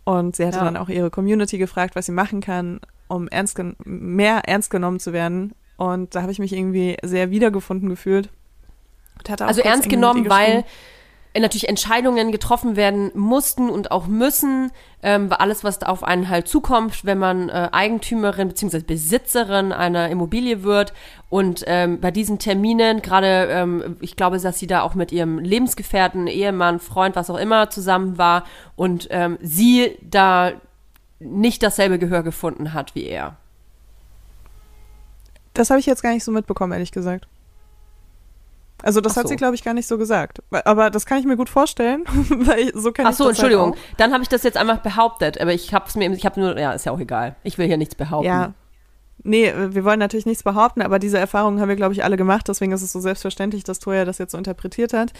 Und 0.04 0.36
sie 0.36 0.46
hatte 0.46 0.58
Ja. 0.58 0.66
dann 0.66 0.78
auch 0.78 0.90
ihre 0.90 1.10
Community 1.10 1.58
gefragt, 1.58 1.96
was 1.96 2.06
sie 2.06 2.12
machen 2.12 2.40
kann, 2.40 2.80
um 3.08 3.28
ernst 3.28 3.56
gen- 3.56 3.76
mehr 3.86 4.44
ernst 4.48 4.70
genommen 4.70 5.00
zu 5.00 5.14
werden. 5.14 5.54
Und 5.78 6.14
da 6.14 6.22
habe 6.22 6.32
ich 6.32 6.38
mich 6.38 6.54
irgendwie 6.54 6.96
sehr 7.02 7.32
wiedergefunden 7.32 7.90
gefühlt. 7.90 8.30
Und 9.18 9.30
hatte 9.32 9.46
auch 9.46 9.48
Also 9.48 9.62
ernst 9.62 9.90
genommen, 9.90 10.30
weil 10.30 10.64
natürlich 11.42 11.68
Entscheidungen 11.68 12.32
getroffen 12.32 12.76
werden 12.76 13.12
mussten 13.14 13.70
und 13.70 13.92
auch 13.92 14.08
müssen, 14.08 14.72
ähm, 15.04 15.30
alles, 15.32 15.64
was 15.64 15.82
auf 15.84 16.04
einen 16.04 16.30
halt 16.30 16.48
zukommt, 16.48 17.06
wenn 17.06 17.18
man 17.18 17.50
äh, 17.50 17.70
Eigentümerin 17.72 18.48
bzw. 18.48 18.80
Besitzerin 18.80 19.72
einer 19.72 20.10
Immobilie 20.10 20.64
wird. 20.64 20.94
Und 21.30 21.64
ähm, 21.68 22.00
bei 22.00 22.12
diesen 22.12 22.40
Terminen, 22.40 23.02
gerade 23.02 23.48
ähm, 23.50 23.98
ich 24.02 24.16
glaube, 24.16 24.40
dass 24.40 24.60
sie 24.60 24.68
da 24.68 24.82
auch 24.82 24.96
mit 24.96 25.12
ihrem 25.12 25.40
Lebensgefährten, 25.40 26.28
Ehemann, 26.28 26.80
Freund, 26.80 27.16
was 27.16 27.30
auch 27.30 27.38
immer 27.38 27.70
zusammen 27.70 28.18
war 28.18 28.46
und 28.76 29.08
ähm, 29.12 29.38
sie 29.42 29.98
da 30.02 30.54
nicht 31.20 31.64
dasselbe 31.64 32.00
Gehör 32.00 32.24
gefunden 32.24 32.74
hat 32.74 32.96
wie 32.96 33.06
er. 33.06 33.38
Das 35.54 35.70
habe 35.70 35.80
ich 35.80 35.86
jetzt 35.86 36.04
gar 36.04 36.14
nicht 36.14 36.24
so 36.24 36.32
mitbekommen, 36.32 36.74
ehrlich 36.74 36.92
gesagt. 36.92 37.28
Also 38.84 39.01
das 39.01 39.13
Ach 39.13 39.17
hat 39.17 39.23
so. 39.23 39.30
sie, 39.30 39.36
glaube 39.36 39.55
ich, 39.55 39.63
gar 39.63 39.73
nicht 39.73 39.88
so 39.88 39.97
gesagt. 39.97 40.43
Aber 40.51 40.89
das 40.89 41.05
kann 41.05 41.17
ich 41.19 41.26
mir 41.26 41.38
gut 41.38 41.49
vorstellen, 41.49 42.03
weil 42.30 42.59
ich, 42.59 42.71
so 42.76 42.91
kann 42.91 43.07
Ach 43.07 43.11
ich 43.11 43.17
so, 43.17 43.23
das 43.26 43.34
Entschuldigung. 43.38 43.71
Halt 43.71 43.80
Dann 43.97 44.13
habe 44.13 44.23
ich 44.23 44.30
das 44.30 44.43
jetzt 44.43 44.57
einfach 44.57 44.80
behauptet, 44.80 45.39
aber 45.39 45.53
ich 45.53 45.73
habe 45.73 45.86
es 45.88 45.95
mir, 45.95 46.11
ich 46.11 46.26
habe 46.26 46.39
nur, 46.39 46.59
ja, 46.59 46.71
ist 46.73 46.86
ja 46.86 46.91
auch 46.91 46.99
egal. 46.99 47.36
Ich 47.43 47.57
will 47.57 47.67
hier 47.67 47.78
nichts 47.78 47.95
behaupten. 47.95 48.28
Ja. 48.28 48.53
Nee, 49.28 49.51
wir 49.69 49.84
wollen 49.86 49.97
natürlich 49.97 50.28
nichts 50.28 50.43
behaupten, 50.43 50.84
aber 50.84 50.99
diese 50.99 51.17
Erfahrungen 51.17 51.59
haben 51.59 51.69
wir, 51.69 51.76
glaube 51.76 51.93
ich, 51.93 52.03
alle 52.03 52.15
gemacht. 52.15 52.47
Deswegen 52.47 52.71
ist 52.73 52.84
es 52.84 52.91
so 52.91 52.99
selbstverständlich, 52.99 53.63
dass 53.63 53.80
Toya 53.80 54.05
das 54.05 54.19
jetzt 54.19 54.34
so 54.34 54.38
interpretiert 54.38 54.93
hat. 54.93 55.13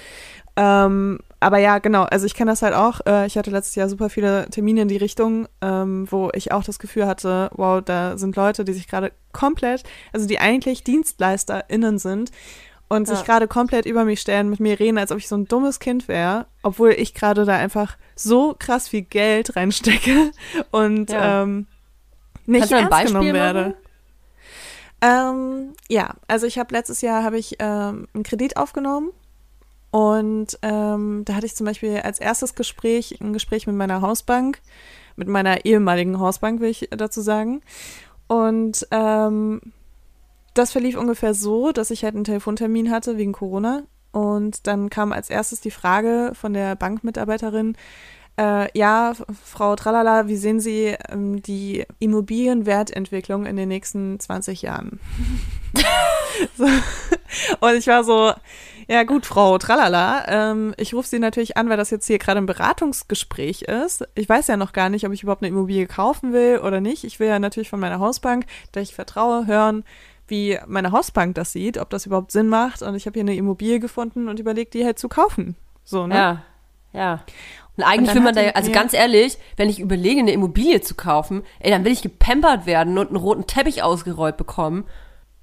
Ähm, 0.56 1.20
aber 1.40 1.58
ja, 1.58 1.80
genau. 1.80 2.04
Also 2.04 2.28
ich 2.28 2.36
kenne 2.36 2.52
das 2.52 2.62
halt 2.62 2.76
auch. 2.76 3.02
Äh, 3.08 3.26
ich 3.26 3.36
hatte 3.36 3.50
letztes 3.50 3.74
Jahr 3.74 3.90
super 3.90 4.12
viele 4.12 4.48
Termine 4.52 4.82
in 4.82 4.90
die 4.90 4.98
Richtung, 4.98 5.48
ähm, 5.62 6.06
wo 6.12 6.30
ich 6.34 6.52
auch 6.52 6.64
das 6.64 6.78
Gefühl 6.78 7.08
hatte, 7.08 7.50
wow, 7.56 7.82
da 7.84 8.16
sind 8.18 8.36
Leute, 8.36 8.64
die 8.64 8.74
sich 8.74 8.88
gerade 8.88 9.12
komplett, 9.32 9.84
also 10.14 10.28
die 10.28 10.40
eigentlich 10.40 10.84
DienstleisterInnen 10.84 11.98
sind 11.98 12.30
und 12.96 13.08
sich 13.08 13.20
Ja. 13.20 13.26
gerade 13.26 13.48
komplett 13.48 13.86
über 13.86 14.06
mich 14.06 14.20
stellen, 14.22 14.50
mit 14.50 14.60
mir 14.60 14.80
reden, 14.80 14.98
als 14.98 15.12
ob 15.12 15.18
ich 15.18 15.28
so 15.28 15.36
ein 15.36 15.48
dummes 15.48 15.80
Kind 15.80 16.08
wäre, 16.08 16.46
obwohl 16.64 16.92
ich 16.92 17.14
gerade 17.14 17.46
da 17.46 17.56
einfach 17.56 17.98
so 18.16 18.56
krass 18.58 18.88
viel 18.88 19.02
Geld 19.04 19.56
reinstecke 19.56 20.32
und 20.72 21.10
Ja. 21.12 21.44
ähm, 21.44 21.68
nicht 22.46 22.60
Kannst 22.62 22.74
ernst 22.74 22.90
Beispiel 22.92 23.12
genommen 23.14 23.34
werde. 23.34 23.76
Ähm, 25.02 25.74
ja, 25.90 26.16
also 26.28 26.48
ich 26.48 26.58
habe 26.58 26.74
letztes 26.74 27.02
Jahr 27.02 27.24
habe 27.24 27.38
ich 27.38 27.56
ähm, 27.60 28.08
einen 28.14 28.24
Kredit 28.24 28.58
aufgenommen 28.58 29.12
und 29.92 30.58
ähm, 30.62 31.24
da 31.26 31.36
hatte 31.36 31.46
ich 31.46 31.56
zum 31.56 31.66
Beispiel 31.66 31.98
als 32.00 32.20
erstes 32.20 32.56
Gespräch 32.56 33.20
ein 33.22 33.34
Gespräch 33.34 33.68
mit 33.68 33.76
meiner 33.76 34.02
Hausbank, 34.02 34.62
mit 35.16 35.28
meiner 35.28 35.66
ehemaligen 35.66 36.20
Hausbank, 36.20 36.60
will 36.60 36.70
ich 36.70 36.90
dazu 36.92 37.22
sagen. 37.22 37.62
Und 38.28 38.88
ähm, 38.92 39.62
das 40.56 40.72
verlief 40.72 40.98
ungefähr 40.98 41.34
so, 41.34 41.72
dass 41.72 41.92
ich 41.92 42.04
halt 42.04 42.16
einen 42.16 42.24
Telefontermin 42.24 42.90
hatte 42.90 43.18
wegen 43.18 43.34
Corona. 43.34 43.84
Und 44.12 44.66
dann 44.66 44.90
kam 44.90 45.12
als 45.12 45.30
erstes 45.30 45.60
die 45.60 45.72
Frage 45.72 46.32
von 46.34 46.54
der 46.54 46.76
Bankmitarbeiterin, 46.76 47.76
äh, 48.38 48.68
ja, 48.78 49.14
Frau 49.44 49.76
Tralala, 49.76 50.28
wie 50.28 50.36
sehen 50.36 50.60
Sie 50.60 50.96
ähm, 51.10 51.42
die 51.42 51.86
Immobilienwertentwicklung 52.00 53.46
in 53.46 53.56
den 53.56 53.70
nächsten 53.70 54.20
20 54.20 54.62
Jahren? 54.62 55.00
so. 56.58 56.66
Und 56.66 57.76
ich 57.76 57.88
war 57.88 58.04
so, 58.04 58.34
ja 58.88 59.04
gut, 59.04 59.26
Frau 59.26 59.58
Tralala, 59.58 60.26
ähm, 60.28 60.74
ich 60.78 60.94
rufe 60.94 61.08
Sie 61.08 61.20
natürlich 61.20 61.56
an, 61.56 61.70
weil 61.70 61.78
das 61.78 61.92
jetzt 61.92 62.08
hier 62.08 62.20
gerade 62.20 62.40
ein 62.40 62.46
Beratungsgespräch 62.46 63.64
ist. 63.64 64.06
Ich 64.16 64.28
weiß 64.28 64.48
ja 64.48 64.58
noch 64.58 64.74
gar 64.74 64.90
nicht, 64.90 65.06
ob 65.06 65.14
ich 65.14 65.24
überhaupt 65.24 65.42
eine 65.42 65.50
Immobilie 65.50 65.88
kaufen 65.88 66.34
will 66.34 66.60
oder 66.60 66.82
nicht. 66.82 67.06
Ich 67.06 67.20
will 67.20 67.28
ja 67.28 67.40
natürlich 67.40 67.70
von 67.70 67.80
meiner 67.80 68.00
Hausbank, 68.00 68.46
der 68.74 68.82
ich 68.82 68.94
vertraue, 68.94 69.48
hören, 69.48 69.86
wie 70.28 70.58
meine 70.68 70.92
Hausbank 70.92 71.36
das 71.36 71.52
sieht, 71.52 71.78
ob 71.78 71.90
das 71.90 72.06
überhaupt 72.06 72.32
Sinn 72.32 72.48
macht. 72.48 72.82
Und 72.82 72.96
ich 72.96 73.06
habe 73.06 73.14
hier 73.16 73.24
eine 73.24 73.36
Immobilie 73.36 73.80
gefunden 73.80 74.28
und 74.28 74.40
überlegt, 74.40 74.74
die 74.74 74.86
halt 74.86 75.00
zu 75.00 75.08
kaufen. 75.10 75.56
So, 75.84 76.08
ne? 76.08 76.16
Ja, 76.16 76.44
ja. 76.94 77.24
Und 77.78 77.84
eigentlich 77.84 78.10
Und 78.10 78.16
will 78.16 78.22
man 78.24 78.36
da, 78.36 78.42
also 78.52 78.72
ja. 78.72 78.74
ganz 78.80 78.94
ehrlich, 78.94 79.38
wenn 79.58 79.70
ich 79.70 79.80
überlege, 79.80 80.22
eine 80.22 80.32
Immobilie 80.32 80.80
zu 80.82 80.96
kaufen, 80.96 81.44
ey, 81.60 81.70
dann 81.72 81.84
will 81.84 81.92
ich 81.92 82.02
gepampert 82.02 82.66
werden 82.66 82.98
und 82.98 83.08
einen 83.08 83.18
roten 83.18 83.48
Teppich 83.48 83.84
ausgerollt 83.84 84.38
bekommen. 84.38 84.86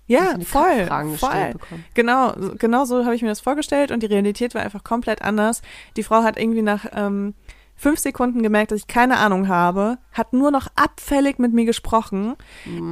Ja, 0.06 0.34
voll, 0.44 0.86
voll. 1.16 1.54
Genau, 1.94 2.32
so- 2.38 2.54
genau 2.58 2.84
so 2.84 3.04
habe 3.04 3.14
ich 3.14 3.22
mir 3.22 3.28
das 3.28 3.40
vorgestellt 3.40 3.90
und 3.92 4.02
die 4.02 4.06
Realität 4.06 4.54
war 4.54 4.62
einfach 4.62 4.82
komplett 4.82 5.22
anders. 5.22 5.62
Die 5.96 6.02
Frau 6.02 6.22
hat 6.22 6.38
irgendwie 6.38 6.62
nach 6.62 6.86
ähm, 6.94 7.34
fünf 7.82 7.98
Sekunden 7.98 8.42
gemerkt, 8.42 8.70
dass 8.70 8.78
ich 8.78 8.86
keine 8.86 9.18
Ahnung 9.18 9.48
habe, 9.48 9.98
hat 10.12 10.32
nur 10.32 10.50
noch 10.52 10.68
abfällig 10.76 11.38
mit 11.40 11.52
mir 11.52 11.64
gesprochen, 11.64 12.36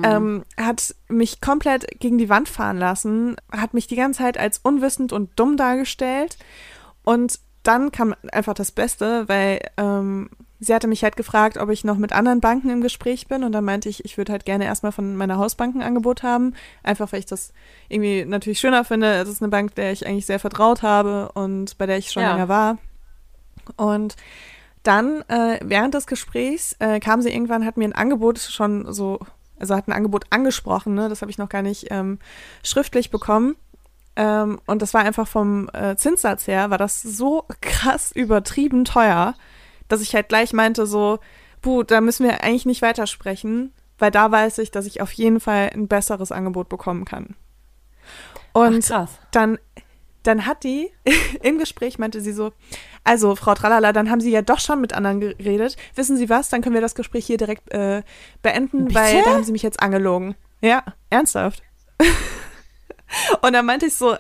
ähm, 0.03 0.45
hat 0.59 0.95
mich 1.09 1.41
komplett 1.41 1.87
gegen 2.01 2.19
die 2.19 2.29
Wand 2.29 2.49
fahren 2.49 2.77
lassen, 2.77 3.37
hat 3.53 3.73
mich 3.73 3.87
die 3.87 3.97
ganze 3.97 4.19
Zeit 4.19 4.37
als 4.37 4.59
unwissend 4.59 5.13
und 5.13 5.31
dumm 5.39 5.57
dargestellt 5.57 6.39
und 7.05 7.39
dann 7.63 7.93
kam 7.93 8.15
einfach 8.33 8.55
das 8.55 8.73
Beste, 8.73 9.29
weil 9.29 9.61
ähm, 9.77 10.31
sie 10.59 10.75
hatte 10.75 10.89
mich 10.89 11.05
halt 11.05 11.17
gefragt, 11.17 11.57
ob 11.57 11.71
ich 11.71 11.85
noch 11.85 11.97
mit 11.97 12.13
anderen 12.13 12.41
Banken 12.41 12.71
im 12.71 12.81
Gespräch 12.81 13.29
bin 13.29 13.45
und 13.45 13.53
dann 13.53 13.65
meinte 13.65 13.89
ich, 13.89 14.05
ich 14.05 14.17
würde 14.19 14.33
halt 14.33 14.45
gerne 14.45 14.65
erstmal 14.65 14.93
von 14.93 15.15
meiner 15.15 15.39
Hausbank 15.39 15.77
ein 15.77 15.83
Angebot 15.83 16.23
haben, 16.23 16.55
einfach 16.83 17.13
weil 17.13 17.21
ich 17.21 17.27
das 17.27 17.53
irgendwie 17.89 18.25
natürlich 18.25 18.59
schöner 18.61 18.85
finde. 18.85 19.13
Es 19.15 19.29
ist 19.29 19.41
eine 19.41 19.51
Bank, 19.51 19.75
der 19.77 19.93
ich 19.93 20.07
eigentlich 20.07 20.27
sehr 20.27 20.41
vertraut 20.41 20.83
habe 20.83 21.31
und 21.35 21.79
bei 21.79 21.87
der 21.87 21.97
ich 21.99 22.11
schon 22.11 22.23
Ja. 22.25 22.33
länger 22.33 22.49
war. 22.49 22.79
Und 23.77 24.17
dann 24.83 25.23
äh, 25.29 25.59
während 25.63 25.95
des 25.95 26.07
Gesprächs 26.07 26.75
äh, 26.79 27.01
kam 27.01 27.23
sie 27.23 27.33
irgendwann, 27.33 27.65
hat 27.65 27.77
mir 27.77 27.85
ein 27.85 27.95
Angebot 27.95 28.39
schon 28.39 28.93
so, 28.93 29.21
also 29.59 29.75
hat 29.77 29.89
ein 29.89 29.93
Angebot 29.93 30.25
angesprochen, 30.31 30.95
ne? 30.95 31.09
das 31.09 31.21
habe 31.21 31.31
ich 31.31 31.39
noch 31.39 31.49
gar 31.49 31.63
nicht 31.63 31.89
ähm, 31.91 32.19
schriftlich 32.63 33.11
bekommen. 33.11 33.57
Ähm, 34.17 34.59
und 34.67 34.83
das 34.83 34.95
war 34.95 35.03
einfach 35.03 35.29
vom 35.29 35.69
äh, 35.73 35.97
Zinssatz 35.97 36.47
her, 36.47 36.71
war 36.71 36.79
das 36.79 37.03
so 37.03 37.45
krass 37.61 38.11
übertrieben 38.13 38.85
teuer, 38.85 39.35
dass 39.89 40.01
ich 40.01 40.15
halt 40.15 40.29
gleich 40.29 40.53
meinte 40.53 40.87
so, 40.87 41.19
puh, 41.63 41.83
da 41.83 42.01
müssen 42.01 42.25
wir 42.25 42.43
eigentlich 42.43 42.67
nicht 42.67 42.83
weitersprechen, 42.83 43.73
weil 43.99 44.11
da 44.11 44.31
weiß 44.31 44.59
ich, 44.59 44.71
dass 44.71 44.87
ich 44.87 45.01
auf 45.01 45.13
jeden 45.13 45.41
Fall 45.41 45.71
ein 45.75 45.89
besseres 45.89 46.33
Angebot 46.33 46.69
bekommen 46.69 47.05
kann. 47.05 47.35
Und 48.53 48.85
Ach, 48.85 48.89
krass. 48.89 49.11
dann, 49.31 49.59
dann 50.23 50.47
hat 50.47 50.65
die 50.65 50.91
im 51.43 51.59
Gespräch 51.59 51.99
meinte 51.99 52.21
sie 52.21 52.33
so, 52.33 52.53
also 53.05 53.37
Frau 53.37 53.55
Tralala, 53.55 53.93
dann 53.93 54.11
haben 54.11 54.21
Sie 54.21 54.31
ja 54.31 54.43
doch 54.43 54.61
schon 54.61 54.81
mit 54.81 54.93
anderen 54.93 55.21
geredet. 55.21 55.77
Wissen 55.95 56.17
Sie 56.17 56.29
was? 56.29 56.49
Dann 56.49 56.61
können 56.61 56.75
wir 56.75 56.83
das 56.83 56.95
Gespräch 56.95 57.27
hier 57.27 57.39
direkt 57.39 57.73
äh, 57.73 58.03
beenden, 58.43 58.95
weil 58.95 59.23
da 59.23 59.31
haben 59.31 59.45
Sie 59.45 59.53
mich 59.53 59.63
jetzt 59.63 59.81
angelogen. 59.81 60.35
Ja, 60.61 60.85
ernsthaft. 61.09 61.63
Und 63.43 63.53
dann 63.55 63.67
meinte 63.67 63.87
ich 63.87 63.95
so, 63.95 64.17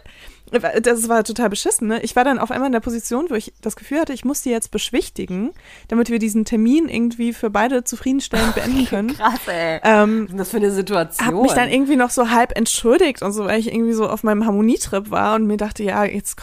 das 0.82 1.08
war 1.08 1.24
total 1.24 1.50
beschissen, 1.50 1.88
ne? 1.88 2.02
Ich 2.02 2.16
war 2.16 2.24
dann 2.24 2.38
auf 2.38 2.50
einmal 2.50 2.66
in 2.66 2.72
der 2.72 2.80
Position, 2.80 3.26
wo 3.28 3.34
ich 3.34 3.52
das 3.60 3.76
Gefühl 3.76 4.00
hatte, 4.00 4.12
ich 4.12 4.24
muss 4.24 4.42
die 4.42 4.50
jetzt 4.50 4.70
beschwichtigen, 4.70 5.50
damit 5.88 6.10
wir 6.10 6.18
diesen 6.18 6.44
Termin 6.44 6.88
irgendwie 6.88 7.32
für 7.32 7.50
beide 7.50 7.84
zufriedenstellend 7.84 8.54
beenden 8.54 8.86
können. 8.86 9.16
Krass, 9.16 9.40
ey. 9.46 9.80
Ähm, 9.84 10.22
Was 10.22 10.22
ist 10.22 10.30
denn 10.30 10.38
das 10.38 10.50
für 10.50 10.56
eine 10.56 10.70
Situation? 10.72 11.26
hab 11.26 11.42
mich 11.42 11.52
dann 11.52 11.68
irgendwie 11.68 11.96
noch 11.96 12.10
so 12.10 12.30
halb 12.30 12.56
entschuldigt 12.56 13.22
und 13.22 13.32
so, 13.32 13.44
weil 13.44 13.60
ich 13.60 13.72
irgendwie 13.72 13.92
so 13.92 14.08
auf 14.08 14.22
meinem 14.22 14.46
Harmonietrip 14.46 15.10
war 15.10 15.36
und 15.36 15.46
mir 15.46 15.56
dachte, 15.56 15.82
ja, 15.82 16.04
jetzt 16.04 16.36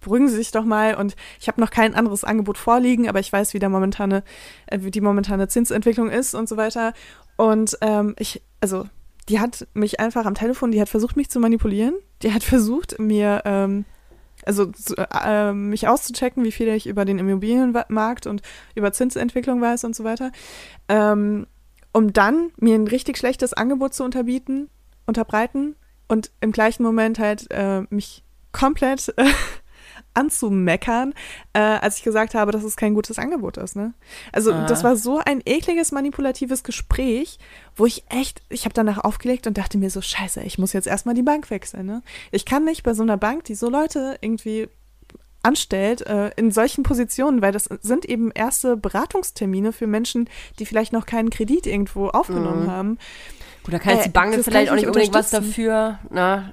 beruhigen 0.00 0.28
Sie 0.28 0.36
sich 0.36 0.50
doch 0.50 0.64
mal 0.64 0.94
und 0.94 1.16
ich 1.40 1.48
habe 1.48 1.60
noch 1.60 1.70
kein 1.70 1.94
anderes 1.94 2.24
Angebot 2.24 2.58
vorliegen, 2.58 3.08
aber 3.08 3.20
ich 3.20 3.32
weiß, 3.32 3.54
wie 3.54 3.58
der 3.58 3.70
momentane, 3.70 4.22
äh, 4.66 4.78
wie 4.82 4.90
die 4.90 5.00
momentane 5.00 5.48
Zinsentwicklung 5.48 6.10
ist 6.10 6.34
und 6.34 6.48
so 6.48 6.56
weiter. 6.56 6.92
Und 7.36 7.76
ähm, 7.80 8.14
ich, 8.18 8.42
also 8.60 8.86
die 9.28 9.40
hat 9.40 9.66
mich 9.74 10.00
einfach 10.00 10.26
am 10.26 10.34
Telefon, 10.34 10.70
die 10.70 10.80
hat 10.80 10.88
versucht, 10.88 11.16
mich 11.16 11.30
zu 11.30 11.40
manipulieren. 11.40 11.94
Die 12.22 12.32
hat 12.32 12.42
versucht, 12.42 12.98
mir, 12.98 13.42
ähm, 13.44 13.84
also 14.44 14.66
zu, 14.66 14.94
äh, 14.96 15.52
mich 15.52 15.88
auszuchecken, 15.88 16.44
wie 16.44 16.52
viel 16.52 16.68
ich 16.68 16.86
über 16.86 17.04
den 17.04 17.18
Immobilienmarkt 17.18 18.26
und 18.26 18.42
über 18.74 18.92
Zinsentwicklung 18.92 19.60
weiß 19.60 19.84
und 19.84 19.96
so 19.96 20.04
weiter. 20.04 20.30
Ähm, 20.88 21.46
um 21.92 22.12
dann 22.12 22.50
mir 22.58 22.74
ein 22.74 22.88
richtig 22.88 23.16
schlechtes 23.16 23.54
Angebot 23.54 23.94
zu 23.94 24.04
unterbieten, 24.04 24.68
unterbreiten 25.06 25.76
und 26.08 26.30
im 26.40 26.52
gleichen 26.52 26.82
Moment 26.82 27.18
halt 27.18 27.46
äh, 27.50 27.82
mich 27.90 28.24
komplett 28.52 29.14
äh, 29.16 29.24
anzumeckern, 30.14 31.12
äh, 31.52 31.58
als 31.60 31.98
ich 31.98 32.02
gesagt 32.04 32.34
habe, 32.34 32.52
dass 32.52 32.64
es 32.64 32.76
kein 32.76 32.94
gutes 32.94 33.18
Angebot 33.18 33.56
ist. 33.56 33.76
Ne? 33.76 33.92
Also 34.32 34.52
Ah. 34.52 34.66
das 34.66 34.84
war 34.84 34.96
so 34.96 35.18
ein 35.24 35.42
ekliges, 35.44 35.92
manipulatives 35.92 36.62
Gespräch, 36.64 37.38
wo 37.76 37.86
ich 37.86 38.04
echt, 38.08 38.42
ich 38.48 38.64
habe 38.64 38.74
danach 38.74 38.98
aufgelegt 38.98 39.46
und 39.46 39.58
dachte 39.58 39.78
mir 39.78 39.90
so, 39.90 40.00
scheiße, 40.00 40.42
ich 40.42 40.58
muss 40.58 40.72
jetzt 40.72 40.86
erstmal 40.86 41.14
die 41.14 41.22
Bank 41.22 41.50
wechseln. 41.50 41.86
Ne? 41.86 42.02
Ich 42.30 42.44
kann 42.44 42.64
nicht 42.64 42.82
bei 42.84 42.94
so 42.94 43.02
einer 43.02 43.16
Bank, 43.16 43.44
die 43.44 43.54
so 43.54 43.68
Leute 43.68 44.16
irgendwie 44.20 44.68
anstellt, 45.42 46.00
äh, 46.06 46.30
in 46.36 46.50
solchen 46.52 46.84
Positionen, 46.84 47.42
weil 47.42 47.52
das 47.52 47.64
sind 47.82 48.06
eben 48.06 48.30
erste 48.30 48.76
Beratungstermine 48.78 49.72
für 49.72 49.86
Menschen, 49.86 50.28
die 50.58 50.64
vielleicht 50.64 50.92
noch 50.94 51.04
keinen 51.04 51.28
Kredit 51.28 51.66
irgendwo 51.66 52.08
aufgenommen 52.08 52.64
Mhm. 52.64 52.70
haben. 52.70 52.98
Gut, 53.64 53.74
da 53.74 53.78
kann 53.78 53.92
jetzt 53.96 54.00
Äh, 54.00 54.08
die 54.08 54.12
Bank 54.12 54.34
vielleicht 54.42 54.70
auch 54.70 54.74
ich 54.74 54.80
nicht 54.82 54.86
unbedingt 54.86 55.12
was 55.14 55.30
dafür. 55.30 55.98
Na, 56.10 56.52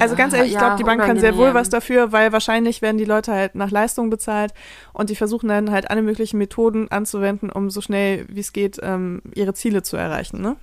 Also 0.00 0.16
ganz 0.16 0.34
ehrlich, 0.34 0.48
ich 0.50 0.54
Ja, 0.54 0.60
glaube, 0.60 0.76
die 0.76 0.84
Bank 0.84 1.00
kann 1.02 1.18
sehr 1.18 1.36
wohl 1.36 1.54
was 1.54 1.70
dafür, 1.70 2.12
weil 2.12 2.32
wahrscheinlich 2.32 2.82
werden 2.82 2.98
die 2.98 3.04
Leute 3.06 3.32
halt 3.32 3.54
nach 3.54 3.70
Leistung 3.70 4.10
bezahlt 4.10 4.52
und 4.92 5.08
die 5.08 5.16
versuchen 5.16 5.48
dann 5.48 5.70
halt 5.70 5.90
alle 5.90 6.02
möglichen 6.02 6.36
Methoden 6.38 6.90
anzuwenden, 6.90 7.48
um 7.50 7.70
so 7.70 7.80
schnell 7.80 8.26
wie 8.28 8.40
es 8.40 8.52
geht 8.52 8.78
ähm, 8.82 9.22
ihre 9.34 9.54
Ziele 9.54 9.82
zu 9.82 9.96
erreichen. 9.96 10.42
Ne? 10.42 10.56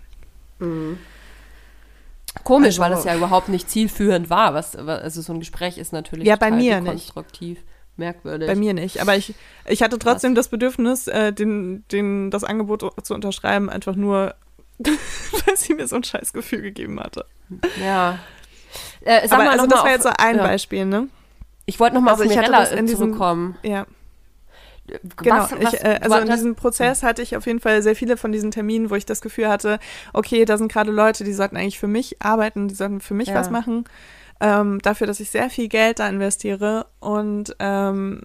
Komisch, 2.44 2.68
Also- 2.68 2.82
weil 2.82 2.92
das 2.92 3.04
ja 3.06 3.16
überhaupt 3.16 3.50
nicht 3.50 3.70
zielführend 3.70 4.30
war. 4.30 4.54
Was, 4.54 4.76
also 4.76 5.22
so 5.22 5.34
ein 5.34 5.40
Gespräch 5.40 5.78
ist 5.78 5.94
natürlich 5.94 6.28
Ja, 6.28 6.36
bei 6.36 6.48
total 6.50 6.62
mir 6.62 6.82
nicht. 6.82 6.90
konstruktiv, 6.92 7.60
merkwürdig. 7.98 8.48
Bei 8.48 8.56
mir 8.56 8.74
nicht. 8.74 9.02
Aber 9.02 9.16
ich, 9.16 9.34
ich 9.66 9.82
hatte 9.82 9.98
trotzdem 9.98 10.36
das 10.36 10.50
Bedürfnis, 10.50 11.08
äh, 11.08 11.32
den, 11.34 11.86
den, 11.92 12.30
das 12.32 12.44
Angebot 12.44 12.84
zu 13.06 13.14
unterschreiben, 13.14 13.70
einfach 13.70 13.96
nur, 13.96 14.36
weil 14.80 15.56
sie 15.56 15.74
mir 15.74 15.88
so 15.88 15.96
ein 15.96 16.04
scheiß 16.04 16.34
Gefühl 16.34 16.62
gegeben 16.62 17.00
hatte. 17.00 17.26
Ja. 17.84 18.20
Äh, 19.02 19.28
sag 19.28 19.34
Aber 19.40 19.44
mal 19.46 19.52
also 19.52 19.66
noch 19.66 19.70
das 19.72 19.80
mal 19.80 19.84
war 19.84 19.84
auf- 19.84 19.90
jetzt 19.92 20.04
so 20.04 20.10
ein 20.18 20.36
ja. 20.38 20.44
Beispiel, 20.44 20.86
ne? 20.86 21.08
Ich 21.66 21.80
wollte 21.80 21.96
noch 21.96 22.02
mal 22.02 22.12
Also 22.12 22.24
auf 22.26 22.32
ich 22.32 22.38
hatte 22.38 22.52
Mirella 22.52 22.70
äh, 22.72 22.82
diesem- 22.84 22.98
zurückkommen. 22.98 23.58
Ja. 23.64 23.86
Genau. 25.18 25.48
Genau, 25.48 25.48
ich, 25.68 25.84
äh, 25.84 26.00
also 26.02 26.16
in 26.18 26.28
diesem 26.30 26.56
Prozess 26.56 27.02
hatte 27.02 27.24
ich 27.24 27.36
auf 27.36 27.48
jeden 27.48 27.60
Fall 27.60 27.82
sehr 27.82 27.96
viele 27.96 28.18
von 28.18 28.32
diesen 28.32 28.52
Terminen, 28.52 28.92
wo 28.92 28.96
ich 28.96 29.06
das 29.08 29.20
Gefühl 29.22 29.48
hatte, 29.48 29.80
okay, 30.14 30.46
da 30.46 30.58
sind 30.60 30.72
gerade 30.72 30.92
Leute, 30.92 31.24
die 31.24 31.34
sollten 31.34 31.58
eigentlich 31.58 31.80
für 31.80 31.88
mich 31.88 32.22
arbeiten, 32.22 32.68
die 32.68 32.76
sollten 32.76 33.02
für 33.02 33.16
mich 33.16 33.30
Ja. 33.30 33.34
was 33.36 33.50
machen, 33.50 33.86
ähm, 34.42 34.78
dafür, 34.84 35.08
dass 35.08 35.20
ich 35.20 35.32
sehr 35.32 35.50
viel 35.50 35.70
Geld 35.70 35.98
da 35.98 36.08
investiere 36.08 36.86
und 37.00 37.56
ähm, 37.58 38.22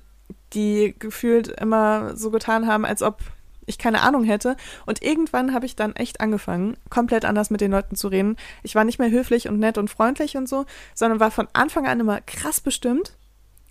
die 0.52 0.94
gefühlt 0.98 1.48
immer 1.48 2.14
so 2.14 2.30
getan 2.30 2.66
haben, 2.66 2.84
als 2.84 3.02
ob 3.02 3.20
ich 3.66 3.78
keine 3.78 4.02
Ahnung 4.02 4.24
hätte. 4.24 4.56
Und 4.86 5.02
irgendwann 5.02 5.54
habe 5.54 5.66
ich 5.66 5.76
dann 5.76 5.94
echt 5.96 6.20
angefangen, 6.20 6.76
komplett 6.88 7.24
anders 7.24 7.50
mit 7.50 7.60
den 7.60 7.70
Leuten 7.70 7.96
zu 7.96 8.08
reden. 8.08 8.36
Ich 8.62 8.74
war 8.74 8.84
nicht 8.84 8.98
mehr 8.98 9.10
höflich 9.10 9.48
und 9.48 9.58
nett 9.58 9.78
und 9.78 9.90
freundlich 9.90 10.36
und 10.36 10.48
so, 10.48 10.66
sondern 10.94 11.20
war 11.20 11.30
von 11.30 11.48
Anfang 11.52 11.86
an 11.86 12.00
immer 12.00 12.20
krass 12.20 12.60
bestimmt 12.60 13.14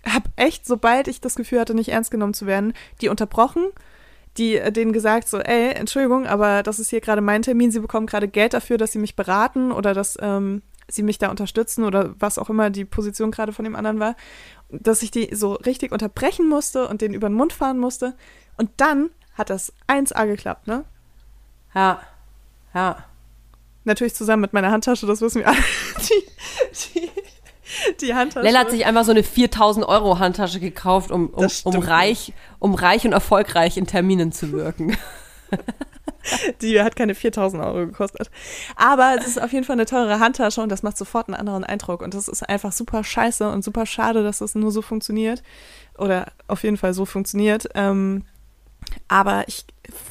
hab 0.04 0.24
echt, 0.36 0.66
sobald 0.66 1.08
ich 1.08 1.20
das 1.20 1.34
Gefühl 1.34 1.60
hatte, 1.60 1.74
nicht 1.74 1.90
ernst 1.90 2.10
genommen 2.10 2.34
zu 2.34 2.46
werden, 2.46 2.72
die 3.00 3.08
unterbrochen, 3.08 3.66
die 4.36 4.56
äh, 4.56 4.72
denen 4.72 4.92
gesagt 4.92 5.28
so, 5.28 5.38
ey, 5.38 5.72
Entschuldigung, 5.72 6.26
aber 6.26 6.62
das 6.62 6.78
ist 6.78 6.90
hier 6.90 7.00
gerade 7.00 7.20
mein 7.20 7.42
Termin, 7.42 7.70
sie 7.70 7.80
bekommen 7.80 8.06
gerade 8.06 8.28
Geld 8.28 8.54
dafür, 8.54 8.78
dass 8.78 8.92
sie 8.92 8.98
mich 8.98 9.16
beraten 9.16 9.72
oder 9.72 9.94
dass 9.94 10.16
ähm, 10.20 10.62
sie 10.88 11.02
mich 11.02 11.18
da 11.18 11.30
unterstützen 11.30 11.84
oder 11.84 12.14
was 12.18 12.38
auch 12.38 12.50
immer 12.50 12.70
die 12.70 12.84
Position 12.84 13.30
gerade 13.30 13.52
von 13.52 13.64
dem 13.64 13.76
anderen 13.76 14.00
war, 14.00 14.16
dass 14.70 15.02
ich 15.02 15.10
die 15.10 15.34
so 15.34 15.52
richtig 15.54 15.92
unterbrechen 15.92 16.48
musste 16.48 16.88
und 16.88 17.00
den 17.00 17.14
über 17.14 17.28
den 17.28 17.36
Mund 17.36 17.52
fahren 17.52 17.78
musste. 17.78 18.14
Und 18.56 18.70
dann 18.76 19.10
hat 19.40 19.50
das 19.50 19.72
1A 19.88 20.26
geklappt, 20.26 20.68
ne? 20.68 20.84
Ja. 21.74 22.00
Ja. 22.74 23.04
Natürlich 23.84 24.14
zusammen 24.14 24.42
mit 24.42 24.52
meiner 24.52 24.70
Handtasche, 24.70 25.06
das 25.06 25.20
wissen 25.20 25.40
wir 25.40 25.48
alle. 25.48 25.56
Die, 25.98 27.00
die, 27.00 27.10
die 28.00 28.14
Handtasche. 28.14 28.44
Lella 28.44 28.60
hat 28.60 28.70
sich 28.70 28.86
einfach 28.86 29.04
so 29.04 29.10
eine 29.10 29.22
4000 29.22 29.86
Euro 29.86 30.18
Handtasche 30.18 30.60
gekauft, 30.60 31.10
um, 31.10 31.28
um, 31.30 31.48
um, 31.64 31.76
reich, 31.76 32.32
um 32.58 32.74
reich 32.74 33.04
und 33.04 33.12
erfolgreich 33.12 33.76
in 33.76 33.86
Terminen 33.86 34.32
zu 34.32 34.52
wirken. 34.52 34.96
Die 36.62 36.80
hat 36.80 36.96
keine 36.96 37.14
4000 37.14 37.62
Euro 37.62 37.86
gekostet. 37.86 38.30
Aber 38.76 39.16
es 39.18 39.26
ist 39.26 39.42
auf 39.42 39.52
jeden 39.52 39.64
Fall 39.64 39.74
eine 39.74 39.86
teure 39.86 40.20
Handtasche 40.20 40.60
und 40.60 40.70
das 40.70 40.82
macht 40.82 40.96
sofort 40.96 41.28
einen 41.28 41.36
anderen 41.36 41.64
Eindruck. 41.64 42.02
Und 42.02 42.14
das 42.14 42.28
ist 42.28 42.48
einfach 42.48 42.72
super 42.72 43.04
scheiße 43.04 43.50
und 43.50 43.64
super 43.64 43.86
schade, 43.86 44.22
dass 44.22 44.38
das 44.38 44.54
nur 44.54 44.70
so 44.70 44.82
funktioniert. 44.82 45.42
Oder 45.98 46.32
auf 46.46 46.62
jeden 46.62 46.76
Fall 46.76 46.94
so 46.94 47.04
funktioniert. 47.04 47.68
Ähm, 47.74 48.24
aber 49.08 49.46
ich 49.48 49.64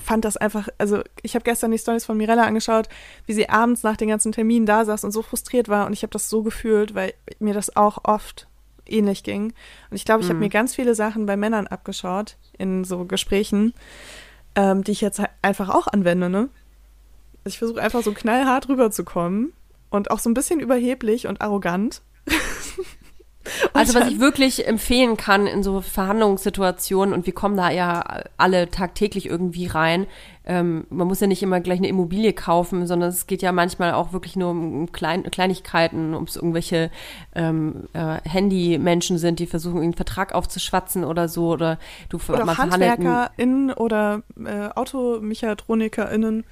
fand 0.04 0.26
das 0.26 0.38
einfach, 0.38 0.68
also 0.78 1.02
ich 1.22 1.36
habe 1.36 1.44
gestern 1.44 1.72
die 1.72 1.78
Stories 1.78 2.06
von 2.06 2.18
Mirella 2.18 2.44
angeschaut, 2.44 2.90
wie 3.26 3.34
sie 3.34 3.50
abends 3.50 3.84
nach 3.84 3.98
den 3.98 4.10
ganzen 4.10 4.32
Terminen 4.32 4.66
da 4.66 4.86
saß 4.86 5.04
und 5.04 5.12
so 5.12 5.22
frustriert 5.22 5.70
war. 5.70 5.86
Und 5.86 5.94
ich 5.94 6.04
habe 6.04 6.12
das 6.12 6.30
so 6.30 6.44
gefühlt, 6.44 6.96
weil 6.96 7.14
mir 7.40 7.54
das 7.54 7.76
auch 7.76 8.04
oft 8.04 8.48
ähnlich 8.86 9.24
ging. 9.24 9.54
Und 9.90 9.96
ich 9.96 10.06
glaube, 10.06 10.24
ich 10.24 10.30
habe 10.30 10.40
mir 10.40 10.50
ganz 10.50 10.76
viele 10.76 10.96
Sachen 10.96 11.26
bei 11.26 11.38
Männern 11.38 11.68
abgeschaut 11.68 12.38
in 12.58 12.84
so 12.84 13.06
Gesprächen, 13.06 13.74
ähm, 14.56 14.84
die 14.84 14.92
ich 14.92 15.02
jetzt 15.02 15.20
halt 15.20 15.30
einfach 15.42 15.70
auch 15.70 15.88
anwende, 15.88 16.30
ne? 16.30 16.50
Ich 17.46 17.58
versuche 17.58 17.82
einfach 17.82 18.04
so 18.04 18.12
knallhart 18.12 18.68
rüberzukommen 18.68 19.54
und 19.90 20.12
auch 20.12 20.20
so 20.20 20.30
ein 20.30 20.34
bisschen 20.34 20.60
überheblich 20.60 21.28
und 21.28 21.42
arrogant. 21.42 22.02
Also 23.74 24.00
was 24.00 24.10
ich 24.10 24.20
wirklich 24.20 24.68
empfehlen 24.68 25.18
kann 25.18 25.48
in 25.48 25.64
so 25.64 25.82
Verhandlungssituationen 25.82 27.14
und 27.14 27.26
wir 27.26 27.34
kommen 27.34 27.58
da 27.58 27.70
ja 27.70 28.24
alle 28.38 28.70
tagtäglich 28.70 29.26
irgendwie 29.28 29.68
rein. 29.68 30.08
Ähm, 30.46 30.86
man 30.90 31.08
muss 31.08 31.20
ja 31.20 31.28
nicht 31.28 31.44
immer 31.44 31.60
gleich 31.60 31.78
eine 31.78 31.88
Immobilie 31.88 32.34
kaufen, 32.34 32.88
sondern 32.88 33.10
es 33.10 33.28
geht 33.28 33.42
ja 33.42 33.52
manchmal 33.52 33.94
auch 33.94 34.14
wirklich 34.14 34.36
nur 34.36 34.50
um 34.50 34.92
Klein 34.92 35.24
Kleinigkeiten, 35.24 36.16
um 36.16 36.24
es 36.24 36.36
irgendwelche 36.36 36.90
ähm, 37.36 37.88
äh, 37.94 38.18
Handy-Menschen 38.28 39.20
sind, 39.20 39.40
die 39.40 39.46
versuchen, 39.46 39.82
einen 39.82 39.94
Vertrag 39.94 40.34
aufzuschwatzen 40.34 41.04
oder 41.04 41.28
so. 41.28 41.50
Oder 41.50 41.78
du 42.10 42.20
Oder 42.28 42.46
man 42.46 42.58
HandwerkerInnen 42.58 43.74
oder 43.74 44.24
äh, 44.44 44.70
AutomechatronikerInnen. 44.74 46.46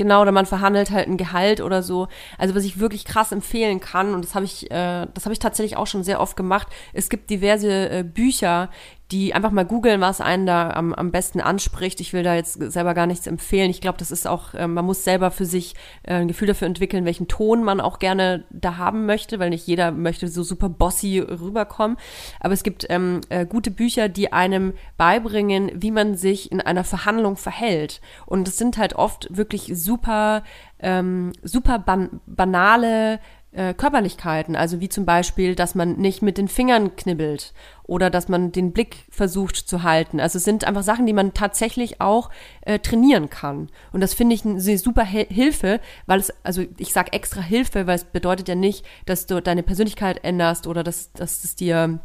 Genau, 0.00 0.22
oder 0.22 0.32
man 0.32 0.46
verhandelt 0.46 0.90
halt 0.92 1.08
ein 1.08 1.18
Gehalt 1.18 1.60
oder 1.60 1.82
so. 1.82 2.08
Also 2.38 2.54
was 2.54 2.64
ich 2.64 2.80
wirklich 2.80 3.04
krass 3.04 3.32
empfehlen 3.32 3.80
kann, 3.80 4.14
und 4.14 4.24
das 4.24 4.34
habe 4.34 4.46
ich, 4.46 4.70
äh, 4.70 5.06
das 5.12 5.26
habe 5.26 5.34
ich 5.34 5.40
tatsächlich 5.40 5.76
auch 5.76 5.86
schon 5.86 6.04
sehr 6.04 6.22
oft 6.22 6.38
gemacht, 6.38 6.68
es 6.94 7.10
gibt 7.10 7.28
diverse 7.28 7.90
äh, 7.90 8.02
Bücher, 8.02 8.70
die 9.10 9.34
einfach 9.34 9.50
mal 9.50 9.64
googeln, 9.64 10.00
was 10.00 10.20
einen 10.20 10.46
da 10.46 10.70
am, 10.70 10.94
am 10.94 11.10
besten 11.10 11.40
anspricht. 11.40 12.00
Ich 12.00 12.12
will 12.12 12.22
da 12.22 12.34
jetzt 12.34 12.54
selber 12.72 12.94
gar 12.94 13.06
nichts 13.06 13.26
empfehlen. 13.26 13.70
Ich 13.70 13.80
glaube, 13.80 13.98
das 13.98 14.10
ist 14.10 14.26
auch, 14.26 14.54
äh, 14.54 14.66
man 14.66 14.84
muss 14.84 15.04
selber 15.04 15.30
für 15.30 15.46
sich 15.46 15.74
äh, 16.02 16.14
ein 16.14 16.28
Gefühl 16.28 16.48
dafür 16.48 16.66
entwickeln, 16.66 17.04
welchen 17.04 17.28
Ton 17.28 17.64
man 17.64 17.80
auch 17.80 17.98
gerne 17.98 18.44
da 18.50 18.76
haben 18.76 19.06
möchte, 19.06 19.38
weil 19.38 19.50
nicht 19.50 19.66
jeder 19.66 19.90
möchte 19.90 20.28
so 20.28 20.42
super 20.42 20.68
bossy 20.68 21.18
rüberkommen. 21.18 21.96
Aber 22.38 22.54
es 22.54 22.62
gibt 22.62 22.86
ähm, 22.88 23.20
äh, 23.28 23.46
gute 23.46 23.70
Bücher, 23.70 24.08
die 24.08 24.32
einem 24.32 24.74
beibringen, 24.96 25.70
wie 25.74 25.90
man 25.90 26.16
sich 26.16 26.52
in 26.52 26.60
einer 26.60 26.84
Verhandlung 26.84 27.36
verhält. 27.36 28.00
Und 28.26 28.46
es 28.46 28.58
sind 28.58 28.78
halt 28.78 28.94
oft 28.94 29.26
wirklich 29.36 29.72
super, 29.74 30.44
ähm, 30.78 31.32
super 31.42 31.78
ban 31.78 32.20
banale 32.26 33.20
äh, 33.52 33.74
Körperlichkeiten, 33.74 34.54
also 34.54 34.80
wie 34.80 34.88
zum 34.88 35.04
Beispiel, 35.04 35.54
dass 35.54 35.74
man 35.74 35.96
nicht 35.96 36.22
mit 36.22 36.38
den 36.38 36.46
Fingern 36.46 36.94
knibbelt 36.94 37.52
oder 37.82 38.08
dass 38.08 38.28
man 38.28 38.52
den 38.52 38.72
Blick 38.72 39.04
versucht 39.10 39.56
zu 39.56 39.82
halten. 39.82 40.20
Also 40.20 40.38
es 40.38 40.44
sind 40.44 40.64
einfach 40.64 40.84
Sachen, 40.84 41.06
die 41.06 41.12
man 41.12 41.34
tatsächlich 41.34 42.00
auch 42.00 42.30
äh, 42.60 42.78
trainieren 42.78 43.28
kann. 43.28 43.68
Und 43.92 44.00
das 44.00 44.14
finde 44.14 44.36
ich 44.36 44.44
eine 44.44 44.60
super 44.78 45.04
Hilfe, 45.04 45.80
weil 46.06 46.20
es, 46.20 46.32
also 46.44 46.64
ich 46.78 46.92
sage 46.92 47.12
extra 47.12 47.40
Hilfe, 47.40 47.88
weil 47.88 47.96
es 47.96 48.04
bedeutet 48.04 48.46
ja 48.46 48.54
nicht, 48.54 48.86
dass 49.06 49.26
du 49.26 49.42
deine 49.42 49.64
Persönlichkeit 49.64 50.22
änderst 50.22 50.68
oder 50.68 50.84
dass, 50.84 51.12
dass 51.12 51.42
es 51.42 51.56
dir 51.56 51.98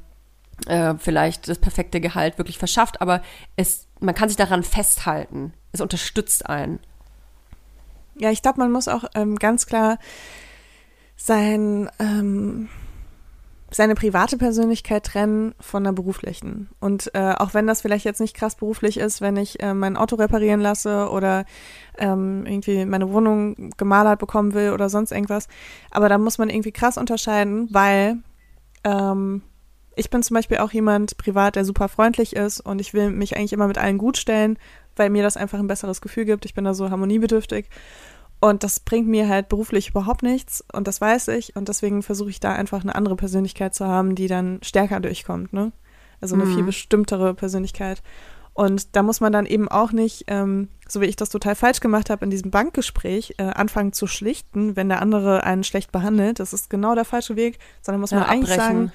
äh, 0.65 0.95
vielleicht 0.97 1.47
das 1.47 1.59
perfekte 1.59 2.01
Gehalt 2.01 2.39
wirklich 2.39 2.57
verschafft, 2.57 3.01
aber 3.01 3.21
es, 3.55 3.87
man 3.99 4.15
kann 4.15 4.29
sich 4.29 4.37
daran 4.37 4.63
festhalten. 4.63 5.53
Es 5.73 5.81
unterstützt 5.81 6.49
einen. 6.49 6.79
Ja, 8.17 8.31
ich 8.31 8.41
glaube, 8.41 8.59
man 8.59 8.71
muss 8.71 8.87
auch 8.87 9.03
ähm, 9.13 9.35
ganz 9.35 9.67
klar 9.67 9.99
sein, 11.15 11.89
ähm, 11.99 12.69
seine 13.71 13.95
private 13.95 14.37
Persönlichkeit 14.37 15.05
trennen 15.05 15.53
von 15.59 15.83
der 15.83 15.91
beruflichen. 15.91 16.69
Und 16.79 17.11
äh, 17.13 17.33
auch 17.37 17.53
wenn 17.53 17.67
das 17.67 17.81
vielleicht 17.81 18.05
jetzt 18.05 18.21
nicht 18.21 18.35
krass 18.35 18.55
beruflich 18.55 18.97
ist, 18.97 19.21
wenn 19.21 19.37
ich 19.37 19.61
äh, 19.61 19.73
mein 19.73 19.97
Auto 19.97 20.15
reparieren 20.15 20.61
lasse 20.61 21.09
oder 21.09 21.45
ähm, 21.97 22.45
irgendwie 22.45 22.85
meine 22.85 23.11
Wohnung 23.11 23.71
gemalert 23.77 24.19
bekommen 24.19 24.53
will 24.53 24.71
oder 24.71 24.89
sonst 24.89 25.11
irgendwas, 25.11 25.47
aber 25.91 26.09
da 26.09 26.17
muss 26.17 26.37
man 26.37 26.49
irgendwie 26.49 26.71
krass 26.71 26.97
unterscheiden, 26.97 27.67
weil 27.71 28.17
ähm, 28.83 29.41
ich 29.95 30.09
bin 30.09 30.23
zum 30.23 30.35
Beispiel 30.35 30.57
auch 30.57 30.71
jemand 30.71 31.17
privat, 31.17 31.55
der 31.55 31.65
super 31.65 31.87
freundlich 31.87 32.35
ist 32.35 32.59
und 32.59 32.79
ich 32.79 32.93
will 32.93 33.11
mich 33.11 33.35
eigentlich 33.35 33.53
immer 33.53 33.67
mit 33.67 33.77
allen 33.77 33.97
gut 33.97 34.17
stellen, 34.17 34.57
weil 34.95 35.09
mir 35.09 35.23
das 35.23 35.37
einfach 35.37 35.59
ein 35.59 35.67
besseres 35.67 36.01
Gefühl 36.01 36.25
gibt. 36.25 36.45
Ich 36.45 36.53
bin 36.53 36.65
da 36.65 36.73
so 36.73 36.89
harmoniebedürftig. 36.89 37.69
Und 38.41 38.63
das 38.63 38.79
bringt 38.79 39.07
mir 39.07 39.27
halt 39.27 39.49
beruflich 39.49 39.89
überhaupt 39.89 40.21
nichts 40.21 40.63
und 40.71 40.87
das 40.87 41.01
weiß 41.01 41.29
ich 41.29 41.55
und 41.55 41.67
deswegen 41.69 42.03
versuche 42.03 42.29
ich 42.29 42.39
da 42.39 42.51
einfach 42.51 42.81
eine 42.81 42.93
andere 42.93 43.15
Persönlichkeit 43.15 43.73
zu 43.73 43.85
haben, 43.87 44.13
die 44.13 44.27
dann 44.27 44.59
stärker 44.61 44.99
durchkommt, 44.99 45.53
ne? 45.53 45.71
Also 46.21 46.35
eine 46.35 46.45
viel 46.45 46.63
bestimmtere 46.63 47.33
Persönlichkeit. 47.33 48.01
Und 48.53 48.95
da 48.95 49.03
muss 49.03 49.19
man 49.19 49.33
dann 49.33 49.45
eben 49.45 49.67
auch 49.67 49.91
nicht, 49.91 50.25
ähm, 50.27 50.69
so 50.87 51.01
wie 51.01 51.05
ich 51.05 51.17
das 51.17 51.29
total 51.29 51.55
falsch 51.55 51.81
gemacht 51.81 52.09
habe 52.09 52.23
in 52.23 52.31
diesem 52.31 52.51
Bankgespräch, 52.51 53.35
äh, 53.37 53.43
anfangen 53.43 53.91
zu 53.91 54.07
schlichten, 54.07 54.77
wenn 54.77 54.87
der 54.87 55.01
andere 55.01 55.43
einen 55.43 55.65
schlecht 55.65 55.91
behandelt. 55.91 56.39
Das 56.39 56.53
ist 56.53 56.69
genau 56.69 56.95
der 56.95 57.03
falsche 57.03 57.35
Weg, 57.35 57.59
sondern 57.81 57.99
muss 57.99 58.11
man 58.11 58.21
Ja, 58.21 58.27
eigentlich 58.27 58.51
abbrechen. 58.53 58.87
sagen, 58.87 58.91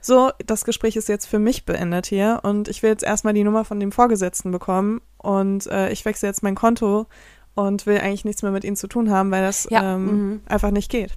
so, 0.00 0.30
das 0.46 0.64
Gespräch 0.64 0.96
ist 0.96 1.08
jetzt 1.10 1.26
für 1.26 1.38
mich 1.38 1.66
beendet 1.66 2.06
hier 2.06 2.40
und 2.42 2.68
ich 2.68 2.82
will 2.82 2.90
jetzt 2.90 3.04
erstmal 3.04 3.34
die 3.34 3.44
Nummer 3.44 3.64
von 3.66 3.78
dem 3.78 3.92
Vorgesetzten 3.92 4.50
bekommen 4.50 5.02
und 5.18 5.66
äh, 5.66 5.90
ich 5.92 6.04
wechsle 6.06 6.28
jetzt 6.28 6.42
mein 6.42 6.54
Konto 6.54 7.06
und 7.54 7.86
will 7.86 7.98
eigentlich 7.98 8.24
nichts 8.24 8.42
mehr 8.42 8.52
mit 8.52 8.64
ihnen 8.64 8.76
zu 8.76 8.86
tun 8.86 9.10
haben, 9.10 9.30
weil 9.30 9.42
das 9.42 9.68
Ja, 9.70 9.94
ähm, 9.94 10.04
mhm. 10.04 10.40
einfach 10.46 10.70
nicht 10.70 10.90
geht. 10.90 11.12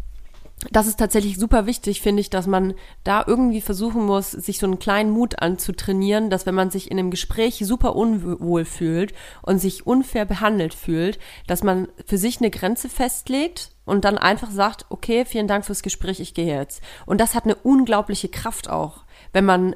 das 0.71 0.87
ist 0.87 0.97
tatsächlich 0.97 1.37
super 1.37 1.65
wichtig, 1.65 2.01
finde 2.01 2.21
ich, 2.21 2.29
dass 2.29 2.47
man 2.47 2.73
da 3.03 3.23
irgendwie 3.27 3.61
versuchen 3.61 4.05
muss, 4.05 4.31
sich 4.31 4.57
so 4.57 4.65
einen 4.65 4.79
kleinen 4.79 5.11
Mut 5.11 5.39
anzutrainieren, 5.41 6.29
dass 6.29 6.45
wenn 6.45 6.55
man 6.55 6.71
sich 6.71 6.89
in 6.89 6.97
einem 6.97 7.11
Gespräch 7.11 7.61
super 7.65 7.95
unwohl 7.95 8.63
fühlt 8.65 9.13
und 9.41 9.59
sich 9.59 9.85
unfair 9.85 10.25
behandelt 10.25 10.73
fühlt, 10.73 11.19
dass 11.45 11.61
man 11.61 11.89
für 12.05 12.17
sich 12.17 12.39
eine 12.39 12.51
Grenze 12.51 12.87
festlegt 12.89 13.71
und 13.83 14.05
dann 14.05 14.17
einfach 14.17 14.49
sagt, 14.49 14.85
okay, 14.89 15.25
vielen 15.25 15.47
Dank 15.47 15.65
fürs 15.65 15.83
Gespräch, 15.83 16.19
ich 16.19 16.33
gehe 16.33 16.57
jetzt. 16.57 16.81
Und 17.05 17.19
das 17.19 17.35
hat 17.35 17.43
eine 17.43 17.55
unglaubliche 17.55 18.29
Kraft 18.29 18.69
auch, 18.69 19.03
wenn 19.33 19.45
man 19.45 19.75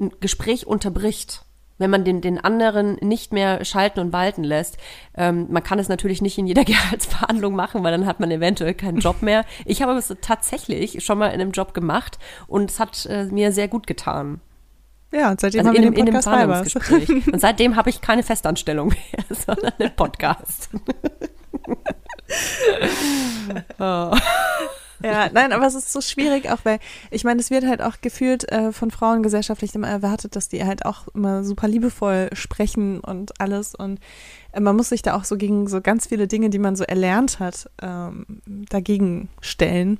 ein 0.00 0.12
Gespräch 0.20 0.66
unterbricht. 0.66 1.44
Wenn 1.78 1.90
man 1.90 2.04
den, 2.04 2.20
den 2.20 2.38
anderen 2.38 2.96
nicht 3.00 3.32
mehr 3.32 3.64
schalten 3.64 4.00
und 4.00 4.12
walten 4.12 4.44
lässt. 4.44 4.78
Ähm, 5.16 5.46
man 5.48 5.62
kann 5.62 5.78
es 5.78 5.88
natürlich 5.88 6.20
nicht 6.20 6.36
in 6.38 6.46
jeder 6.46 6.64
Gehaltsverhandlung 6.66 7.54
machen, 7.54 7.82
weil 7.84 7.92
dann 7.92 8.06
hat 8.06 8.20
man 8.20 8.30
eventuell 8.30 8.74
keinen 8.74 8.98
Job 8.98 9.22
mehr. 9.22 9.44
Ich 9.64 9.82
habe 9.82 9.92
es 9.92 10.14
tatsächlich 10.20 11.04
schon 11.04 11.18
mal 11.18 11.28
in 11.28 11.40
einem 11.40 11.52
Job 11.52 11.74
gemacht 11.74 12.18
und 12.46 12.70
es 12.70 12.80
hat 12.80 13.06
äh, 13.06 13.24
mir 13.24 13.52
sehr 13.52 13.68
gut 13.68 13.86
getan. 13.86 14.40
Ja, 15.12 15.30
und 15.30 15.40
seitdem 15.40 15.60
Also 15.60 15.70
haben 15.70 15.76
in 15.76 15.82
wir 15.82 15.88
einem, 15.88 15.96
in 15.96 16.02
einem 16.02 16.14
Podcast 16.14 16.26
Weibers. 16.26 16.72
Verhandlungsgespräch. 16.72 17.26
Und 17.32 17.40
seitdem 17.40 17.76
habe 17.76 17.88
ich 17.88 18.02
keine 18.02 18.22
Festanstellung 18.22 18.88
mehr, 18.88 19.24
sondern 19.30 19.72
einen 19.78 19.96
Podcast. 19.96 20.68
oh. 23.78 24.14
Ja, 25.02 25.28
nein, 25.32 25.52
aber 25.52 25.66
es 25.66 25.74
ist 25.74 25.92
so 25.92 26.00
schwierig 26.00 26.50
auch, 26.50 26.58
weil 26.64 26.78
ich 27.10 27.24
meine, 27.24 27.40
es 27.40 27.50
wird 27.50 27.64
halt 27.66 27.82
auch 27.82 28.00
gefühlt 28.00 28.50
äh, 28.50 28.72
von 28.72 28.90
Frauen 28.90 29.22
gesellschaftlich 29.22 29.74
immer 29.74 29.88
erwartet, 29.88 30.34
dass 30.36 30.48
die 30.48 30.64
halt 30.64 30.84
auch 30.84 31.08
immer 31.14 31.44
super 31.44 31.68
liebevoll 31.68 32.30
sprechen 32.32 33.00
und 33.00 33.40
alles 33.40 33.74
und 33.74 34.00
äh, 34.52 34.60
man 34.60 34.76
muss 34.76 34.88
sich 34.88 35.02
da 35.02 35.14
auch 35.14 35.24
so 35.24 35.36
gegen 35.36 35.68
so 35.68 35.80
ganz 35.80 36.06
viele 36.06 36.26
Dinge, 36.26 36.50
die 36.50 36.58
man 36.58 36.76
so 36.76 36.84
erlernt 36.84 37.38
hat, 37.38 37.70
ähm, 37.80 38.26
dagegen 38.46 39.28
stellen. 39.40 39.98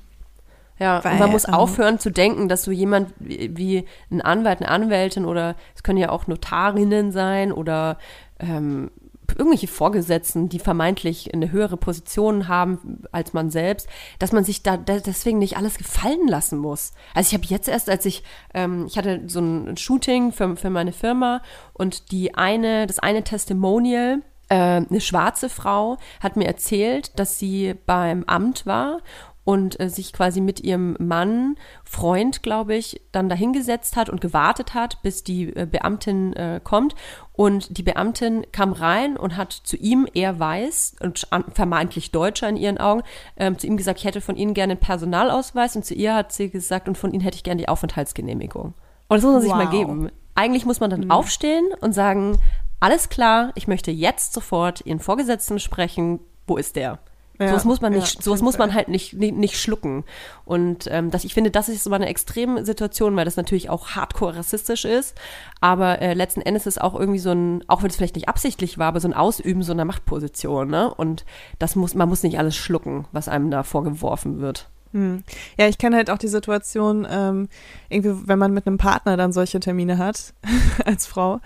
Ja, 0.79 1.03
Weil, 1.03 1.13
und 1.13 1.19
man 1.19 1.31
muss 1.31 1.47
ähm, 1.47 1.53
aufhören 1.53 1.99
zu 1.99 2.09
denken, 2.09 2.47
dass 2.47 2.63
du 2.63 2.71
jemand 2.71 3.13
wie 3.19 3.55
wie 3.55 3.85
ein 4.11 4.21
Anwalt, 4.21 4.61
eine 4.61 4.69
Anwältin 4.69 5.25
oder 5.25 5.55
es 5.75 5.83
können 5.83 5.97
ja 5.97 6.09
auch 6.09 6.27
Notarinnen 6.27 7.11
sein 7.11 7.51
oder 7.51 7.97
ähm, 8.39 8.89
irgendwelche 9.37 9.67
Vorgesetzten, 9.67 10.49
die 10.49 10.59
vermeintlich 10.59 11.33
eine 11.33 11.51
höhere 11.51 11.77
Position 11.77 12.47
haben 12.47 13.03
als 13.11 13.33
man 13.33 13.49
selbst, 13.49 13.87
dass 14.19 14.31
man 14.31 14.43
sich 14.43 14.63
da 14.63 14.77
deswegen 14.77 15.39
nicht 15.39 15.57
alles 15.57 15.77
gefallen 15.77 16.27
lassen 16.27 16.57
muss. 16.57 16.93
Also 17.13 17.29
ich 17.29 17.33
habe 17.33 17.45
jetzt 17.47 17.67
erst, 17.67 17.89
als 17.89 18.05
ich, 18.05 18.23
ähm, 18.53 18.85
ich 18.87 18.97
hatte 18.97 19.23
so 19.27 19.39
ein 19.39 19.77
Shooting 19.77 20.31
für, 20.31 20.55
für 20.55 20.69
meine 20.69 20.91
Firma 20.91 21.41
und 21.73 22.11
die 22.11 22.35
eine, 22.35 22.87
das 22.87 22.99
eine 22.99 23.23
Testimonial, 23.23 24.21
äh, 24.49 24.55
eine 24.55 25.01
schwarze 25.01 25.49
Frau 25.49 25.97
hat 26.19 26.35
mir 26.35 26.47
erzählt, 26.47 27.17
dass 27.19 27.39
sie 27.39 27.75
beim 27.85 28.23
Amt 28.25 28.65
war 28.65 29.01
und 29.49 29.79
äh, 29.79 29.89
sich 29.89 30.13
quasi 30.13 30.41
mit 30.41 30.59
ihrem 30.59 30.95
Mann, 30.99 31.55
Freund, 31.83 32.43
glaube 32.43 32.75
ich, 32.75 33.01
dann 33.11 33.29
dahingesetzt 33.29 33.95
hat 33.95 34.07
und 34.07 34.21
gewartet 34.21 34.75
hat, 34.75 35.01
bis 35.01 35.23
die 35.23 35.45
äh, 35.55 35.65
Beamtin 35.65 36.33
äh, 36.33 36.61
kommt. 36.63 36.93
Und 37.33 37.75
die 37.75 37.81
Beamtin 37.81 38.45
kam 38.51 38.73
rein 38.73 39.17
und 39.17 39.37
hat 39.37 39.51
zu 39.51 39.75
ihm, 39.75 40.07
er 40.13 40.39
weiß 40.39 40.97
und 40.99 41.27
vermeintlich 41.51 42.11
Deutscher 42.11 42.47
in 42.47 42.57
ihren 42.57 42.77
Augen, 42.77 43.01
ähm, 43.37 43.57
zu 43.57 43.65
ihm 43.65 43.75
gesagt, 43.75 43.97
ich 43.97 44.05
hätte 44.05 44.21
von 44.21 44.35
Ihnen 44.35 44.53
gerne 44.53 44.73
einen 44.73 44.81
Personalausweis 44.81 45.75
und 45.75 45.83
zu 45.83 45.95
ihr 45.95 46.13
hat 46.13 46.31
sie 46.31 46.51
gesagt, 46.51 46.87
und 46.87 46.95
von 46.95 47.11
Ihnen 47.11 47.21
hätte 47.21 47.37
ich 47.37 47.43
gerne 47.43 47.59
die 47.59 47.69
Aufenthaltsgenehmigung. 47.69 48.75
Und 49.07 49.17
das 49.17 49.23
muss 49.23 49.33
man 49.33 49.41
sich 49.41 49.51
mal 49.51 49.65
Wow. 49.65 49.71
geben. 49.71 50.11
Eigentlich 50.35 50.67
muss 50.67 50.79
man 50.79 50.91
dann 50.91 51.09
aufstehen 51.09 51.65
und 51.81 51.93
sagen, 51.93 52.37
alles 52.79 53.09
klar, 53.09 53.51
ich 53.55 53.67
möchte 53.67 53.89
jetzt 53.89 54.31
sofort 54.31 54.85
Ihren 54.85 54.99
Vorgesetzten 54.99 55.57
sprechen. 55.57 56.19
Wo 56.45 56.55
ist 56.57 56.75
der? 56.75 56.99
Ja, 57.39 57.47
sowas 57.47 57.63
muss 57.63 57.79
man 57.79 57.93
ja, 57.93 57.99
nicht, 57.99 58.17
auf 58.17 58.23
sowas 58.23 58.41
muss 58.41 58.57
man 58.57 58.73
halt 58.73 58.89
nicht, 58.89 59.13
nicht, 59.13 59.35
nicht 59.35 59.57
schlucken. 59.57 60.03
Und 60.43 60.87
ähm, 60.91 61.09
das, 61.09 61.23
ich 61.23 61.33
finde, 61.33 61.51
das 61.51 61.69
ist 61.69 61.85
so 61.85 61.91
eine 61.91 62.07
extreme 62.07 62.65
Situation, 62.65 63.15
weil 63.15 63.23
das 63.23 63.37
natürlich 63.37 63.69
auch 63.69 63.91
hardcore 63.91 64.35
rassistisch 64.35 64.83
ist. 64.83 65.15
Aber 65.61 66.01
äh, 66.01 66.13
letzten 66.13 66.41
Endes 66.41 66.67
ist 66.67 66.81
auch 66.81 66.99
irgendwie 66.99 67.19
so 67.19 67.31
ein, 67.31 67.63
auch 67.67 67.81
wenn 67.81 67.89
es 67.89 67.95
vielleicht 67.95 68.15
nicht 68.15 68.27
absichtlich 68.27 68.77
war, 68.77 68.87
aber 68.87 68.99
so 68.99 69.07
ein 69.07 69.13
Ausüben 69.13 69.63
so 69.63 69.71
einer 69.71 69.85
Machtposition, 69.85 70.69
ne? 70.69 70.93
Und 70.93 71.23
das 71.59 71.77
muss, 71.77 71.95
man 71.95 72.09
muss 72.09 72.23
nicht 72.23 72.37
alles 72.37 72.57
schlucken, 72.57 73.05
was 73.13 73.29
einem 73.29 73.51
da 73.51 73.63
vorgeworfen 73.63 74.41
wird. 74.41 74.67
Hm. 74.91 75.23
Ja, 75.57 75.67
ich 75.67 75.77
kenne 75.77 75.95
halt 75.95 76.09
auch 76.09 76.17
die 76.17 76.27
Situation, 76.27 77.07
ähm, 77.09 77.47
irgendwie, 77.89 78.27
wenn 78.27 78.39
man 78.39 78.53
mit 78.53 78.67
einem 78.67 78.77
Partner 78.77 79.17
dann 79.17 79.31
solche 79.31 79.59
Termine 79.59 79.97
hat, 79.97 80.33
als 80.85 81.05
Frau, 81.05 81.39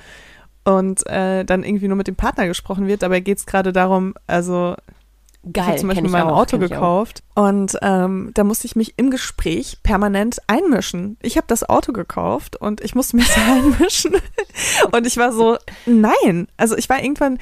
und 0.63 1.05
äh, 1.07 1.43
dann 1.43 1.63
irgendwie 1.63 1.87
nur 1.87 1.97
mit 1.97 2.07
dem 2.07 2.15
Partner 2.15 2.47
gesprochen 2.47 2.87
wird, 2.87 3.03
dabei 3.03 3.19
geht 3.19 3.37
es 3.37 3.45
gerade 3.45 3.73
darum, 3.73 4.13
also 4.27 4.75
ich 5.45 5.51
Geil, 5.53 5.65
habe 5.65 5.75
zum 5.77 5.89
Beispiel 5.89 6.05
ich 6.05 6.11
mein 6.11 6.23
auch, 6.23 6.37
Auto 6.37 6.55
ich 6.57 6.69
gekauft 6.69 7.21
und 7.35 7.77
ähm, 7.81 8.31
da 8.33 8.45
musste 8.45 8.65
ich 8.65 8.75
mich 8.77 8.93
im 8.97 9.11
Gespräch 9.11 9.79
permanent 9.83 10.37
einmischen. 10.47 11.17
Ich 11.21 11.35
habe 11.35 11.47
das 11.47 11.67
Auto 11.67 11.91
gekauft 11.91 12.55
und 12.55 12.79
ich 12.79 12.95
musste 12.95 13.17
mich 13.17 13.29
einmischen 13.49 14.15
und 14.91 15.05
ich 15.05 15.17
war 15.17 15.33
so, 15.33 15.57
nein. 15.85 16.47
Also 16.55 16.77
ich 16.77 16.87
war 16.87 17.03
irgendwann, 17.03 17.39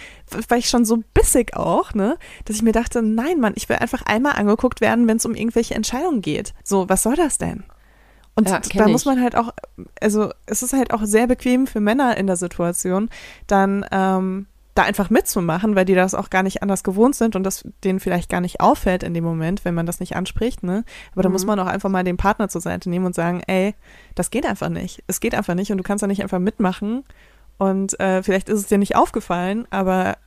war 0.47 0.57
ich 0.57 0.69
schon 0.69 0.83
so 0.83 1.03
bissig 1.13 1.55
auch, 1.55 1.93
ne, 1.93 2.17
dass 2.45 2.55
ich 2.55 2.63
mir 2.63 2.71
dachte, 2.71 3.03
nein, 3.03 3.39
Mann, 3.39 3.53
ich 3.55 3.69
will 3.69 3.75
einfach 3.77 4.01
einmal 4.03 4.33
angeguckt 4.33 4.81
werden, 4.81 5.07
wenn 5.07 5.17
es 5.17 5.25
um 5.25 5.35
irgendwelche 5.35 5.75
Entscheidungen 5.75 6.21
geht. 6.21 6.53
So, 6.63 6.89
was 6.89 7.03
soll 7.03 7.15
das 7.15 7.37
denn? 7.37 7.63
Und 8.33 8.49
Ja, 8.49 8.59
da 8.59 8.85
ich. 8.85 8.91
muss 8.91 9.05
man 9.05 9.21
halt 9.21 9.35
auch, 9.35 9.53
also 9.99 10.31
es 10.45 10.63
ist 10.63 10.73
halt 10.73 10.93
auch 10.93 11.03
sehr 11.03 11.27
bequem 11.27 11.67
für 11.67 11.81
Männer 11.81 12.17
in 12.17 12.27
der 12.27 12.37
Situation, 12.37 13.09
dann 13.45 13.85
ähm, 13.91 14.47
da 14.73 14.83
einfach 14.83 15.09
mitzumachen, 15.09 15.75
weil 15.75 15.85
die 15.85 15.95
das 15.95 16.15
auch 16.15 16.29
gar 16.29 16.43
nicht 16.43 16.61
anders 16.61 16.83
gewohnt 16.83 17.15
sind 17.15 17.35
und 17.35 17.43
das 17.43 17.67
denen 17.83 17.99
vielleicht 17.99 18.29
gar 18.29 18.41
nicht 18.41 18.61
auffällt 18.61 19.03
in 19.03 19.13
dem 19.13 19.23
Moment, 19.23 19.65
wenn 19.65 19.73
man 19.73 19.85
das 19.85 19.99
nicht 19.99 20.15
anspricht, 20.15 20.63
ne? 20.63 20.85
Aber 21.11 21.23
da 21.23 21.29
muss 21.29 21.45
man 21.45 21.59
auch 21.59 21.67
einfach 21.67 21.89
mal 21.89 22.03
den 22.03 22.17
Partner 22.17 22.47
zur 22.47 22.61
Seite 22.61 22.89
nehmen 22.89 23.05
und 23.05 23.15
sagen, 23.15 23.41
ey, 23.47 23.75
das 24.15 24.31
geht 24.31 24.45
einfach 24.45 24.69
nicht. 24.69 25.03
Es 25.07 25.19
geht 25.19 25.35
einfach 25.35 25.55
nicht 25.55 25.71
und 25.71 25.77
du 25.77 25.83
kannst 25.83 26.03
da 26.03 26.07
nicht 26.07 26.21
einfach 26.21 26.39
mitmachen. 26.39 27.03
Und 27.57 27.99
äh, 27.99 28.23
vielleicht 28.23 28.49
ist 28.49 28.59
es 28.59 28.67
dir 28.67 28.77
nicht 28.77 28.95
aufgefallen, 28.95 29.67
aber 29.69 30.17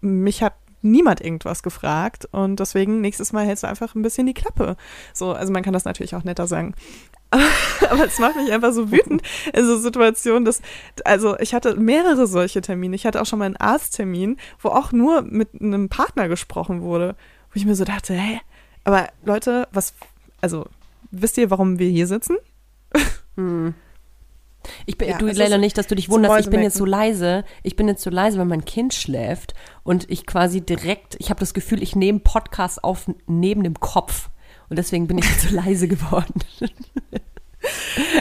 mich 0.00 0.42
hat 0.42 0.54
niemand 0.82 1.20
irgendwas 1.20 1.62
gefragt 1.62 2.28
und 2.32 2.60
deswegen 2.60 3.00
nächstes 3.00 3.32
Mal 3.32 3.46
hältst 3.46 3.62
du 3.62 3.68
einfach 3.68 3.94
ein 3.94 4.02
bisschen 4.02 4.26
die 4.26 4.34
Klappe. 4.34 4.76
So, 5.14 5.32
also 5.32 5.52
man 5.52 5.62
kann 5.62 5.72
das 5.72 5.84
natürlich 5.84 6.14
auch 6.14 6.24
netter 6.24 6.46
sagen. 6.46 6.74
Aber 7.90 8.06
es 8.06 8.18
macht 8.18 8.36
mich 8.36 8.52
einfach 8.52 8.72
so 8.72 8.90
wütend 8.92 9.22
in 9.54 9.66
so 9.66 9.78
Situationen, 9.78 10.44
dass, 10.44 10.60
also 11.04 11.38
ich 11.38 11.54
hatte 11.54 11.76
mehrere 11.76 12.26
solche 12.26 12.60
Termine. 12.60 12.94
Ich 12.94 13.06
hatte 13.06 13.20
auch 13.20 13.26
schon 13.26 13.38
mal 13.38 13.46
einen 13.46 13.56
Arzttermin, 13.56 14.36
wo 14.60 14.68
auch 14.68 14.92
nur 14.92 15.22
mit 15.22 15.48
einem 15.60 15.88
Partner 15.88 16.28
gesprochen 16.28 16.82
wurde, 16.82 17.16
wo 17.50 17.56
ich 17.56 17.64
mir 17.64 17.74
so 17.74 17.84
dachte, 17.84 18.14
hey, 18.14 18.40
aber 18.84 19.08
Leute, 19.24 19.68
was, 19.72 19.94
also 20.40 20.66
wisst 21.10 21.38
ihr, 21.38 21.50
warum 21.50 21.78
wir 21.78 21.88
hier 21.88 22.06
sitzen? 22.06 22.36
Ich 24.86 24.98
bin, 24.98 25.08
Ja, 25.08 25.18
du, 25.18 25.26
ist 25.26 25.38
nicht, 25.58 25.78
dass 25.78 25.86
du 25.86 25.94
dich 25.94 26.08
wunderst. 26.08 26.40
Ich 26.40 26.50
bin 26.50 26.62
jetzt 26.62 26.76
so 26.76 26.84
leise. 26.84 27.44
Ich 27.62 27.76
bin 27.76 27.88
jetzt 27.88 28.02
so 28.02 28.10
leise, 28.10 28.38
weil 28.38 28.44
mein 28.44 28.64
Kind 28.64 28.94
schläft 28.94 29.54
und 29.82 30.10
ich 30.10 30.26
quasi 30.26 30.60
direkt, 30.60 31.16
ich 31.18 31.30
habe 31.30 31.40
das 31.40 31.54
Gefühl, 31.54 31.82
ich 31.82 31.96
nehme 31.96 32.20
Podcast 32.20 32.84
auf 32.84 33.10
neben 33.26 33.62
dem 33.64 33.80
Kopf. 33.80 34.28
Und 34.72 34.76
deswegen 34.76 35.06
bin 35.06 35.18
ich 35.18 35.26
jetzt 35.28 35.50
so 35.50 35.54
leise 35.54 35.86
geworden. 35.86 36.32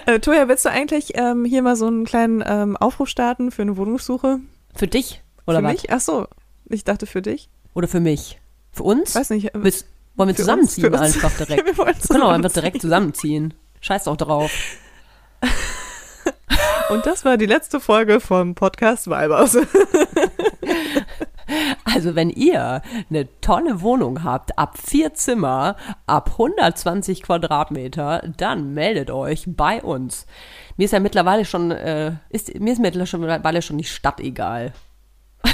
Äh, 0.06 0.20
Toja, 0.20 0.48
willst 0.48 0.66
du 0.66 0.70
eigentlich 0.70 1.14
ähm, 1.16 1.46
hier 1.46 1.64
mal 1.64 1.76
so 1.76 1.88
einen 1.88 2.06
kleinen 2.06 2.44
ähm, 2.46 2.78
Aufruf 2.78 3.08
starten 3.10 3.50
für 3.50 3.64
eine 3.64 3.76
Wohnungssuche? 3.76 4.40
Für 4.76 4.86
dich? 4.86 5.24
Oder 5.48 5.60
für 5.60 5.64
was? 5.64 5.72
mich? 5.72 5.92
Ach 5.92 6.00
so, 6.00 6.28
ich 6.70 6.84
dachte 6.84 7.08
für 7.08 7.24
dich. 7.24 7.50
Oder 7.74 7.88
für 7.88 8.02
mich? 8.02 8.40
Für 8.72 8.84
uns? 8.84 9.16
Weiß 9.16 9.32
nicht. 9.32 9.46
äh, 9.46 9.52
Willst, 9.56 9.88
wollen 10.16 10.28
wir 10.30 10.36
zusammenziehen 10.36 10.86
uns, 10.94 10.96
für 10.96 11.04
uns. 11.06 11.16
einfach 11.16 11.38
direkt? 11.38 11.66
Wir 11.66 11.78
wollen 11.78 11.96
Wir 12.00 12.08
können 12.08 12.22
auch 12.24 12.32
einfach 12.32 12.52
direkt 12.52 12.82
zusammenziehen. 12.82 13.56
Scheiß 13.80 14.04
doch 14.04 14.18
drauf. 14.18 14.52
Und 16.92 17.06
das 17.08 17.26
war 17.26 17.38
die 17.38 17.48
letzte 17.48 17.80
Folge 17.80 18.20
vom 18.20 18.54
Podcast 18.54 19.10
Weibers. 19.10 19.58
Also 21.84 22.16
wenn 22.16 22.30
ihr 22.30 22.82
eine 23.10 23.28
tolle 23.42 23.82
Wohnung 23.82 24.24
habt, 24.24 24.58
ab 24.58 24.78
vier 24.78 25.14
Zimmer, 25.14 25.76
ab 26.08 26.32
120 26.34 27.24
Quadratmeter, 27.24 28.24
dann 28.38 28.74
meldet 28.74 29.12
euch 29.12 29.44
bei 29.48 29.82
uns. 29.82 30.26
Mir 30.78 30.86
ist 30.86 30.92
ja 30.92 31.00
mittlerweile 31.00 31.46
schon, 31.46 31.72
äh, 31.72 32.14
ist, 32.30 32.60
mir 32.60 32.74
ist 32.74 32.80
mittlerweile 32.80 33.62
schon 33.62 33.78
die 33.78 33.84
Stadt 33.84 34.20
egal. 34.20 34.74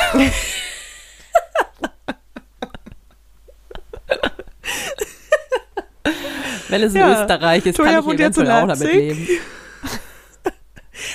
Wenn 6.69 6.83
es 6.83 6.93
in 6.93 6.99
Ja, 7.01 7.21
Österreich 7.21 7.65
ist, 7.65 7.77
Toja 7.77 8.01
kann 8.01 8.07
ich 8.13 8.19
eventuell 8.19 8.51
auch 8.51 8.67
damit 8.67 8.93
leben. 8.93 9.27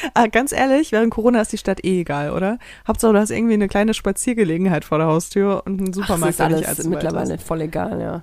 ah, 0.14 0.26
ganz 0.26 0.53
ehrlich, 0.53 0.92
während 0.92 1.12
Corona 1.12 1.40
ist 1.40 1.53
die 1.53 1.59
Stadt 1.59 1.84
eh 1.84 2.00
egal, 2.00 2.32
oder? 2.32 2.59
Hauptsache, 2.86 3.12
du 3.12 3.18
hast 3.18 3.30
irgendwie 3.30 3.55
eine 3.55 3.68
kleine 3.68 3.94
Spaziergelegenheit 3.94 4.84
vor 4.84 4.98
der 4.98 5.07
Haustür 5.07 5.62
und 5.66 5.80
einen 5.80 5.90
Ach, 5.90 5.94
Supermarkt, 5.94 6.40
das 6.40 6.50
ist 6.50 6.57
nicht 6.57 6.66
alles 6.68 6.78
weit 6.78 6.86
mittlerweile 6.86 7.34
ist. 7.34 7.42
voll 7.44 7.61
egal, 7.61 8.00
ja. 8.00 8.22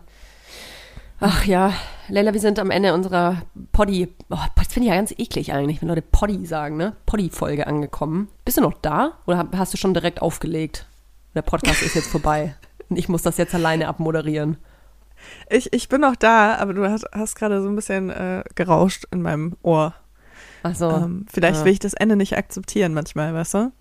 Ach 1.22 1.46
ja, 1.46 1.74
Leila, 2.08 2.34
wir 2.34 2.40
sind 2.40 2.60
am 2.60 2.72
Ende 2.72 2.94
unserer 2.94 3.42
Poddy, 3.74 4.08
oh, 4.30 4.38
das 4.56 4.68
finde 4.68 4.88
ich 4.88 4.92
ja 4.92 4.96
ganz 4.96 5.14
eklig 5.18 5.52
eigentlich, 5.52 5.82
wenn 5.82 5.90
Leute 5.90 6.02
Poddy 6.02 6.46
sagen, 6.46 6.78
ne? 6.78 6.96
Poddy-Folge 7.06 7.68
angekommen. 7.68 8.30
Bist 8.46 8.58
du 8.58 8.62
noch 8.62 8.74
da 8.82 9.18
oder 9.28 9.50
hast 9.58 9.74
du 9.74 9.78
schon 9.78 9.94
direkt 9.94 10.22
aufgelegt? 10.22 10.86
Der 11.36 11.42
Podcast 11.42 11.82
ist 11.82 11.96
jetzt 11.96 12.08
vorbei 12.08 12.56
und 12.90 12.98
ich 12.98 13.10
muss 13.10 13.22
das 13.22 13.38
jetzt 13.38 13.54
alleine 13.54 13.90
abmoderieren. 13.90 14.58
Ich, 15.50 15.74
ich 15.74 15.90
bin 15.90 16.00
noch 16.00 16.16
da, 16.16 16.56
aber 16.56 16.74
du 16.74 16.90
hast, 16.90 17.06
hast 17.12 17.36
gerade 17.36 17.62
so 17.62 17.68
ein 17.68 17.76
bisschen 17.76 18.10
äh, 18.10 18.44
gerauscht 18.56 19.06
in 19.12 19.22
meinem 19.22 19.58
Ohr. 19.62 19.94
Ach 20.64 20.76
so, 20.76 20.90
ähm, 20.90 21.26
vielleicht 21.32 21.60
ja. 21.60 21.66
will 21.66 21.74
ich 21.74 21.80
das 21.80 21.94
Ende 21.94 22.16
nicht 22.16 22.38
akzeptieren 22.38 22.94
manchmal, 22.94 23.34
weißt 23.34 23.54
du? 23.54 23.72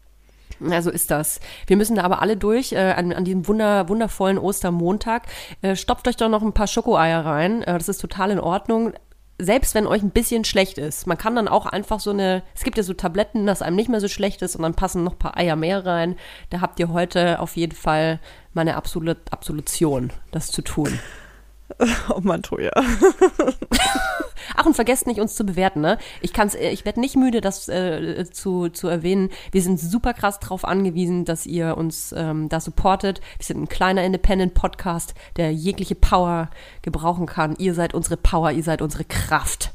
ja, 0.60 0.82
so 0.82 0.90
ist 0.90 1.10
das. 1.10 1.40
Wir 1.66 1.76
müssen 1.76 1.96
da 1.96 2.02
aber 2.02 2.22
alle 2.22 2.36
durch 2.36 2.72
äh, 2.72 2.92
an, 2.92 3.12
an 3.12 3.24
diesem 3.24 3.46
wunder, 3.46 3.88
wundervollen 3.88 4.38
Ostermontag. 4.38 5.26
Äh, 5.62 5.76
stopft 5.76 6.08
euch 6.08 6.16
doch 6.16 6.28
noch 6.28 6.42
ein 6.42 6.52
paar 6.52 6.66
Schokoeier 6.66 7.24
rein, 7.24 7.62
äh, 7.62 7.78
das 7.78 7.88
ist 7.88 8.00
total 8.00 8.30
in 8.30 8.40
Ordnung. 8.40 8.92
selbst 9.40 9.74
wenn 9.76 9.86
euch 9.86 10.02
ein 10.02 10.10
bisschen 10.10 10.44
schlecht 10.44 10.78
ist, 10.78 11.06
man 11.06 11.16
kann 11.16 11.36
dann 11.36 11.46
auch 11.46 11.66
einfach 11.66 12.00
so 12.00 12.10
eine, 12.10 12.42
es 12.56 12.64
gibt 12.64 12.76
ja 12.76 12.82
so 12.82 12.92
Tabletten, 12.92 13.46
dass 13.46 13.62
einem 13.62 13.76
nicht 13.76 13.88
mehr 13.88 14.00
so 14.00 14.08
schlecht 14.08 14.42
ist 14.42 14.56
und 14.56 14.62
dann 14.62 14.74
passen 14.74 15.04
noch 15.04 15.12
ein 15.12 15.18
paar 15.18 15.36
Eier 15.36 15.54
mehr 15.54 15.86
rein. 15.86 16.16
Da 16.50 16.60
habt 16.60 16.80
ihr 16.80 16.88
heute 16.88 17.38
auf 17.38 17.56
jeden 17.56 17.74
Fall 17.74 18.18
meine 18.52 18.74
Absolut, 18.74 19.18
Absolution, 19.30 20.12
das 20.32 20.50
zu 20.50 20.62
tun. 20.62 20.98
Oh 22.08 22.20
Mann, 22.22 22.42
Toja. 22.42 22.72
Ach, 24.56 24.66
und 24.66 24.74
vergesst 24.74 25.06
nicht, 25.06 25.20
uns 25.20 25.34
zu 25.34 25.44
bewerten, 25.44 25.80
ne? 25.80 25.98
Ich 26.20 26.32
kann's, 26.32 26.54
äh, 26.54 26.70
ich 26.70 26.84
werde 26.84 27.00
nicht 27.00 27.16
müde, 27.16 27.40
das 27.40 27.68
äh, 27.68 28.24
zu, 28.30 28.68
zu 28.68 28.88
erwähnen. 28.88 29.30
Wir 29.52 29.62
sind 29.62 29.78
super 29.78 30.14
krass 30.14 30.40
drauf 30.40 30.64
angewiesen, 30.64 31.24
dass 31.24 31.46
ihr 31.46 31.76
uns 31.76 32.14
ähm, 32.16 32.48
da 32.48 32.60
supportet. 32.60 33.20
Wir 33.38 33.44
sind 33.44 33.62
ein 33.62 33.68
kleiner 33.68 34.02
Independent-Podcast, 34.04 35.14
der 35.36 35.52
jegliche 35.52 35.94
Power 35.94 36.50
gebrauchen 36.82 37.26
kann. 37.26 37.56
Ihr 37.58 37.74
seid 37.74 37.94
unsere 37.94 38.16
Power, 38.16 38.50
ihr 38.52 38.62
seid 38.62 38.82
unsere 38.82 39.04
Kraft. 39.04 39.72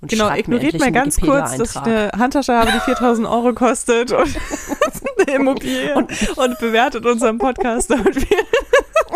Und 0.00 0.10
Genau, 0.10 0.32
ignoriert 0.32 0.78
mal 0.78 0.92
ganz 0.92 1.18
kurz, 1.18 1.56
dass 1.56 1.74
ich 1.74 1.82
eine 1.82 2.10
Handtasche 2.16 2.54
habe, 2.54 2.70
die 2.70 2.80
4000 2.80 3.26
Euro 3.26 3.54
kostet 3.54 4.12
und 4.12 4.28
eine 5.26 5.36
Immobilie 5.36 5.94
und, 5.94 6.58
bewertet 6.58 7.06
unseren 7.06 7.38
Podcast, 7.38 7.90
damit 7.90 8.14
wir 8.14 8.36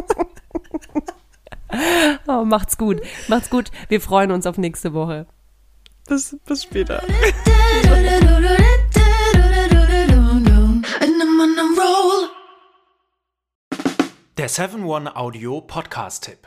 Oh, 2.41 2.47
macht's 2.47 2.79
gut. 2.79 3.03
Macht's 3.29 3.51
gut. 3.51 3.71
Wir 3.91 4.01
freuen 4.01 4.31
uns 4.33 4.47
auf 4.47 4.57
nächste 4.57 4.95
Woche. 4.95 5.27
bis, 6.09 6.35
bis 6.47 6.63
später. 6.63 7.03
And 11.03 11.21
I'm 11.21 11.39
on 11.39 11.59
a 11.59 11.65
roll. 11.77 12.31
Der 14.39 14.49
7-One-Audio-Podcast-Tipp. 14.49 16.47